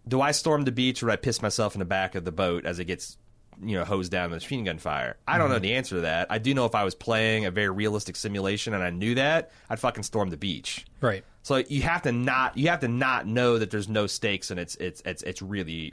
[0.08, 2.32] do I storm the beach or do I piss myself in the back of the
[2.32, 3.18] boat as it gets,
[3.62, 5.16] you know, hosed down with machine gun fire?
[5.26, 5.62] I don't know mm-hmm.
[5.62, 6.28] the answer to that.
[6.30, 9.50] I do know if I was playing a very realistic simulation and I knew that,
[9.68, 10.86] I'd fucking storm the beach.
[11.00, 11.24] Right.
[11.42, 14.58] So you have to not you have to not know that there's no stakes and
[14.58, 15.92] it's it's it's it's really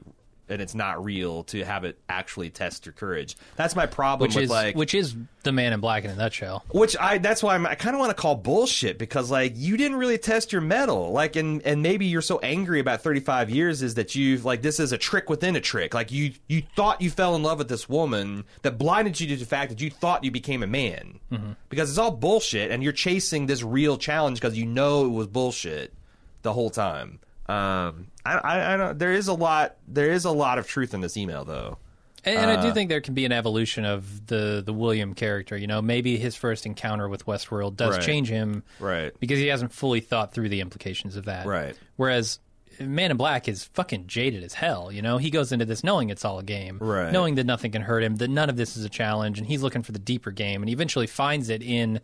[0.50, 3.36] and it's not real to have it actually test your courage.
[3.56, 6.16] That's my problem Which with is like which is the man in black in a
[6.16, 6.64] nutshell.
[6.72, 9.78] which I that's why I'm, I kind of want to call bullshit because like you
[9.78, 13.82] didn't really test your metal like and and maybe you're so angry about 35 years
[13.82, 17.02] is that you've like this is a trick within a trick like you you thought
[17.02, 19.90] you fell in love with this woman that blinded you to the fact that you
[19.90, 21.52] thought you became a man mm-hmm.
[21.70, 25.28] because it's all bullshit and you're chasing this real challenge because you know it was
[25.28, 25.94] bullshit
[26.42, 27.20] the whole time.
[27.48, 28.98] Um, I, I, I don't.
[29.00, 29.76] There is a lot.
[29.88, 31.78] There is a lot of truth in this email, though.
[32.24, 35.14] And, and I Uh, do think there can be an evolution of the the William
[35.14, 35.56] character.
[35.56, 38.04] You know, maybe his first encounter with Westworld does Right.
[38.06, 39.12] change him, Right.
[39.20, 41.76] Because he hasn't fully thought through the implications of that, Right.
[41.98, 42.40] Whereas
[42.80, 44.92] Man in Black is fucking jaded as hell.
[44.92, 47.12] You know, he goes into this knowing it's all a game, Right.
[47.12, 49.62] Knowing that nothing can hurt him, that none of this is a challenge, and he's
[49.62, 52.02] looking for the deeper game, and he eventually finds it in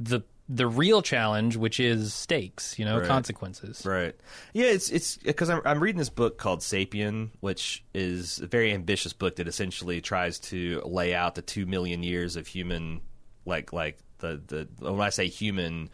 [0.00, 2.78] the the real challenge, which is stakes.
[2.78, 3.06] You know, Right.
[3.06, 3.84] consequences.
[3.84, 4.14] Right.
[4.54, 8.72] Yeah, it's it's because I'm I'm reading this book called Sapien, which is a very
[8.72, 13.00] ambitious book that essentially tries to lay out the two million years of human,
[13.44, 15.90] like like the the when I say human,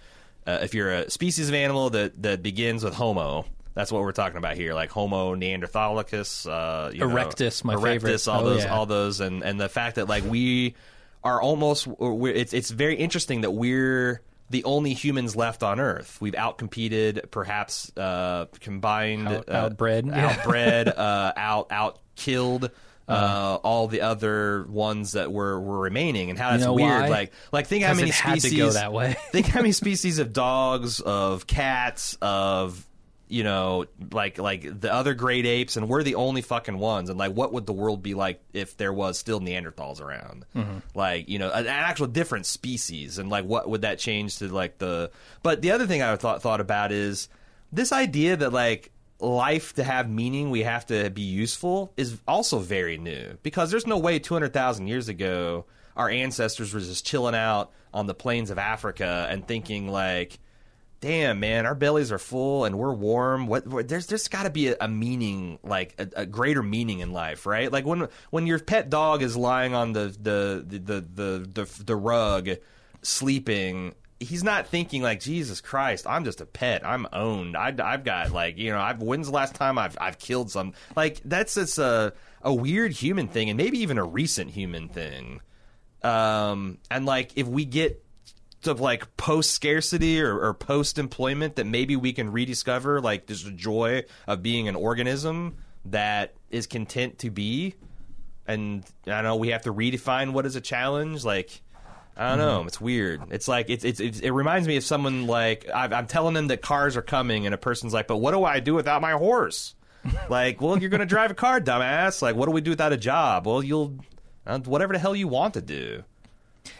[0.46, 3.46] uh, if you're a species of animal that that begins with Homo.
[3.74, 7.82] That's what we're talking about here, like Homo neanderthalicus, uh, you know, Erectus, my Erectus,
[7.82, 8.28] favorite.
[8.28, 8.72] all Oh, those, yeah.
[8.72, 10.76] all those, and and the fact that like we
[11.24, 16.18] are almost, we're, it's it's very interesting that we're the only humans left on Earth.
[16.20, 22.70] We've outcompeted, perhaps uh, combined, Out- uh, outbred, outbred, uh, out out killed.
[23.06, 27.02] Uh, all the other ones that were, were remaining, and how that's know weird.
[27.02, 27.08] why?
[27.08, 29.14] Like, like think how many it had to species go that way.
[29.30, 32.86] think how many species of dogs, of cats, of
[33.28, 37.08] you know, like like the other great apes, and we're the only fucking ones.
[37.08, 40.44] And like, what would the world be like if there was still Neanderthals around?
[40.54, 40.78] Mm-hmm.
[40.94, 44.52] Like, you know, an, an actual different species, and like, what would that change to
[44.52, 45.10] like the?
[45.42, 47.28] But the other thing I thought thought about is
[47.72, 48.90] this idea that like
[49.20, 53.86] life to have meaning we have to be useful is also very new because there's
[53.86, 55.64] no way 200,000 years ago
[55.96, 60.38] our ancestors were just chilling out on the plains of Africa and thinking like
[61.04, 64.50] damn man our bellies are full and we're warm what, what there's there's got to
[64.50, 68.46] be a, a meaning like a, a greater meaning in life right like when when
[68.46, 72.48] your pet dog is lying on the the the the the, the, the rug
[73.02, 76.06] sleeping he's not thinking like Jesus Christ.
[76.08, 76.86] I'm just a pet.
[76.86, 77.56] I'm owned.
[77.58, 78.80] I, have got like you know.
[78.80, 80.72] I've when's the last time I've I've killed some?
[80.96, 85.40] Like that's just a a weird human thing, and maybe even a recent human thing.
[86.02, 88.03] Um, and like if we get
[88.64, 93.42] to like post scarcity or, or post employment, that maybe we can rediscover like this
[93.42, 97.74] joy of being an organism that is content to be.
[98.46, 101.24] And I don't know we have to redefine what is a challenge.
[101.24, 101.62] Like
[102.16, 102.64] I don't know.
[102.64, 103.22] It's weird.
[103.30, 106.48] It's like it's, it's, it's it reminds me of someone like i I'm telling them
[106.48, 109.12] that cars are coming, and a person's like, "But what do I do without my
[109.12, 109.74] horse?"
[110.28, 112.22] like, well, you're to drive a car, dumbass.
[112.22, 113.46] Like, what do we do without a job?
[113.46, 113.96] Well, you'll
[114.46, 116.04] uh, whatever the hell you want to do.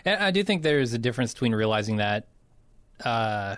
[0.05, 2.27] And I do think there is a difference between realizing that,
[3.05, 3.57] uh,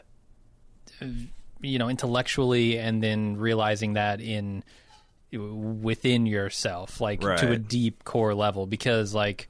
[1.60, 4.62] you know, intellectually, and then realizing that in
[5.32, 8.66] within yourself, like to a deep core level.
[8.66, 9.48] Because, like,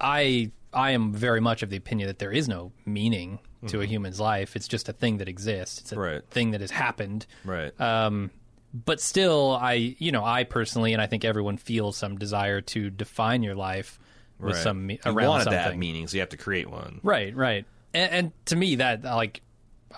[0.00, 3.86] I I am very much of the opinion that there is no meaning to a
[3.86, 4.56] human's life.
[4.56, 5.80] It's just a thing that exists.
[5.80, 6.02] It's a Mm-hmm.
[6.04, 6.24] Right.
[6.30, 7.26] thing that has happened.
[7.44, 7.78] Right.
[7.78, 8.30] Um,
[8.72, 12.88] but still, I you know I personally and I think everyone feels some desire to
[12.90, 13.98] define your life
[14.40, 14.62] with Right.
[14.62, 15.62] some me- you around wanted something.
[15.62, 17.00] that meaning, so you have to create one.
[17.02, 17.64] Right, right.
[17.94, 19.40] And, and to me, that like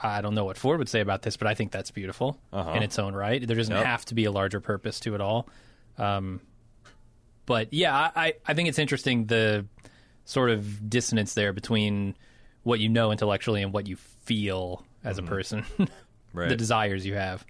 [0.02, 2.72] I don't know what Ford would say about this, but I think that's beautiful Uh-huh.
[2.72, 3.46] in its own right.
[3.46, 3.84] There doesn't Yep.
[3.84, 5.48] have to be a larger purpose to it all.
[5.98, 6.40] Um,
[7.46, 9.66] but yeah, I, I- think it's interesting the
[10.24, 12.16] sort of dissonance there between
[12.62, 15.84] what you know intellectually and what you feel as a person, Mm-hmm.
[16.34, 16.48] Right.
[16.48, 17.44] the desires you have.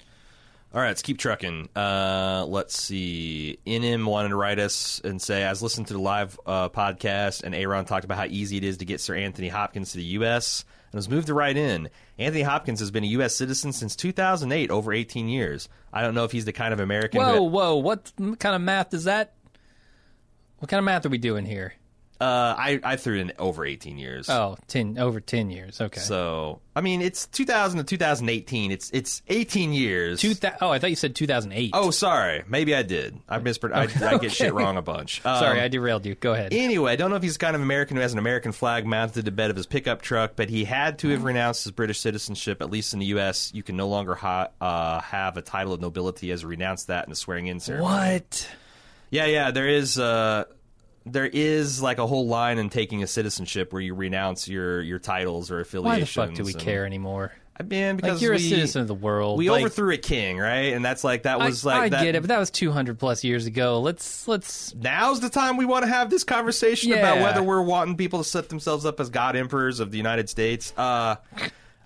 [0.74, 1.68] All right, let's keep trucking.
[1.76, 3.58] Uh, let's see.
[3.66, 7.42] NM wanted to write us and say, I was listening to the live uh, podcast,
[7.42, 10.04] and Aaron talked about how easy it is to get Sir Anthony Hopkins to the
[10.04, 10.64] U.S.
[10.90, 11.90] and was moved to write in.
[12.16, 13.34] Anthony Hopkins has been a U.S.
[13.36, 15.68] citizen since 2008, over 18 years.
[15.92, 17.20] I don't know if he's the kind of American.
[17.20, 17.76] Whoa, who, whoa!
[17.76, 19.34] What kind of math is that?
[20.56, 21.74] What kind of math are we doing here?
[22.22, 24.30] Uh, I, I threw in over 18 years.
[24.30, 25.80] Oh, 10, over ten years.
[25.80, 26.00] Okay.
[26.00, 28.70] So, I mean, it's 2000 to 2018.
[28.70, 30.20] It's it's 18 years.
[30.20, 31.70] Two thou- oh, I thought you said 2008.
[31.74, 32.44] oh, sorry.
[32.48, 33.18] Maybe I did.
[33.28, 34.00] I mispronounced.
[34.00, 35.20] I, I get shit wrong a bunch.
[35.22, 36.14] Sorry, Um, I derailed you.
[36.14, 36.52] Go ahead.
[36.52, 38.86] Anyway, I don't know if he's the kind of American who has an American flag
[38.86, 41.72] mounted to the bed of his pickup truck, but he had to have renounced his
[41.72, 42.62] British citizenship.
[42.62, 45.80] At least in the U.S., you can no longer ha- uh, have a title of
[45.80, 47.90] nobility as renounced that in the swearing-in ceremony.
[47.92, 48.48] what?
[49.10, 49.50] Yeah, yeah.
[49.50, 50.44] There is, uh,
[51.04, 54.98] there is like a whole line in taking a citizenship where you renounce your your
[54.98, 56.16] titles or affiliations.
[56.16, 57.32] Why the fuck do we and- care anymore?
[57.54, 59.38] I mean, because Like you're we, a citizen of the world.
[59.38, 60.72] We like, overthrew a king, right?
[60.72, 62.98] And that's like that I, was like I that, get it, but that was 200
[62.98, 63.78] plus years ago.
[63.80, 64.74] Let's let's.
[64.74, 68.24] now's the time we want to have this conversation about whether we're wanting people to
[68.24, 70.72] set themselves up as god emperors of the United States.
[70.78, 71.16] Uh,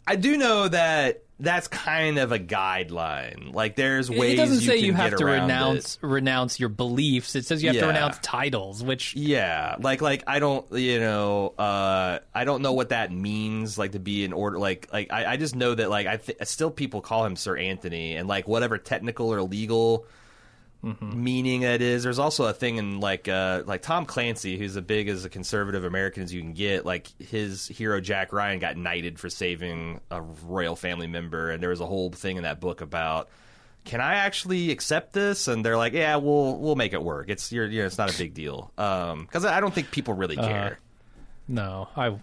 [0.06, 3.52] I do know that that's kind of a guideline.
[3.52, 7.34] Like there's ways it doesn't you say you have to renounce renounce your beliefs.
[7.34, 11.48] It says you have to renounce titles, which Yeah, like like I don't you know
[11.58, 15.32] uh, I don't know what that means like to be in order like like I,
[15.32, 18.48] I just know that like I th- still people call him Sir Anthony and like
[18.48, 20.06] whatever technical or legal
[21.00, 22.02] meaning it is.
[22.02, 25.28] There's also a thing in like uh, like Tom Clancy, who's as big as a
[25.28, 26.84] conservative American as you can get.
[26.86, 31.70] Like his hero Jack Ryan got knighted for saving a royal family member, and there
[31.70, 33.28] was a whole thing in that book about.
[33.84, 35.46] Can I actually accept this?
[35.46, 37.28] And they're like, "Yeah, we'll we'll make it work.
[37.28, 40.14] It's you're, you know, it's not a big deal." Because I I don't think people
[40.14, 40.78] really care.
[41.46, 42.16] no, I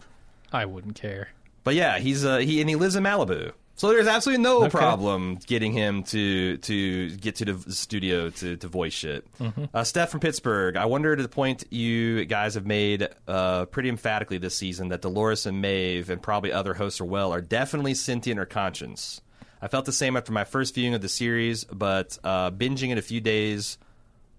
[0.51, 1.29] I wouldn't care.
[1.63, 3.53] But yeah, he's uh, he and he lives in Malibu.
[3.75, 4.69] So there's absolutely no Okay.
[4.69, 9.25] problem getting him to to get to the studio to, to voice shit.
[9.73, 10.77] Uh, Steph from Pittsburgh.
[10.77, 15.01] I wonder to the point you guys have made uh, pretty emphatically this season that
[15.01, 19.21] Dolores and Maeve and probably other hosts as well are definitely sentient or conscious.
[19.61, 22.97] I felt the same after my first viewing of the series, but uh, binging it
[22.97, 23.77] a few days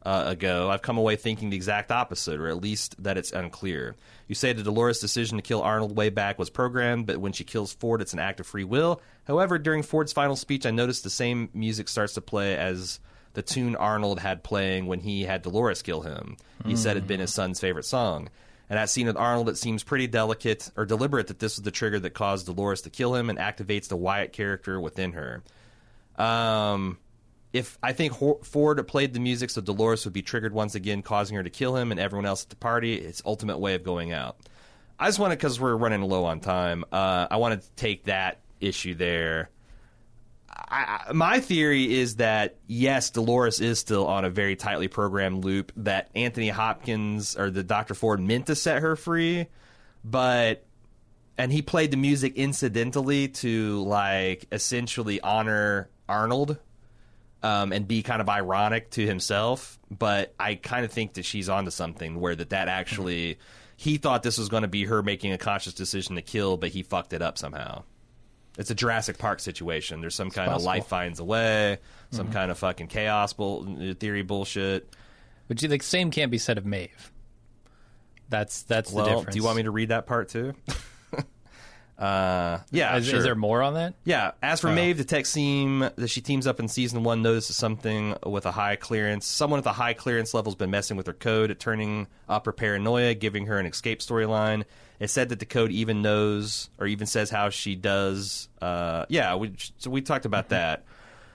[0.04, 3.96] uh, ago, I've come away thinking the exact opposite, or at least that it's unclear.
[4.28, 7.44] You say the Dolores' decision to kill Arnold way back was programmed, but when she
[7.44, 9.00] kills Ford, it's an act of free will.
[9.24, 13.00] However, during Ford's final speech, I noticed the same music starts to play as
[13.34, 16.36] the tune Arnold had playing when he had Dolores kill him.
[16.64, 18.28] He said it had been his son's favorite song.
[18.70, 21.70] And that scene with Arnold, it seems pretty delicate or deliberate that this was the
[21.70, 25.42] trigger that caused Dolores to kill him and activates the Wyatt character within her.
[26.16, 26.98] Um,
[27.54, 31.36] if I think Ford played the music so Dolores would be triggered once again, causing
[31.36, 34.12] her to kill him and everyone else at the party, its ultimate way of going
[34.12, 34.36] out.
[34.98, 38.04] I just want to, because we're running low on time, uh, I wanted to take
[38.04, 39.50] that issue there.
[40.50, 45.70] I, my theory is that yes, Dolores is still on a very tightly programmed loop.
[45.76, 47.94] That Anthony Hopkins or the Dr.
[47.94, 49.46] Ford meant to set her free,
[50.04, 50.66] but
[51.38, 56.58] and he played the music incidentally to like essentially honor Arnold
[57.44, 59.78] um, and be kind of ironic to himself.
[59.90, 63.38] But I kind of think that she's onto something where that that actually
[63.76, 66.70] he thought this was going to be her making a conscious decision to kill, but
[66.70, 67.82] he fucked it up somehow.
[68.56, 70.00] It's a Jurassic Park situation.
[70.00, 71.78] There's some kind of life finds a way,
[72.12, 74.88] some kind of fucking chaos bull- theory bullshit.
[75.48, 77.12] But you, the same can't be said of Maeve.
[78.28, 79.34] That's that's the Well, difference.
[79.34, 80.54] do you want me to read that part too?
[81.98, 83.18] uh, yeah, Is, sure.
[83.18, 83.94] is there more on that?
[84.04, 84.32] Yeah.
[84.42, 84.74] As for Oh.
[84.74, 88.50] Maeve, the tech team that she teams up in season one notices something with a
[88.50, 89.26] high clearance.
[89.26, 92.52] Someone with a high clearance level has been messing with her code, turning up her
[92.52, 94.64] paranoia, giving her an escape storyline.
[94.98, 98.48] It said that the code even knows, or even says how she does.
[98.60, 100.84] Uh, yeah, we, so we talked about that.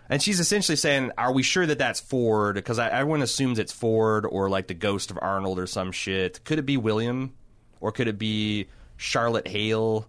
[0.09, 2.55] And she's essentially saying, "Are we sure that that's Ford?
[2.55, 6.43] Because everyone assumes it's Ford or like the ghost of Arnold or some shit.
[6.45, 7.33] Could it be William,
[7.79, 8.67] or could it be
[8.97, 10.07] Charlotte Hale?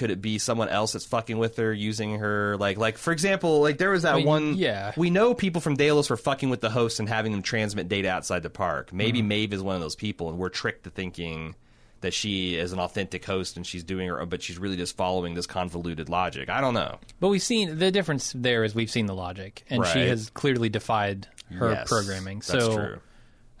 [0.00, 2.56] Could it be someone else that's fucking with her, using her?
[2.56, 4.54] Like, like for example, like there was that mean, one.
[4.54, 4.94] yeah.
[4.96, 8.08] we know people from Delos were fucking with the hosts and having them transmit data
[8.08, 8.94] outside the park.
[8.94, 9.28] Maybe mm-hmm.
[9.28, 11.54] Maeve is one of those people, and we're tricked to thinking
[12.00, 15.34] that she is an authentic host and she's doing her, but she's really just following
[15.34, 16.48] this convoluted logic.
[16.48, 16.98] I don't know.
[17.20, 20.70] But we've seen the difference there is we've seen the logic, and she has clearly
[20.70, 22.38] defied her Yes, programming.
[22.38, 23.00] that's so true.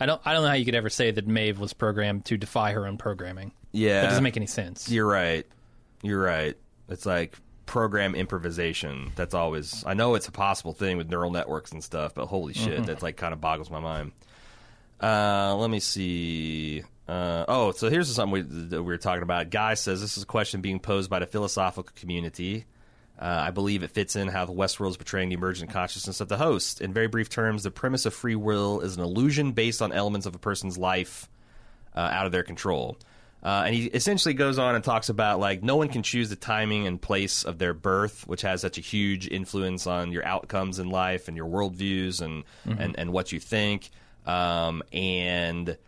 [0.00, 2.38] I don't I don't know how you could ever say that Maeve was programmed to
[2.38, 3.52] defy her own programming.
[3.72, 4.90] Yeah, That doesn't make any sense.
[4.90, 5.46] You're right.
[6.02, 6.56] You're right.
[6.88, 7.36] It's like
[7.66, 9.12] program improvisation.
[9.16, 9.84] That's always.
[9.86, 12.82] I know it's a possible thing with neural networks and stuff, but holy shit, Mm-hmm.
[12.84, 14.12] that's like kind of boggles my mind.
[15.02, 16.82] Uh, let me see.
[17.08, 19.50] Uh, oh, so here's something we, that we were talking about.
[19.50, 22.66] Guy says this is a question being posed by the philosophical community.
[23.18, 26.28] Uh, I believe it fits in how the Westworld is portraying the emergent consciousness of
[26.28, 26.80] the host.
[26.80, 30.26] In very brief terms, the premise of free will is an illusion based on elements
[30.26, 31.28] of a person's life
[31.94, 32.96] uh, out of their control.
[33.42, 36.36] Uh, and he essentially goes on and talks about like no one can choose the
[36.36, 40.78] timing and place of their birth, which has such a huge influence on your outcomes
[40.78, 43.90] in life and your worldviews and and, and what you think.
[44.26, 45.78] Um, and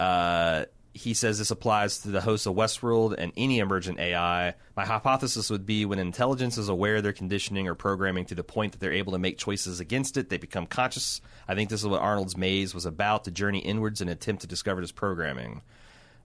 [0.00, 0.64] uh,
[0.96, 4.54] he says this applies to the hosts of Westworld and any emergent AI.
[4.76, 8.42] My hypothesis would be when intelligence is aware of their conditioning or programming to the
[8.42, 11.20] point that they're able to make choices against it, they become conscious.
[11.46, 14.48] I think this is what Arnold's Maze was about to journey inwards and attempt to
[14.48, 15.60] discover this programming.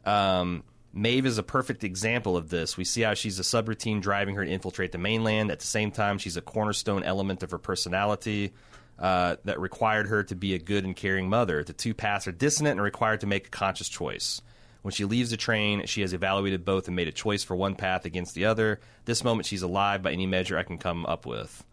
[0.06, 0.64] Um,
[0.94, 2.76] Maeve is a perfect example of this.
[2.76, 5.50] We see how she's a subroutine driving her to infiltrate the mainland.
[5.50, 8.54] At the same time, she's a cornerstone element of her personality
[9.00, 11.64] uh, that required her to be a good and caring mother.
[11.64, 14.42] The two paths are dissonant and required to make a conscious choice.
[14.82, 17.76] When she leaves the train, she has evaluated both and made a choice for one
[17.76, 18.80] path against the other.
[19.06, 21.64] This moment, she's alive by any measure I can come up with.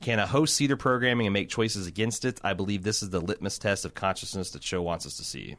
[0.00, 2.40] Can a host see their programming and make choices against it?
[2.42, 5.56] I believe this is the litmus test of consciousness that show wants us to see.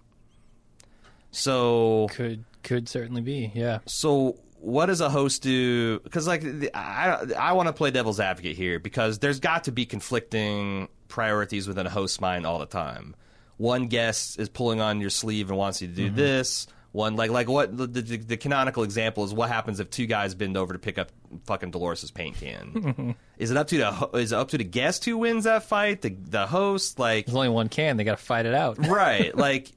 [1.32, 3.80] So Could could certainly be, yeah.
[3.86, 6.00] so what does a host do?
[6.00, 6.44] Because like
[6.74, 11.68] I I want to play devil's advocate here because there's got to be conflicting priorities
[11.68, 13.16] within a host's mind all the time.
[13.58, 16.16] One guest is pulling on your sleeve and wants you to do mm-hmm.
[16.16, 16.68] this.
[16.92, 20.34] One like like what the, the, the canonical example is what happens if two guys
[20.34, 21.12] bend over to pick up
[21.46, 23.16] fucking Dolores's paint can.
[23.38, 26.02] is it up to the is it up to the guest who wins that fight?
[26.02, 27.98] The the host like There's only one can.
[27.98, 28.88] They got to fight it out.
[28.88, 29.72] right like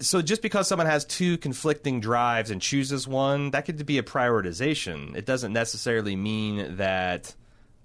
[0.00, 4.02] so just because someone has two conflicting drives and chooses one that could be a
[4.02, 5.16] prioritization.
[5.16, 7.34] It doesn't necessarily mean that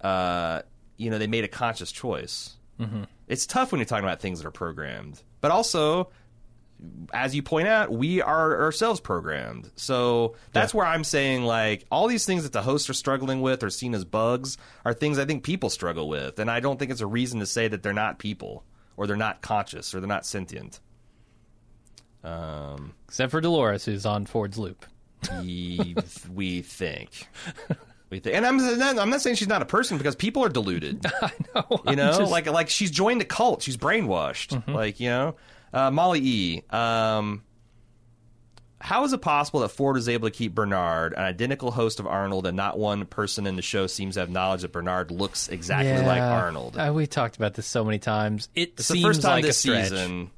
[0.00, 0.62] uh,
[0.96, 2.56] you know they made a conscious choice.
[2.80, 3.02] Mm-hmm.
[3.28, 5.22] it's tough when you're talking about things that are programmed.
[5.40, 6.10] But also
[7.12, 9.70] as you point out we are ourselves programmed.
[9.76, 13.62] So that's where i'm saying like all these things that the hosts are struggling with
[13.62, 16.38] or seen as bugs are things i think people struggle with.
[16.38, 18.64] And i don't think it's a reason to say that they're not people
[18.96, 20.80] or they're not conscious or they're not sentient
[22.24, 24.84] um, Except for Dolores, who's on Ford's loop.
[25.40, 25.94] we,
[26.32, 27.26] we think.
[28.10, 30.48] We think, and I'm not, I'm not saying she's not a person because people are
[30.48, 31.04] deluded.
[31.22, 31.82] I know.
[31.88, 33.62] You know, just- like like she's joined a cult.
[33.62, 34.66] She's brainwashed.
[34.68, 35.36] Like you know,
[35.72, 36.62] uh, Molly E.
[36.70, 37.42] Um,
[38.80, 42.06] how is it possible that Ford is able to keep Bernard, an identical host of
[42.08, 45.48] Arnold, and not one person in the show seems to have knowledge that Bernard looks
[45.48, 46.76] exactly like Arnold?
[46.76, 48.48] Uh, we talked about this so many times.
[48.56, 49.88] It it's the seems first time like this a stretch.
[49.90, 50.30] season.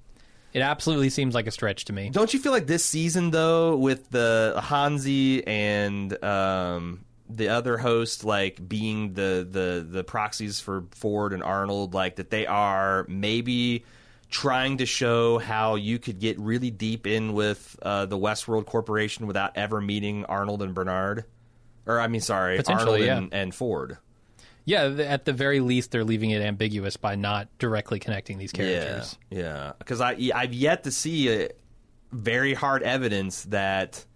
[0.55, 2.11] It absolutely seems like a stretch to me.
[2.11, 8.25] Don't you feel like this season though, with the Hanzee and um, the other host,
[8.25, 13.85] like being the the the proxies for Ford and Arnold, like that they are maybe
[14.31, 19.27] trying to show how you could get really deep in with uh, the Westworld Corporation
[19.27, 21.25] without ever meeting Arnold and Bernard,
[21.85, 23.99] or I mean, sorry, Arnold and, and Ford.
[24.67, 29.19] Yeah, at the very least, they're leaving it ambiguous by not directly connecting these characters.
[29.31, 29.73] Yeah, yeah.
[29.79, 31.49] Because I I've yet to see uh
[32.13, 34.07] very hard evidence that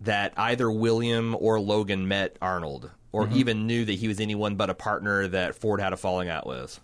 [0.00, 3.36] that either William or Logan met Arnold or Mm-hmm.
[3.36, 6.46] even knew that he was anyone but a partner that Ford had a falling out
[6.46, 6.78] with.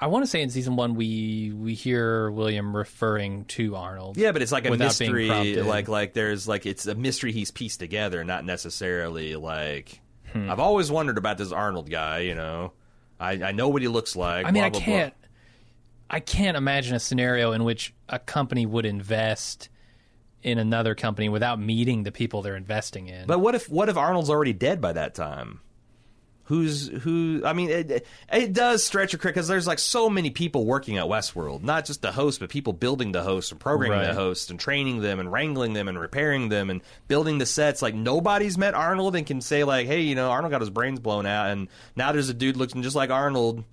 [0.00, 4.16] I want to say in season one we we hear William referring to Arnold.
[4.16, 5.56] Yeah, but it's like a mystery.
[5.56, 10.00] Like like there's like it's a mystery he's pieced together, not necessarily like.
[10.32, 10.50] Hmm.
[10.50, 12.20] I've always wondered about this Arnold guy.
[12.20, 12.72] You know,
[13.20, 14.46] I I know what he looks like.
[14.46, 14.86] I mean, blah, I blah, blah.
[14.86, 15.14] can't.
[16.10, 19.68] I can't imagine a scenario in which a company would invest
[20.42, 23.26] in another company without meeting the people they're investing in.
[23.26, 25.60] But what if what if Arnold's already dead by that time?
[26.48, 27.40] Who's who?
[27.42, 31.06] I mean, it, it does stretch a because there's like so many people working at
[31.06, 34.08] Westworld, not just the host, but people building the host and programming Right.
[34.08, 37.80] the host and training them and wrangling them and repairing them and building the sets.
[37.80, 41.00] Like nobody's met Arnold and can say like, hey, you know, Arnold got his brains
[41.00, 43.64] blown out, and now there's a dude looking just like Arnold.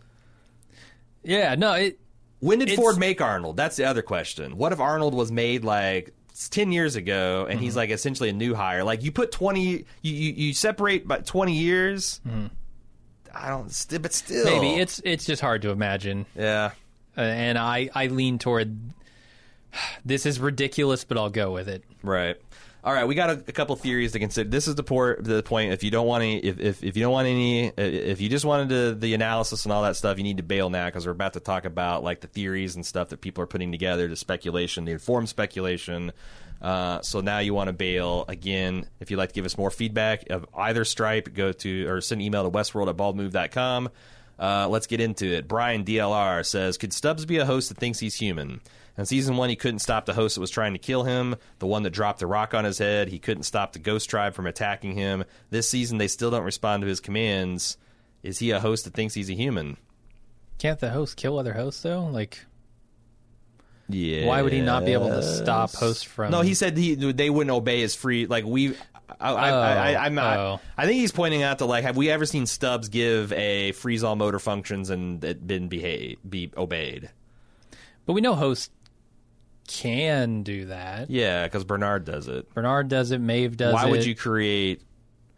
[1.23, 1.99] yeah, no, it.
[2.39, 3.55] When did Ford make Arnold?
[3.57, 4.57] That's the other question.
[4.57, 7.63] What if Arnold was made like it's ten years ago, and Mm-hmm.
[7.65, 8.83] he's like essentially a new hire?
[8.83, 12.19] Like you put twenty, you you, you separate by twenty years.
[13.33, 14.45] I don't, st- but still.
[14.45, 16.71] Maybe it's it's just hard to imagine, yeah.
[17.17, 18.77] uh, and I I lean toward
[20.05, 21.83] this is ridiculous, but I'll go with it.
[22.03, 22.37] Right.
[22.83, 24.49] All right, we got a, a couple theories to consider.
[24.49, 25.71] This is the, por- the point.
[25.71, 28.43] If you don't want any, if, if, if you don't want any, if you just
[28.43, 31.11] wanted to, the analysis and all that stuff, you need to bail now because we're
[31.11, 34.15] about to talk about like the theories and stuff that people are putting together, the
[34.15, 36.11] speculation, the informed speculation.
[36.61, 38.85] Uh, so now you want to bail again.
[38.99, 42.21] If you'd like to give us more feedback of either stripe, go to or send
[42.21, 43.89] an email to westworld at baldmove.com.
[44.37, 45.47] Uh, let's get into it.
[45.47, 48.61] Brian DLR says, "Could Stubbs be a host that thinks he's human?"
[48.97, 51.67] In season one, he couldn't stop the host that was trying to kill him, the
[51.67, 53.07] one that dropped the rock on his head.
[53.07, 55.23] He couldn't stop the ghost tribe from attacking him.
[55.49, 57.77] This season, they still don't respond to his commands.
[58.21, 59.77] Is he a host that thinks he's a human?
[60.57, 62.05] Can't the host kill other hosts though?
[62.05, 62.45] Like,
[63.93, 64.25] Yeah.
[64.27, 66.31] why would he not be able to stop host from?
[66.31, 68.25] No, he said he they wouldn't obey his free.
[68.25, 68.75] Like we,
[69.19, 70.37] I, I, I, I, I'm not.
[70.39, 70.59] Oh.
[70.77, 74.03] I think he's pointing out to like, have we ever seen Stubbs give a freeze
[74.03, 77.09] all motor functions and it been behave be obeyed?
[78.05, 78.69] But we know hosts
[79.67, 81.09] can do that.
[81.09, 82.53] Yeah, because Bernard does it.
[82.53, 83.19] Bernard does it.
[83.21, 83.91] Maeve does Why it.
[83.91, 84.81] would you create?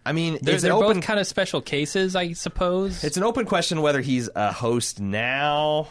[0.06, 0.98] I mean, They're, it's they're an open.
[0.98, 3.04] both kind of special cases, I suppose.
[3.04, 5.88] It's an open question whether he's a host now,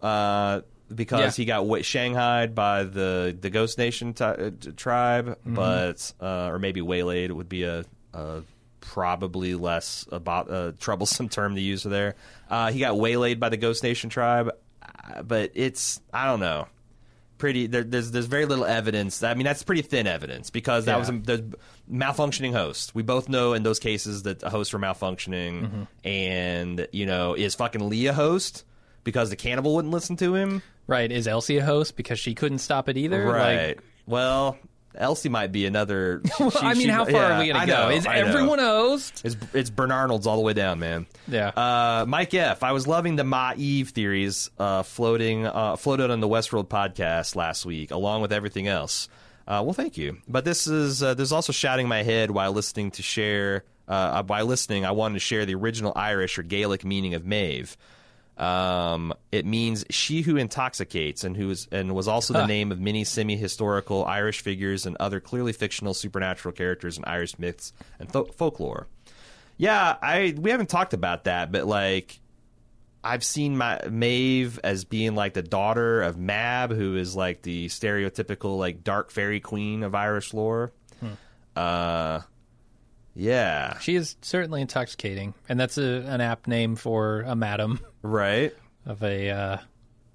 [0.00, 0.60] uh,
[0.94, 1.42] because Yeah.
[1.42, 5.54] he got wa- shanghaied by the the Ghost Nation ti- uh, t- tribe, Mm-hmm.
[5.54, 7.84] but uh, or maybe waylaid would be a,
[8.14, 8.42] a
[8.80, 12.14] probably less about a troublesome term to use there.
[12.48, 14.50] Uh, he got waylaid by the Ghost Nation tribe,
[14.82, 16.66] uh, but it's I don't know.
[17.38, 19.22] Pretty there, there's there's very little evidence.
[19.22, 20.98] I mean that's pretty thin evidence because that Yeah.
[20.98, 21.40] was a there's
[21.90, 22.94] malfunctioning host.
[22.94, 25.82] We both know in those cases that a hosts were malfunctioning, Mm-hmm.
[26.06, 28.64] and you know is fucking Lee a host
[29.04, 31.10] because the cannibal wouldn't listen to him, right?
[31.10, 33.24] Is Elsie a host because she couldn't stop it either?
[33.24, 33.68] right?
[33.68, 34.58] Like, well,
[34.94, 36.20] Elsie might be another.
[36.40, 37.88] well, she- I mean, she- how far yeah, are we going to go?
[37.88, 38.26] know, Is I know.
[38.26, 39.22] everyone a host?
[39.24, 41.06] It's it's Bernarnold's all the way down, man.
[41.28, 41.48] Yeah.
[41.48, 42.62] Uh, Mike F.
[42.62, 47.36] I was loving the Ma Eve theories uh, floating uh, floated on the Westworld podcast
[47.36, 49.08] last week, along with everything else.
[49.46, 50.18] Uh, well, thank you.
[50.28, 53.64] But this is uh, there's also shouting my head while listening to share.
[53.88, 57.76] Uh, by listening, I wanted to share the original Irish or Gaelic meaning of Maeve.
[58.40, 62.46] Um, it means she who intoxicates, and who is and was also the Huh.
[62.46, 67.74] name of many semi-historical Irish figures and other clearly fictional supernatural characters in Irish myths
[67.98, 68.86] and fo- folklore.
[69.58, 72.18] Yeah, I we haven't talked about that, but like
[73.04, 77.66] I've seen my Maeve as being like the daughter of Mab, who is like the
[77.68, 80.72] stereotypical like dark fairy queen of Irish lore.
[81.56, 82.20] Uh,
[83.14, 88.54] yeah, She is certainly intoxicating, and that's a, an apt name for a madam right,
[88.86, 89.56] of a uh,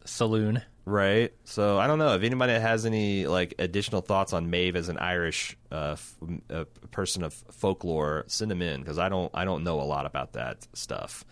[0.05, 0.61] saloon.
[0.85, 1.33] right.
[1.43, 4.97] So I don't know if anybody has any like additional thoughts on Maeve as an
[4.97, 6.15] Irish uh, f-
[6.49, 8.25] uh, person of folklore.
[8.27, 11.25] Send them in because I don't I don't know a lot about that stuff.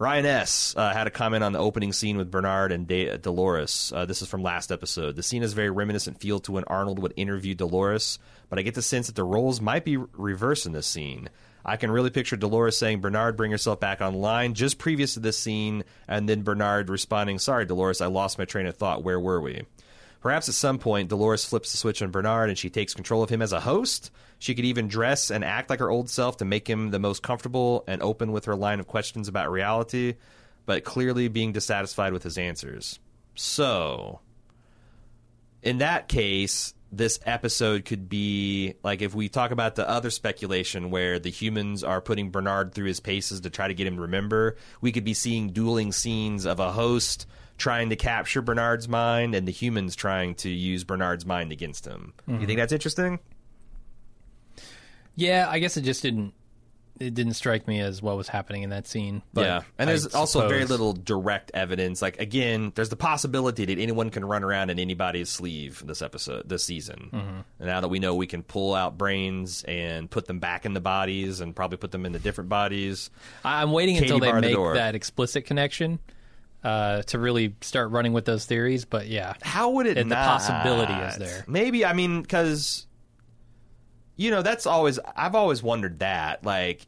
[0.00, 0.74] Ryan S.
[0.76, 3.92] Uh, had a comment on the opening scene with Bernard and De- Dolores.
[3.92, 5.16] Uh, this is from last episode.
[5.16, 8.74] The scene has very reminiscent feel to when Arnold would interview Dolores, but I get
[8.76, 11.28] the sense that the roles might be reversed in this scene.
[11.68, 15.38] I can really picture Dolores saying, Bernard, bring yourself back online, just previous to this
[15.38, 19.04] scene, and then Bernard responding, Sorry, Dolores, I lost my train of thought.
[19.04, 19.64] Where were we?
[20.22, 23.28] Perhaps at some point, Dolores flips the switch on Bernard and she takes control of
[23.28, 24.10] him as a host.
[24.38, 27.22] She could even dress and act like her old self to make him the most
[27.22, 30.14] comfortable and open with her line of questions about reality,
[30.64, 32.98] but clearly being dissatisfied with his answers.
[33.34, 34.20] So,
[35.62, 40.90] in that case, this episode could be like if we talk about the other speculation
[40.90, 44.02] where the humans are putting Bernard through his paces to try to get him to
[44.02, 47.26] remember, we could be seeing dueling scenes of a host
[47.58, 52.14] trying to capture Bernard's mind and the humans trying to use Bernard's mind against him.
[52.26, 52.58] You think mm-hmm.
[52.58, 53.18] that's interesting?
[55.16, 56.32] Yeah, I guess it just didn't.
[57.00, 59.22] It didn't strike me as what was happening in that scene.
[59.32, 62.02] But yeah, and I there's also very little direct evidence.
[62.02, 66.48] Like again, there's the possibility that anyone can run around in anybody's sleeve this episode,
[66.48, 67.10] this season.
[67.12, 67.38] Mm-hmm.
[67.60, 70.74] And now that we know we can pull out brains and put them back in
[70.74, 73.10] the bodies, and probably put them into different bodies.
[73.44, 75.98] I- I'm waiting Katie until they bar the make that explicit connection
[76.64, 78.84] uh, to really start running with those theories.
[78.84, 79.94] But yeah, How would it?
[79.94, 80.00] Be?
[80.00, 81.44] And the possibility is there.
[81.46, 82.86] Maybe I mean because
[84.18, 86.86] you know that's always I've always wondered that like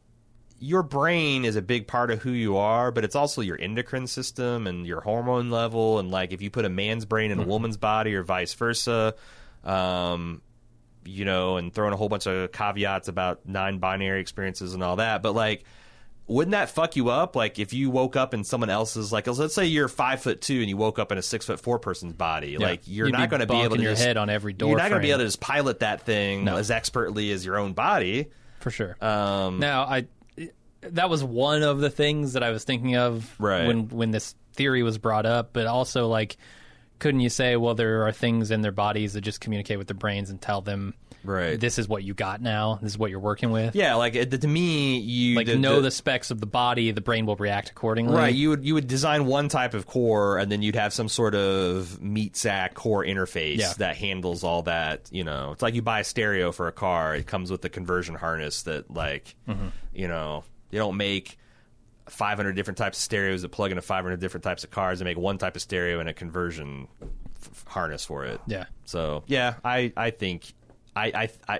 [0.59, 4.05] your brain is a big part of who you are, but it's also your endocrine
[4.05, 5.97] system and your hormone level.
[5.97, 7.49] And like if you put a man's brain in Mm-hmm.
[7.49, 9.15] a woman's body or vice versa,
[9.63, 10.43] um,
[11.03, 15.23] you know, and throwing a whole bunch of caveats about non-binary experiences and all that,
[15.23, 15.63] but like.
[16.27, 17.35] Wouldn't that fuck you up?
[17.35, 20.59] Like if you woke up in someone else's, like let's say you're five foot two
[20.61, 22.57] and you woke up in a six foot four person's body.
[22.57, 24.69] Like you're You'd not going to be able to your just, head on every door
[24.69, 26.55] You're not going to be able to just pilot that thing No.
[26.55, 28.27] as expertly as your own body.
[28.59, 28.95] for sure.
[29.01, 30.07] Um, now, I
[30.83, 33.67] that was one of the things that I was thinking of Right.
[33.67, 36.37] when when this theory was brought up, but also like
[36.99, 39.97] couldn't you say, well, there are things in their bodies that just communicate with their
[39.97, 40.93] brains and tell them,
[41.23, 41.59] Right.
[41.59, 43.75] this is what you got now, this is what you're working with.
[43.75, 46.91] Yeah, like it- to me, you Like the- know the- the, specs of the body,
[46.91, 48.15] the brain will react accordingly.
[48.15, 51.09] Right, you would you would design one type of core, and then you'd have some
[51.09, 53.73] sort of meat sack core interface Yeah.
[53.77, 55.09] that handles all that.
[55.11, 57.69] You know, it's like you buy a stereo for a car; it comes with the
[57.69, 59.67] conversion harness that, like, Mm-hmm.
[59.93, 61.37] you know, they don't make
[62.07, 64.99] 500 different types of stereos that plug into 500 different types of cars.
[65.01, 68.41] and make one type of stereo and a conversion f- harness for it.
[68.47, 68.65] Yeah.
[68.85, 70.53] So yeah, I I think
[70.95, 71.29] I I.
[71.47, 71.59] I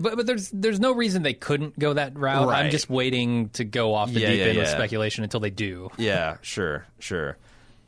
[0.00, 2.48] But but there's there's no reason they couldn't go that route.
[2.48, 5.50] I'm just waiting to go off the Yeah, deep yeah, end with speculation until they
[5.50, 5.90] do.
[5.96, 7.36] Yeah, sure, sure.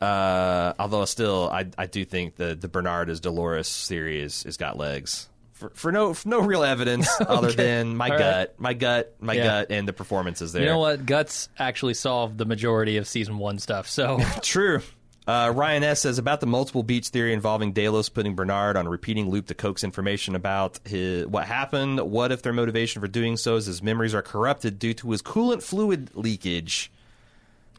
[0.01, 4.57] Uh, although still, I I do think the the Bernard as Dolores theory is, is
[4.57, 8.61] got legs for for no for no real evidence other than my All gut, right.
[8.61, 9.45] my gut, my Yeah.
[9.45, 10.63] gut, and the performances there.
[10.63, 11.07] You know what?
[11.07, 13.89] Guts actually solved the majority of season one stuff.
[13.89, 14.83] So True.
[15.27, 18.91] Uh, Ryan S says about the multiple beats theory involving Delos putting Bernard on a
[18.91, 21.99] repeating loop to coax information about his, what happened.
[22.01, 25.23] What if their motivation for doing so is his memories are corrupted due to his
[25.23, 26.91] coolant fluid leakage?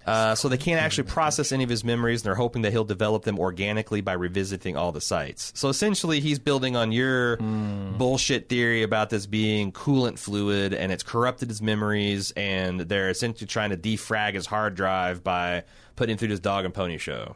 [0.05, 2.83] Uh, so they can't actually process any of his memories, and they're hoping that he'll
[2.83, 5.51] develop them organically by revisiting all the sites.
[5.55, 11.01] So essentially, he's building on your bullshit theory about this being coolant fluid, and it's
[11.01, 15.63] corrupted his memories, and they're essentially trying to defrag his hard drive by
[15.95, 17.35] putting him through this dog and pony show.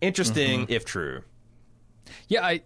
[0.00, 1.22] Interesting, if true.
[2.28, 2.62] yeah, I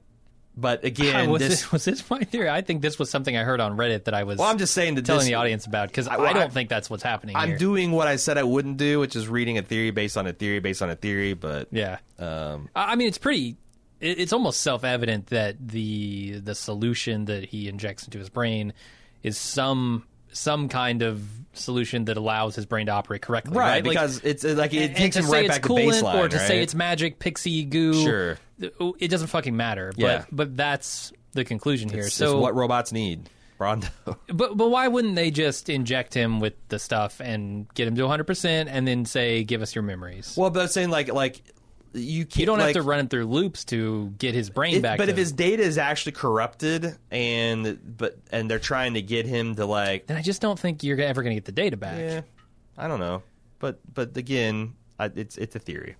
[0.56, 1.48] But again, was this.
[1.60, 2.48] this was this my theory?
[2.48, 4.72] I think this was something I heard on Reddit that I was well, I'm just
[4.72, 7.02] saying that telling this, the audience about because I, well, don't I- think that's what's
[7.02, 7.36] happening.
[7.36, 7.58] I'm here.
[7.58, 10.32] doing what I said I wouldn't do, which is reading a theory based on a
[10.32, 11.34] theory based on a theory.
[11.34, 11.98] But Yeah.
[12.18, 13.56] um, I I mean, it's pretty.
[14.00, 18.72] it- It's almost self-evident that the the solution that he injects into his brain
[19.22, 20.04] is some
[20.36, 21.22] some kind of
[21.54, 23.56] solution that allows his brain to operate correctly.
[23.56, 25.54] right, Right, Like, because it's uh, like it and takes to him say right it's
[25.54, 27.94] back to baseline, or to say it's magic pixie goo.
[27.94, 28.38] Sure.
[28.58, 29.92] it doesn't fucking matter.
[29.96, 30.24] But Yeah.
[30.30, 32.00] but that's the conclusion here.
[32.00, 33.28] It's- so it's what robots need.
[33.58, 33.88] Brawndo.
[34.28, 38.02] But but why wouldn't they just inject him with the stuff and get him to
[38.02, 40.34] 100 percent and then say, "Give us your memories"?
[40.36, 41.40] well, but saying like like
[41.96, 44.76] you can't, you don't like, have to run it through loops to get his brain
[44.76, 44.98] if- back.
[44.98, 49.54] but if his data is actually corrupted and but and they're trying to get him
[49.56, 51.98] to like then I just don't think you're ever going to get the data back.
[51.98, 52.20] yeah,
[52.76, 53.22] I don't know.
[53.58, 55.96] But but again, I, it's it's a theory.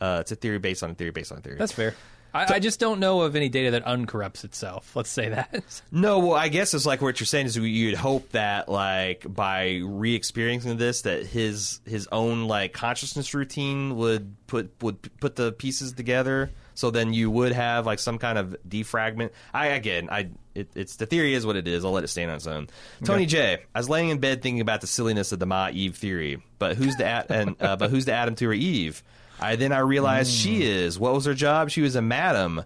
[0.00, 1.56] Uh, it's a theory based on a theory based on a theory.
[1.58, 1.94] That's fair.
[2.38, 4.94] I, I just don't know of any data that uncorrupts itself.
[4.94, 5.64] Let's say that.
[5.90, 9.80] No, well, I guess it's like what you're saying is you'd hope that like by
[9.82, 15.92] re-experiencing this, that his his own like consciousness routine would put would put the pieces
[15.92, 16.50] together.
[16.74, 19.30] So then you would have like some kind of defragment.
[19.52, 21.84] I again, I it, it's the theory is what it is.
[21.84, 22.68] I'll let it stand on its own.
[23.04, 23.58] Tony J.
[23.74, 26.76] I was laying in bed thinking about the silliness of the Ma Eve theory, but
[26.76, 29.02] who's the at, and uh, but who's the Adam to her Eve?
[29.40, 30.98] I then I realized she is.
[30.98, 31.70] What was her job?
[31.70, 32.64] She was a madam.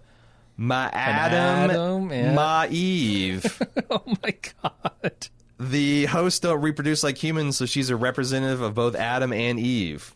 [0.57, 2.33] My Adam, Adam, yeah.
[2.33, 3.61] Ma Eve.
[3.89, 5.27] oh my god.
[5.59, 10.13] the hosts don't reproduce like humans, so she's a representative of both Adam and Eve.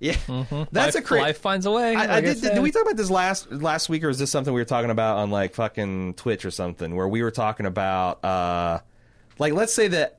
[0.00, 0.76] Yeah, that's Mm-hmm.
[0.76, 1.22] life, a crazy.
[1.22, 1.94] life finds a way.
[1.94, 4.52] I, I did, did we talk about this last last week, or is this something
[4.52, 8.24] we were talking about on like fucking Twitch or something, where we were talking about,
[8.24, 8.80] uh,
[9.38, 10.18] like, let's say that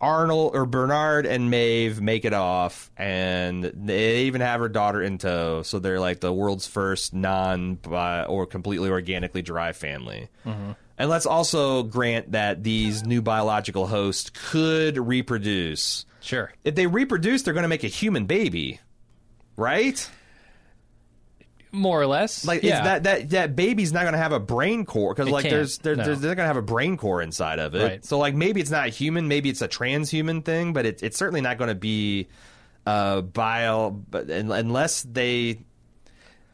[0.00, 5.18] Arnold or Bernard and Maeve make it off, and they even have her daughter in
[5.18, 10.28] tow, so they're like the world's first non or completely organically derived family.
[10.46, 10.72] Mm-hmm.
[10.98, 16.04] And let's also grant that these new biological hosts could reproduce.
[16.20, 16.52] Sure.
[16.64, 18.80] If they reproduce, they're going to make a human baby,
[19.56, 20.08] right?
[21.72, 22.44] More or less.
[22.44, 22.78] Like yeah.
[22.78, 25.78] is that that that baby's not going to have a brain core because like there's
[25.78, 26.04] there, no.
[26.04, 27.82] there's they're going to have a brain core inside of it.
[27.82, 28.04] Right.
[28.04, 31.16] So like maybe it's not a human, maybe it's a transhuman thing, but it, it's
[31.16, 32.28] certainly not going to be
[32.86, 33.90] uh bio.
[33.90, 35.60] But unless they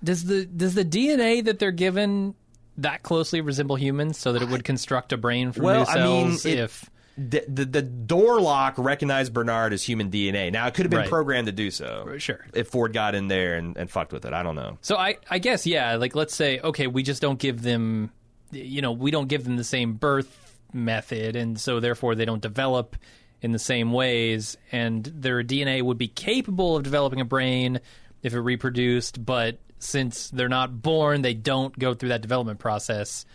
[0.05, 2.35] Does the does the DNA that they're given
[2.79, 6.05] that closely resemble humans, so that it would construct a brain from Well, new I
[6.05, 6.45] mean, cells?
[6.47, 10.53] it- if the, the the door lock recognized Bernard as human DNA.
[10.53, 11.09] Now it could have been Right.
[11.09, 12.11] programmed to do so.
[12.15, 12.45] Uh, sure.
[12.53, 14.79] If Ford got in there and, and fucked with it, I don't know.
[14.83, 15.97] so, I I guess yeah.
[15.97, 18.11] Like let's say okay, we just don't give them,
[18.53, 22.43] you know, we don't give them the same birth method, and so therefore they don't
[22.43, 22.97] develop
[23.43, 27.81] in the same ways, and their DNA would be capable of developing a brain
[28.23, 33.27] if it reproduced, but since they're not born, they don't go through that development process.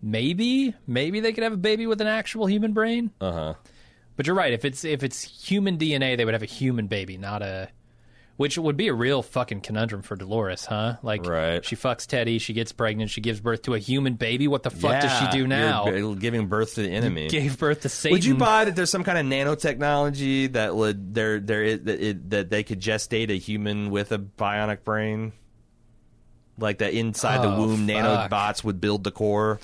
[0.00, 3.10] Maybe, maybe they could have a baby with an actual human brain.
[3.20, 3.54] Uh huh.
[4.16, 4.52] But you're right.
[4.52, 7.68] If it's if it's human DNA, they would have a human baby, not a.
[8.36, 10.98] Which would be a real fucking conundrum for Dolores, huh?
[11.02, 11.64] Like, Right.
[11.64, 14.46] she fucks Teddy, she gets pregnant, she gives birth to a human baby.
[14.46, 15.88] What the fuck does she do now?
[15.88, 17.26] You're giving birth to the enemy.
[17.28, 18.14] Gave birth to Satan.
[18.14, 22.00] Would you buy that there's some kind of nanotechnology that would there there is, that,
[22.00, 25.32] it, that they could gestate a human with a bionic brain?
[26.60, 28.30] like that inside the Oh, womb fuck.
[28.30, 29.58] nanobots would build the core.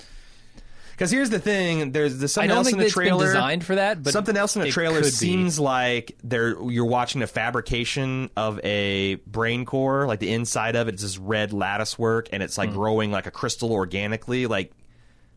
[0.95, 3.25] Because here's the thing: there's, something else in the trailer.
[3.25, 5.09] designed for that, but something else in the trailer could be.
[5.09, 10.87] seems like they're you're watching a fabrication of a brain core, like the inside of
[10.87, 12.75] it is this red lattice work, and it's like Hmm.
[12.75, 14.47] growing like a crystal organically.
[14.47, 14.71] Like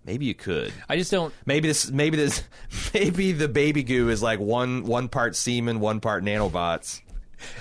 [0.05, 0.73] maybe you could.
[0.89, 1.35] I just don't.
[1.45, 2.43] Maybe this, maybe this,
[2.95, 7.01] maybe the baby goo is like one one part semen, one part nanobots,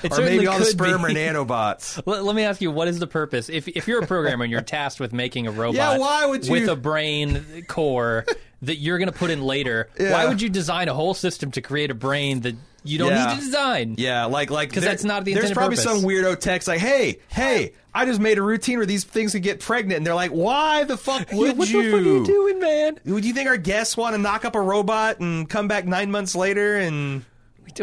[0.04, 1.08] It or maybe all the sperm be.
[1.08, 2.02] are nanobots.
[2.06, 3.50] Let, let me ask you, what is the purpose?
[3.50, 6.46] If if you're a programmer and you're tasked with making a robot, Yeah, why would
[6.46, 6.52] you...
[6.52, 8.26] with a brain core
[8.64, 9.90] that you're going to put in later?
[10.00, 10.14] Yeah.
[10.14, 13.28] Why would you design a whole system to create a brain that you don't Yeah.
[13.28, 13.96] need to design?
[13.98, 15.92] Yeah, like like 'Cause there- that's not the There's probably purpose.
[16.02, 19.44] some weirdo text like, "Hey, hey, I just made a routine where these things could
[19.44, 21.84] get pregnant," and they're like, "Why the fuck would what you?
[21.84, 23.00] the fuck are you doing, man?
[23.06, 26.12] Would you think our guests want to knock up a robot and come back nine
[26.12, 27.24] months later and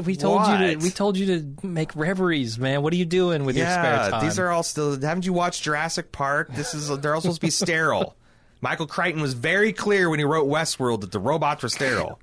[0.03, 0.77] We, told you to.
[0.77, 2.83] We told you to make reveries, man.
[2.83, 4.25] What are you doing with your spare yeah, time?
[4.25, 5.01] these are all still.
[5.01, 6.53] Haven't you watched Jurassic Park?
[6.53, 8.17] This is they're all supposed to be sterile.
[8.61, 12.19] Michael Crichton was very clear when he wrote Westworld that the robots were sterile.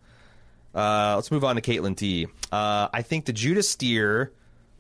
[0.74, 2.28] Uh, let's move on to Caitlin T.
[2.52, 4.32] Uh, I think the Judas Steer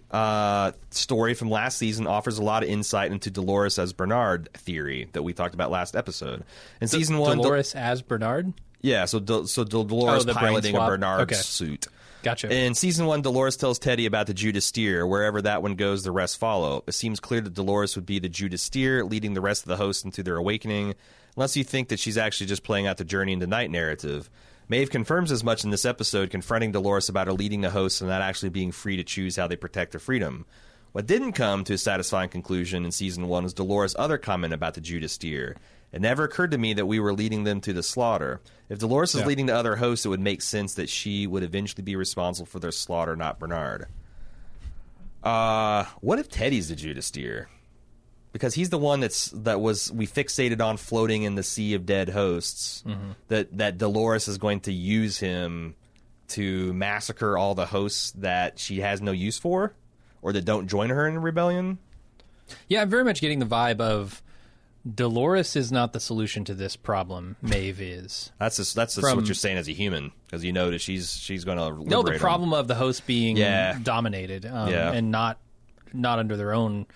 [0.09, 5.09] uh, story from last season offers a lot of insight into Dolores as Bernard theory
[5.13, 6.43] that we talked about last episode.
[6.81, 8.53] In season one, Dol- Dolores as Bernard.
[8.81, 10.79] yeah, so so Dol- Dolores Oh, piloting a?
[10.79, 11.35] Bernard Okay.
[11.35, 11.87] suit.
[12.23, 12.53] Gotcha.
[12.53, 15.07] In season one, Dolores tells Teddy about the Judas Steer.
[15.07, 16.83] Wherever that one goes, the rest follow.
[16.85, 19.77] It seems clear that Dolores would be the Judas Steer, leading the rest of the
[19.77, 20.93] hosts into their awakening,
[21.35, 24.29] unless you think that she's actually just playing out the journey into night narrative.
[24.69, 28.09] Maeve confirms as much in this episode, confronting Dolores about her leading the hosts and
[28.09, 30.45] not actually being free to choose how they protect their freedom.
[30.91, 34.75] What didn't come to a satisfying conclusion in season one was Dolores' other comment about
[34.75, 35.57] the Judas Steer.
[35.91, 38.39] It never occurred to me that we were leading them to the slaughter.
[38.69, 41.83] If Dolores is leading the other hosts, it would make sense that she would eventually
[41.83, 43.87] be responsible for their slaughter, not Bernard.
[45.21, 47.49] Uh, what if Teddy's the Judas Steer?
[48.31, 51.85] Because he's the one that's that was we fixated on floating in the sea of
[51.85, 52.83] dead hosts.
[53.27, 55.75] That that Dolores is going to use him
[56.29, 59.73] to massacre all the hosts that she has no use for,
[60.21, 61.77] or that don't join her in the rebellion.
[62.69, 64.23] Yeah, I'm very much getting the vibe of
[64.95, 67.35] Dolores is not the solution to this problem.
[67.41, 68.31] Maeve is.
[68.39, 70.81] That's just, that's just From- what you're saying as a human, because you know that
[70.81, 73.77] she's she's going to No, the problem of the host being Yeah.
[73.83, 74.91] dominated um, Yeah.
[74.91, 75.37] and not
[75.93, 76.87] not under their own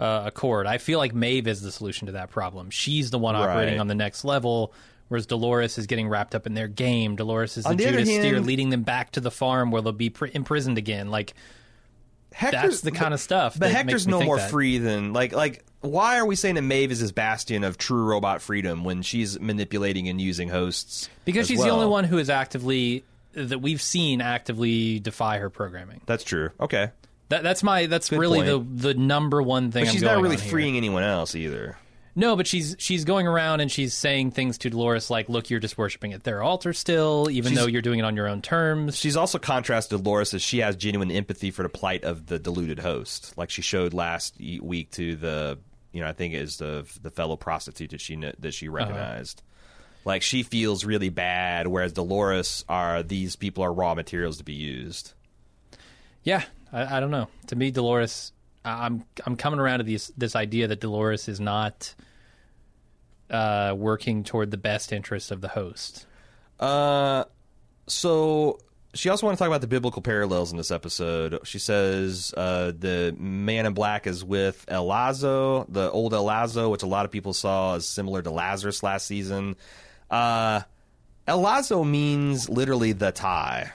[0.00, 0.66] uh, accord.
[0.66, 2.70] I feel like Maeve is the solution to that problem.
[2.70, 3.80] She's the one operating Right.
[3.80, 4.72] on the next level,
[5.08, 7.16] whereas Dolores is getting wrapped up in their game.
[7.16, 9.70] Dolores is the, On the other Judas Steer, hand- leading them back to the farm
[9.70, 11.10] where they'll be pr- imprisoned again.
[11.10, 11.34] Like
[12.40, 13.54] that's the kind of stuff.
[13.54, 14.50] But that Hector's makes me no think more that.
[14.50, 15.64] free than like like.
[15.80, 19.38] Why are we saying that Maeve is this bastion of true robot freedom when she's
[19.38, 21.08] manipulating and using hosts?
[21.24, 21.66] because she's well?
[21.68, 26.00] the only one who is actively that we've seen actively defy her programming.
[26.06, 26.50] That's true.
[26.60, 26.90] Okay,
[27.28, 28.76] That, that's my that's Good really point.
[28.78, 29.84] the the number one thing.
[29.84, 30.50] but she's not really on here.
[30.50, 31.76] freeing anyone else either.
[32.16, 35.60] No, but she's she's going around and she's saying things to Dolores like, "Look, you're
[35.60, 38.42] just worshiping at their altar still, even She's- though you're doing it on your own
[38.42, 42.40] terms." She's also contrasted Dolores as she has genuine empathy for the plight of the
[42.40, 45.58] deluded host, like she showed last week to the,
[45.98, 48.50] you know, I think it is the the fellow prostitute that she that Uh-huh.
[48.52, 49.42] she recognized.
[50.04, 54.52] Like she feels really bad, whereas Dolores are these people are raw materials to be
[54.52, 55.12] used.
[56.22, 57.26] Yeah, I, I don't know.
[57.48, 58.30] To me, Dolores,
[58.64, 61.96] I'm I'm coming around to this this idea that Dolores is not
[63.28, 66.06] uh, working toward the best interests of the host.
[66.60, 67.24] Uh,
[67.88, 68.60] so
[68.98, 71.38] she also wanted to talk about the biblical parallels in this episode.
[71.44, 76.68] She says uh, the man in black is with El Lazo, the old El Lazo,
[76.68, 79.56] which a lot of people saw as similar to Lazarus last season.
[80.10, 80.62] Uh,
[81.26, 83.72] El Lazo means literally the tie,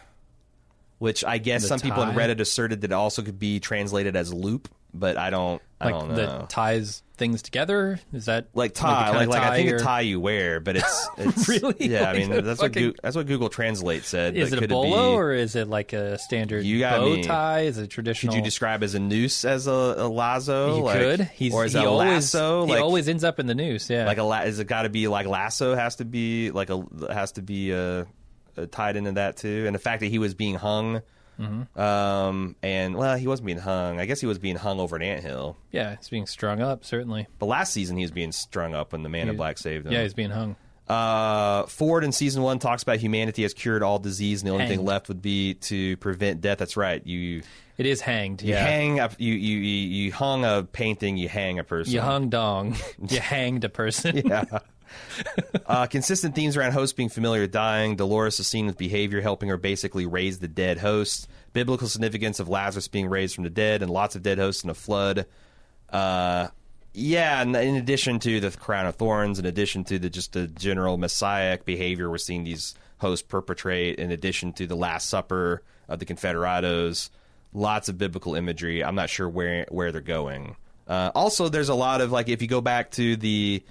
[0.97, 2.15] which I guess The some people on?
[2.15, 5.61] Reddit asserted that it also could be translated as loop, but I don't.
[5.79, 7.99] I Like don't know that ties things together.
[8.11, 11.07] Is that like tie, like like, I think or- a tie you wear, but it's
[11.17, 11.75] it's Really?
[11.79, 12.09] yeah.
[12.09, 14.35] I mean that's what fucking- Goo- that's what Google Translate said.
[14.35, 17.23] Is it a bolo be, or is it like a standard You got bow me.
[17.23, 17.61] tie?
[17.61, 18.31] Is it traditional?
[18.33, 20.77] could you describe as a noose as a, a lazo?
[20.77, 21.21] You like, could.
[21.35, 22.65] He's, or is he a always, lasso?
[22.65, 23.89] He like always ends up in the noose.
[23.89, 24.05] Yeah.
[24.05, 26.83] like a la- is it got to be like lasso has to be like a
[27.11, 28.05] has to be uh,
[28.57, 31.01] uh, tied into that too, and the fact that he was being hung.
[31.39, 31.79] Mm-hmm.
[31.79, 33.99] Um and well, he wasn't being hung.
[33.99, 35.57] I guess he was being hung over an anthill.
[35.71, 36.85] yeah, he's being strung up.
[36.85, 37.27] Certainly.
[37.39, 39.91] But last season he was being strung up when the Man in Black saved him.
[39.93, 40.55] Yeah, he's being hung.
[40.87, 44.67] Uh, Ford in season one talks about humanity has cured all disease, and the only
[44.67, 46.57] thing left would be to prevent death.
[46.57, 47.05] That's right.
[47.07, 47.41] You
[47.77, 48.41] It is hanged.
[48.43, 48.65] you Yeah.
[48.65, 49.13] hang up.
[49.17, 51.15] You, you you you hung a painting.
[51.17, 51.93] You hang a person.
[51.93, 52.75] You hung dong.
[53.09, 54.17] you hanged a person.
[54.27, 54.43] Yeah.
[55.65, 57.95] uh, consistent themes around hosts being familiar with dying.
[57.95, 61.27] Dolores is seen with behavior helping her basically raise the dead host.
[61.53, 64.69] Biblical significance of Lazarus being raised from the dead, and lots of dead hosts in
[64.69, 65.25] a flood.
[65.89, 66.47] Uh,
[66.93, 70.47] yeah, and in addition to the crown of thorns, in addition to the just the
[70.47, 75.99] general messiah behavior we're seeing these hosts perpetrate, in addition to the Last Supper of
[75.99, 77.09] the Confederados,
[77.51, 78.83] lots of biblical imagery.
[78.83, 80.55] I'm not sure where where they're going.
[80.87, 83.63] Uh, also, there's a lot of like if you go back to the,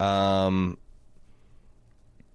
[0.00, 0.78] um,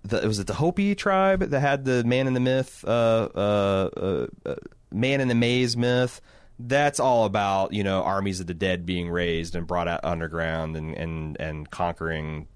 [0.04, 3.90] the was it the Hopi tribe that had the man in the myth, uh, uh,
[3.98, 4.56] uh, uh,
[4.92, 6.22] man in the maze myth.
[6.60, 10.78] That's all about you know armies of the dead being raised and brought out underground
[10.78, 12.48] and and and conquering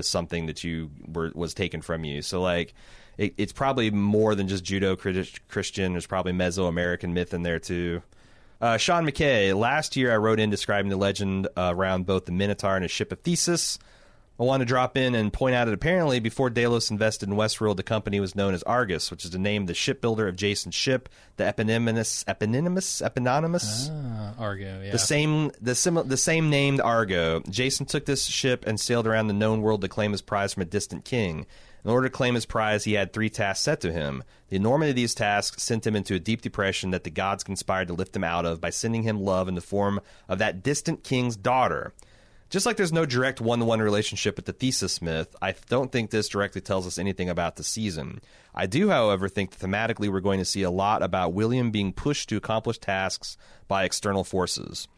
[0.00, 2.22] something that you were was taken from you.
[2.22, 2.74] So like.
[3.16, 4.96] It, it's probably more than just Judeo
[5.48, 5.90] Christian.
[5.90, 8.00] There's probably Mesoamerican myth in there too.
[8.60, 12.32] Uh, Sean McKay, last year I wrote in describing the legend uh, around both the
[12.32, 13.80] Minotaur and his ship of Theseus.
[14.40, 17.76] I want to drop in and point out that apparently before Delos invested in Westworld,
[17.76, 20.76] the company was known as Argus, which is the name of the shipbuilder of Jason's
[20.76, 21.08] ship,
[21.38, 24.92] the eponymous, eponymous, eponymous, ah, Argo, yeah.
[24.92, 27.42] the same, the sim- the same named Argo.
[27.50, 30.62] Jason took this ship and sailed around the known world to claim his prize from
[30.62, 31.44] a distant king.
[31.84, 34.22] In order to claim his prize, he had three tasks set to him.
[34.50, 37.88] The enormity of these tasks sent him into a deep depression that the gods conspired
[37.88, 41.02] to lift him out of by sending him love in the form of that distant
[41.02, 41.92] king's daughter.
[42.50, 45.92] Just like there's no direct one to one relationship with the Theseus myth, I don't
[45.92, 48.20] think this directly tells us anything about the season.
[48.54, 51.92] I do, however, think that thematically we're going to see a lot about William being
[51.92, 54.88] pushed to accomplish tasks by external forces.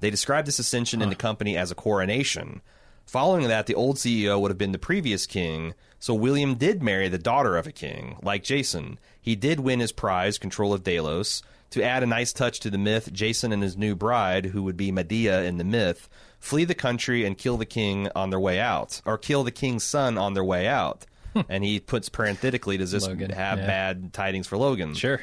[0.00, 1.04] They describe this ascension huh.
[1.04, 2.62] in the company as a coronation.
[3.04, 7.08] Following that, the old CEO would have been the previous king, so William did marry
[7.08, 8.98] the daughter of a king, like Jason.
[9.20, 11.42] He did win his prize, control of Delos.
[11.70, 14.76] To add a nice touch to the myth, Jason and his new bride, who would
[14.76, 16.08] be Medea in the myth,
[16.42, 19.84] flee the country and kill the king on their way out, or kill the king's
[19.84, 21.06] son on their way out.
[21.32, 21.40] Hmm.
[21.48, 23.66] and he puts parenthetically, does this Logan, have yeah.
[23.66, 24.92] bad tidings for Logan?
[24.92, 25.22] Sure.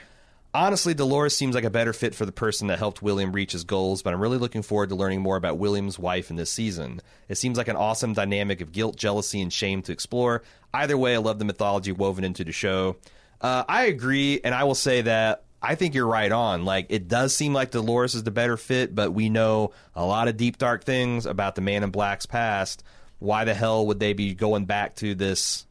[0.51, 3.63] Honestly, Dolores seems like a better fit for the person that helped William reach his
[3.63, 7.01] goals, but I'm really looking forward to learning more about William's wife in this season.
[7.27, 10.41] It seems like an awesome dynamic of guilt, jealousy, and shame to explore.
[10.73, 12.95] Either way, I love the mythology woven into the show.
[13.39, 16.65] Uh, I agree, and I will say that I think you're right on.
[16.65, 20.27] Like, it does seem like Dolores is the better fit, but we know a lot
[20.27, 22.83] of deep, dark things about the Man in Black's past.
[23.19, 25.65] Why the hell would they be going back to this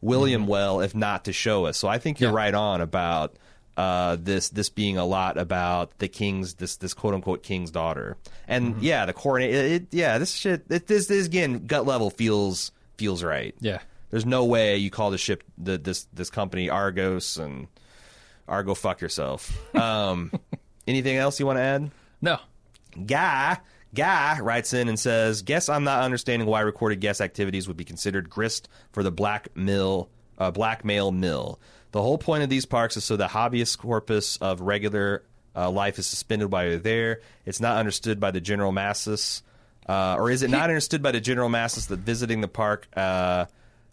[0.00, 0.50] William mm-hmm.
[0.50, 1.76] well if not to show us?
[1.76, 2.36] So I think you're yeah.
[2.36, 3.36] right on about
[3.76, 8.16] uh, this this being a lot about the king's this this quote unquote king's daughter,
[8.46, 8.84] and mm-hmm.
[8.84, 10.64] yeah, the it, yeah, this shit.
[10.70, 13.54] It, this this again gut level feels feels right.
[13.60, 13.80] Yeah,
[14.10, 17.66] there's no way you call the ship the, this this company Argos and
[18.48, 19.52] Argo fuck yourself.
[19.74, 20.32] Um,
[20.86, 21.90] anything else you want to add?
[22.20, 22.38] No.
[23.06, 23.58] Guy
[23.94, 27.84] Guy writes in and says, "Guess I'm not understanding why recorded guest activities would be
[27.84, 31.60] considered grist for the black mill, uh, blackmail mill."
[31.92, 35.22] The whole point of these parks is so the habeas corpus of regular
[35.54, 37.20] uh, life is suspended while you're there.
[37.46, 39.44] It's not understood by the general masses,
[39.88, 42.88] uh, or is it not understood by the general masses that visiting the park?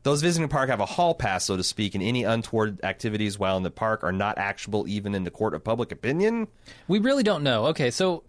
[0.01, 2.83] Uh, those visiting the park have a hall pass, so to speak, and any untoward
[2.83, 6.47] activities while in the park are not actionable even in the court of public opinion.
[6.87, 7.67] We really don't know.
[7.67, 8.23] Okay, so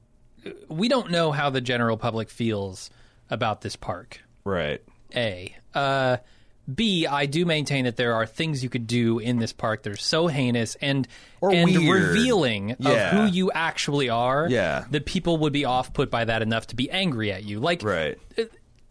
[0.47, 2.91] uh, we don't know how the general public feels
[3.31, 4.21] about this park.
[4.45, 4.83] Right.
[5.15, 5.55] A.
[5.75, 6.19] Uh,
[6.73, 9.93] B, I do maintain that there are things you could do in this park that
[9.93, 11.09] are so heinous and
[11.41, 12.15] or and weird.
[12.15, 12.91] revealing yeah.
[12.91, 14.47] of who you actually are.
[14.49, 14.85] Yeah.
[14.91, 17.59] that people would be off put by that enough to be angry at you.
[17.59, 18.17] Like, right?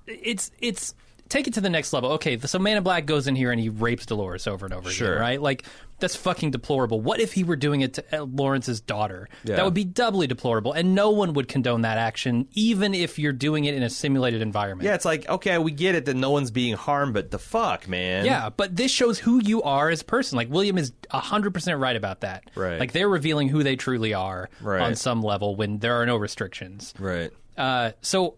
[0.06, 0.94] It's it's
[1.32, 2.12] take it to the next level.
[2.14, 4.90] Okay, so Man in Black goes in here and he rapes Dolores over and over
[4.90, 5.14] sure.
[5.14, 5.42] again, right?
[5.42, 5.64] Like
[6.00, 7.00] that's fucking deplorable.
[7.00, 9.30] What if he were doing it to uh, Lawrence's daughter?
[9.44, 9.56] Yeah.
[9.56, 13.34] That would be doubly deplorable, and no one would condone that action, even if you're
[13.34, 14.86] doing it in a simulated environment.
[14.86, 17.88] Yeah, it's like okay, we get it that no one's being harmed, but the fuck,
[17.88, 18.26] man.
[18.26, 20.36] Yeah, but this shows who you are as a person.
[20.36, 22.44] Like William is hundred percent right about that.
[22.56, 22.80] Right.
[22.80, 24.82] Like they're revealing who they truly are right.
[24.82, 26.94] on some level when there are no restrictions.
[27.00, 27.32] Right.
[27.58, 28.36] Uh, so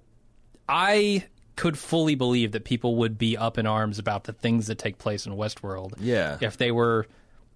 [0.68, 1.26] I
[1.56, 4.98] could fully believe that people would be up in arms about the things that take
[4.98, 5.94] place in Westworld.
[6.00, 6.38] Yeah.
[6.42, 7.08] If they were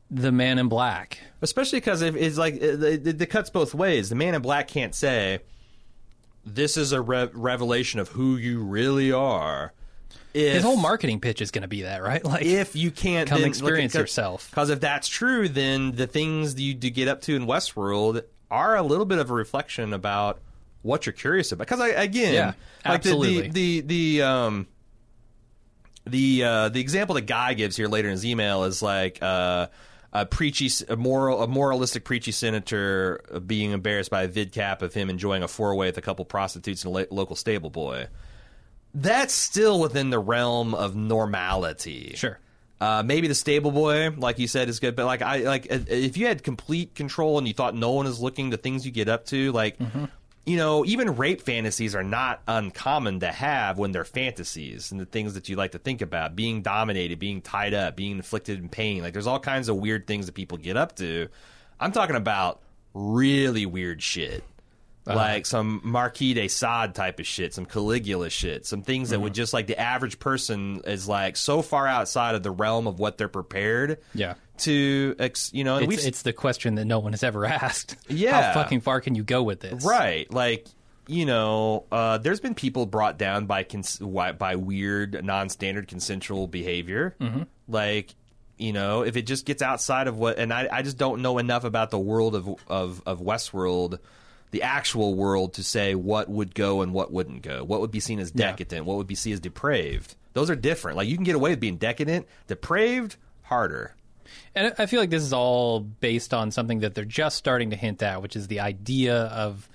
[0.10, 1.20] the man in black.
[1.42, 4.10] Especially because it's like it, it, it, cuts both ways.
[4.10, 5.40] The man in black can't say,
[6.46, 9.74] "This is a re- revelation of who you really are."
[10.34, 12.24] If, His whole marketing pitch is going to be that, right?
[12.28, 16.08] Like, if you can't come then, experience look, yourself, because if that's true, then the
[16.08, 19.94] things you do get up to in Westworld are a little bit of a reflection
[19.94, 20.40] about
[20.82, 21.68] what you're curious about.
[21.68, 22.46] Because I again, yeah,
[22.86, 23.42] like absolutely.
[23.42, 24.68] the the the, the um
[26.06, 29.68] the uh, the example that guy gives here later in his email is like uh,
[30.14, 34.94] a preachy, a moral, a moralistic preachy senator being embarrassed by a vid cap of
[34.94, 38.08] him enjoying a four way with a couple prostitutes and a lo- local stable boy.
[38.94, 42.14] That's still within the realm of normality.
[42.16, 42.40] Sure.
[42.80, 46.16] Uh, maybe the stable boy, like you said, is good, but like I like if
[46.16, 49.10] you had complete control and you thought no one is looking, the things you get
[49.10, 50.06] up to, like mm-hmm.
[50.48, 55.06] You know, even rape fantasies are not uncommon to have when they're fantasies and the
[55.06, 58.70] things that you like to think about being dominated, being tied up, being inflicted in
[58.70, 59.04] pain.
[59.04, 61.28] Like, there's all kinds of weird things that people get up to.
[61.82, 62.62] I'm talking about
[62.94, 64.42] really weird shit.
[65.06, 65.16] Uh-huh.
[65.16, 69.32] Like some Marquis de Sade type of shit, some Caligula shit, some things that would
[69.32, 69.38] mm-hmm.
[69.38, 73.18] just like the average person is like so far outside of the realm of what
[73.18, 74.34] they're prepared Yeah.
[74.60, 77.96] To, ex, you know, It's, it's the question that no one has ever asked.
[78.10, 78.42] Yeah.
[78.42, 79.84] How fucking far can you go with this?
[79.86, 80.32] Right.
[80.32, 80.68] Like,
[81.08, 87.16] you know, uh, there's been people brought down by cons- by weird, non-standard consensual behavior.
[87.22, 87.44] Mm-hmm.
[87.68, 88.14] Like,
[88.58, 91.38] you know, if it just gets outside of what, and I, I just don't know
[91.38, 94.00] enough about the world of of of Westworld,
[94.52, 97.64] the actual world, to say what would go and what wouldn't go.
[97.64, 98.48] What would be seen as Yeah.
[98.48, 98.86] decadent?
[98.86, 100.16] What would be seen as depraved?
[100.34, 100.98] Those are different.
[100.98, 103.96] Like, you can get away with being decadent, depraved, harder.
[104.56, 107.76] And I feel like this is all based on something that they're just starting to
[107.76, 109.68] hint at, which is the idea of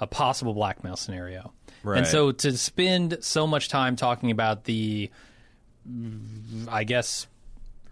[0.00, 1.52] a possible blackmail scenario.
[1.82, 1.98] Right.
[1.98, 5.10] And so to spend so much time talking about the,
[6.68, 7.26] I guess,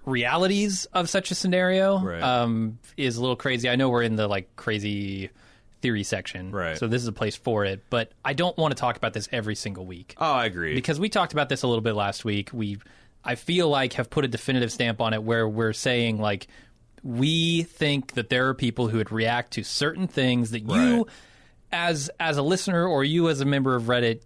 [0.05, 2.23] realities of such a scenario Right.
[2.23, 3.69] um, is a little crazy.
[3.69, 5.31] I know we're in the like crazy
[5.81, 6.77] theory section, Right.
[6.77, 7.83] So this is a place for it.
[7.91, 10.75] But I don't want to talk about this every single week Oh, I agree.
[10.75, 12.51] because we talked about this a little bit last week.
[12.53, 12.79] We,
[13.25, 16.47] I feel like, have put a definitive stamp on it where we're saying like
[17.03, 21.07] we think that there are people who would react to certain things that you,
[21.73, 24.21] as as a listener or you as a member of Reddit,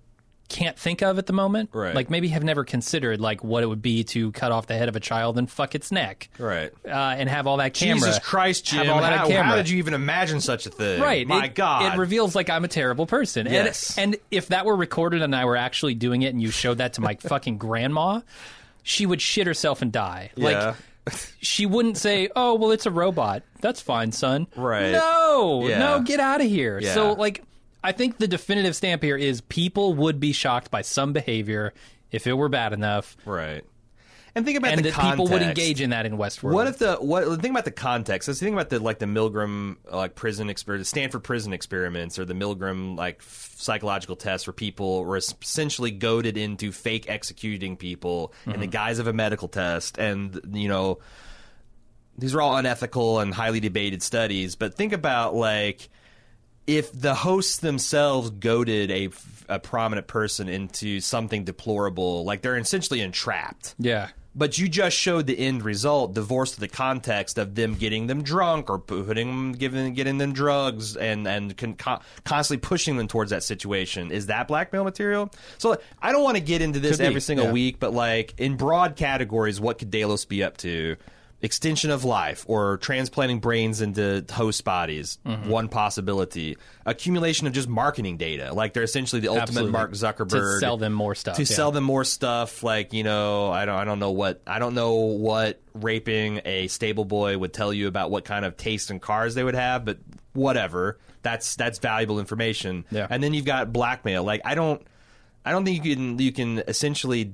[0.49, 1.71] can't think of at the moment.
[1.73, 1.95] Right.
[1.95, 4.89] Like maybe have never considered like what it would be to cut off the head
[4.89, 6.31] of a child and fuck its neck.
[6.39, 6.73] right.
[6.87, 7.97] Uh, and have all that camera.
[7.97, 8.87] Jesus Christ, Jim!
[8.87, 9.45] Have all that how, camera.
[9.45, 11.01] how did you even imagine such a thing?
[11.01, 11.27] Right.
[11.27, 11.95] My it, God.
[11.95, 13.47] It reveals like I'm a terrible person.
[13.47, 13.99] And- Yes.
[13.99, 16.95] And, if that were recorded and I were actually doing it and you showed that
[16.95, 18.21] to my fucking grandma,
[18.89, 20.31] she would shit herself and die.
[20.35, 20.75] Yeah.
[21.07, 23.43] Like she wouldn't say, "Oh, well it's a robot.
[23.61, 24.93] That's fine, son." Right.
[24.93, 25.67] No.
[25.69, 25.79] Yeah.
[25.79, 26.79] No, get out of here.
[26.81, 26.95] Yeah.
[26.95, 27.43] So like
[27.85, 31.75] I think the definitive stamp here is people would be shocked by some behavior
[32.11, 33.63] if it were bad enough Right.
[34.35, 35.13] And think about and the that context.
[35.13, 36.53] people would engage in that in Westworld.
[36.53, 37.25] What if the what?
[37.41, 38.29] Think about the context.
[38.29, 42.35] Let's think about the like the Milgram like prison experiment, Stanford prison experiments, or the
[42.35, 48.53] Milgram like f- psychological tests where people were essentially goaded into fake executing people in
[48.53, 48.71] the mm-hmm.
[48.71, 50.99] guise of a medical test, and you know
[52.19, 54.57] these are all unethical and highly debated studies.
[54.57, 55.89] But think about like
[56.67, 59.09] if the hosts themselves goaded a,
[59.49, 63.75] a prominent person into something deplorable, like they're essentially entrapped.
[63.79, 64.09] Yeah.
[64.35, 68.23] But you just showed the end result, divorced to the context of them getting them
[68.23, 73.09] drunk or putting them, giving, getting them drugs, and and con- con- constantly pushing them
[73.09, 74.13] towards that situation.
[74.13, 75.31] Is that blackmail material?
[75.57, 77.53] So I don't want to get into this Could be, every single yeah.
[77.53, 80.97] week, but like in broad categories, what could Delos be up to?
[81.41, 85.49] Extension of life or transplanting brains into host bodies, Mm-hmm.
[85.49, 86.57] one possibility.
[86.85, 89.71] Accumulation of just marketing data, like they're essentially the ultimate Absolutely.
[89.73, 91.37] Mark Zuckerberg to sell them more stuff.
[91.37, 91.47] to yeah.
[91.47, 94.75] sell them more stuff like you know i don't i don't know what i don't
[94.75, 98.99] know what raping a stable boy would tell you about what kind of taste in
[98.99, 99.99] cars they would have but
[100.33, 103.07] whatever that's that's valuable information Yeah.
[103.11, 104.83] and then you've got blackmail like i don't
[105.45, 107.33] i don't think you can you can essentially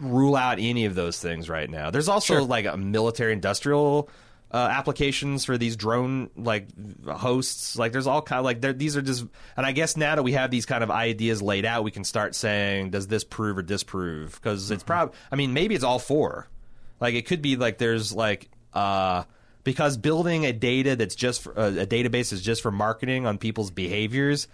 [0.00, 1.90] rule out any of those things right now.
[1.90, 2.42] There's also Sure.
[2.42, 4.08] like a military industrial
[4.50, 6.66] uh, applications for these drone like
[7.06, 7.76] hosts.
[7.76, 9.26] Like there's all kind of like these are just
[9.56, 12.02] and i guess now that we have these kind of ideas laid out we can
[12.04, 14.34] start saying does this prove or disprove?
[14.34, 16.48] Because it's probably i mean maybe it's all four.
[17.00, 19.24] Like it could be like there's like uh
[19.64, 23.36] because building a data that's just for, uh, a database is just for marketing on
[23.36, 24.48] people's behaviors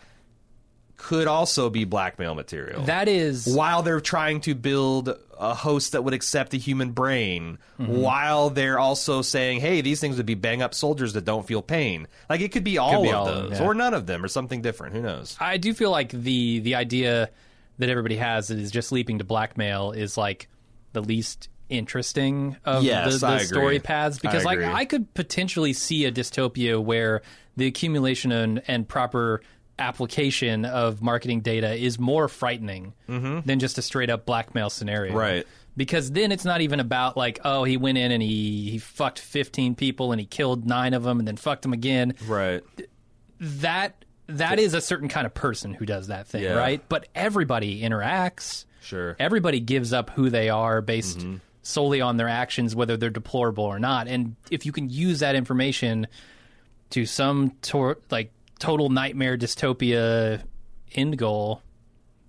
[0.97, 6.03] could also be blackmail material That is while they're trying to build a host that
[6.05, 8.01] would accept a human brain, Mm-hmm.
[8.03, 11.61] while they're also saying, "Hey, these things would be bang up soldiers that don't feel
[11.61, 13.67] pain." Like it could be all be of all of them, those, yeah.
[13.67, 14.95] or none of them, or something different.
[14.95, 15.37] Who knows?
[15.41, 17.31] I do feel like the the idea
[17.79, 20.49] that everybody has that is just leaping to blackmail is like
[20.93, 24.61] the least interesting of Yes, the, the story paths because I like.
[24.61, 27.23] I could potentially see a dystopia where
[27.57, 29.41] the accumulation and, and proper
[29.79, 35.11] application of marketing data is more frightening than just a straight up blackmail scenario.
[35.11, 35.19] Mm-hmm.
[35.19, 35.47] Right.
[35.77, 39.19] Because then it's not even about like, oh, he went in and he, he fucked
[39.19, 42.63] 15 people and he killed nine of them and then fucked them again Right.
[43.41, 46.55] that that is a certain kind of person who does that thing, Yeah.
[46.55, 46.83] right?
[46.89, 48.65] But everybody interacts.
[48.81, 49.17] Sure.
[49.19, 51.27] Everybody gives up who they are based
[51.63, 54.07] solely on their actions, whether they're deplorable or not.
[54.09, 56.07] And if you can use that information
[56.91, 60.43] to some tor- like total nightmare dystopia
[60.95, 61.63] end goal,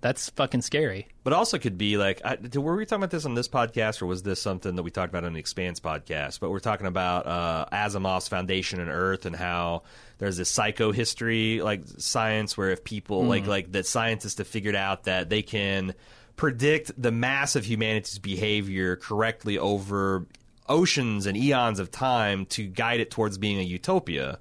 [0.00, 1.08] That's fucking scary.
[1.24, 4.06] But also could be like, I, were we talking about this on this podcast, or
[4.06, 6.38] was this something that we talked about on the Expanse podcast?
[6.38, 9.82] But we're talking about uh, Asimov's Foundation and Earth and how
[10.18, 15.04] there's this psychohistory like science where if people like like that scientists have figured out
[15.04, 15.94] that they can
[16.36, 20.26] predict the mass of humanity's behavior correctly over
[20.68, 24.38] oceans and eons of time to guide it towards being a utopia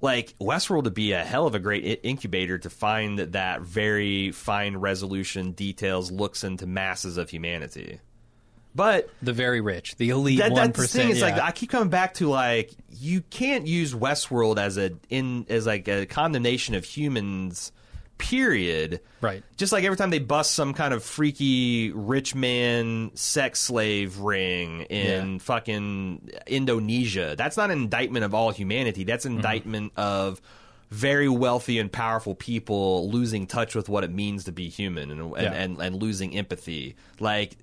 [0.00, 4.76] like Westworld would be a hell of a great incubator to find that very fine
[4.76, 8.00] resolution details looks into masses of humanity.
[8.74, 11.10] But The very rich, the elite that, one that's the thing.
[11.10, 11.30] It's yeah.
[11.30, 15.66] like I keep coming back to like you can't use Westworld as a in as
[15.66, 17.72] like a condemnation of humans.
[18.18, 19.00] Period.
[19.20, 19.42] Right.
[19.56, 24.82] Just like every time they bust some kind of freaky rich man sex slave ring
[24.82, 25.38] in Yeah.
[25.38, 29.04] fucking Indonesia, that's not an indictment of all humanity.
[29.04, 29.32] That's Mm-hmm.
[29.32, 30.40] an indictment of
[30.90, 35.20] very wealthy and powerful people losing touch with what it means to be human and
[35.20, 35.52] and, Yeah.
[35.52, 36.96] and, and losing empathy.
[37.20, 37.56] Like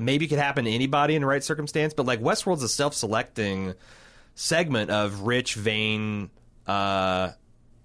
[0.00, 3.74] maybe it could happen to anybody in the right circumstance, but like Westworld's a self-selecting
[4.34, 6.30] segment of rich, vain,
[6.66, 7.30] uh,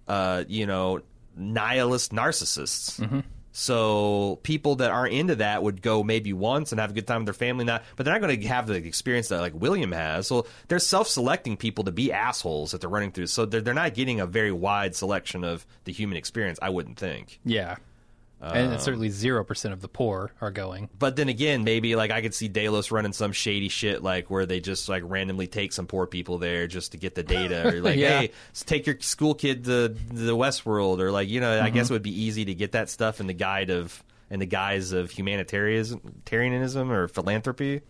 [0.07, 1.01] uh, you know,
[1.35, 2.99] nihilist narcissists.
[2.99, 3.19] Mm-hmm.
[3.57, 7.21] So people that aren't into that would go maybe once and have a good time
[7.21, 9.93] with their family, not, but they're not going to have the experience that like William
[9.93, 10.27] has.
[10.27, 13.27] So they're self-selecting people to be assholes that they're running through.
[13.27, 16.59] So they're they're not getting a very wide selection of the human experience.
[16.61, 17.39] I wouldn't think.
[17.45, 17.77] yeah.
[18.53, 20.89] And Um, certainly zero percent of the poor are going.
[20.97, 24.45] But then again, maybe like I could see Delos running some shady shit like where
[24.45, 27.81] they just like randomly take some poor people there just to get the data, or
[27.81, 28.19] like, Yeah.
[28.21, 28.31] hey,
[28.65, 32.03] take your school kid to the Westworld, or like you know, I guess it would
[32.03, 36.91] be easy to get that stuff in the guide of in the guise of humanitarianism
[36.91, 37.81] or philanthropy.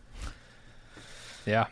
[1.46, 1.68] Yeah.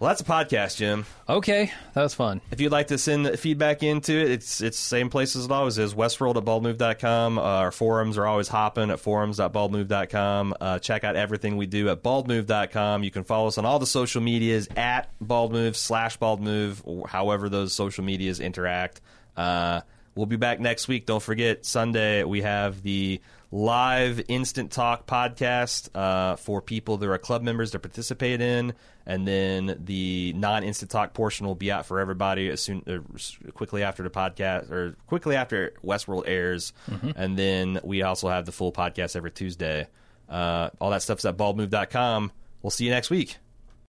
[0.00, 1.06] Well, that's a podcast, Jim.
[1.28, 2.40] Okay, that was fun.
[2.50, 5.78] If you'd like to send feedback into it, it's it's same place as it always
[5.78, 5.94] is.
[5.94, 7.38] Westworld at baldmove.com.
[7.38, 10.54] Uh, our forums are always hopping at forums.baldmove.com.
[10.60, 13.04] Uh, check out everything we do at baldmove.com.
[13.04, 17.72] You can follow us on all the social medias at baldmove slash baldmove, however those
[17.72, 19.00] social medias interact.
[19.36, 19.80] Uh,
[20.16, 21.06] we'll be back next week.
[21.06, 23.20] Don't forget, Sunday we have the
[23.54, 28.74] live instant take podcast uh, for people that are club members to participate in,
[29.06, 33.84] and then the non-instant take portion will be out for everybody as soon uh, quickly
[33.84, 36.72] after the podcast or quickly after Westworld airs,
[37.14, 39.86] and then we also have the full podcast every Tuesday.
[40.28, 42.32] Uh, all that stuff's at baldmove.com.
[42.60, 43.36] We'll see you next week.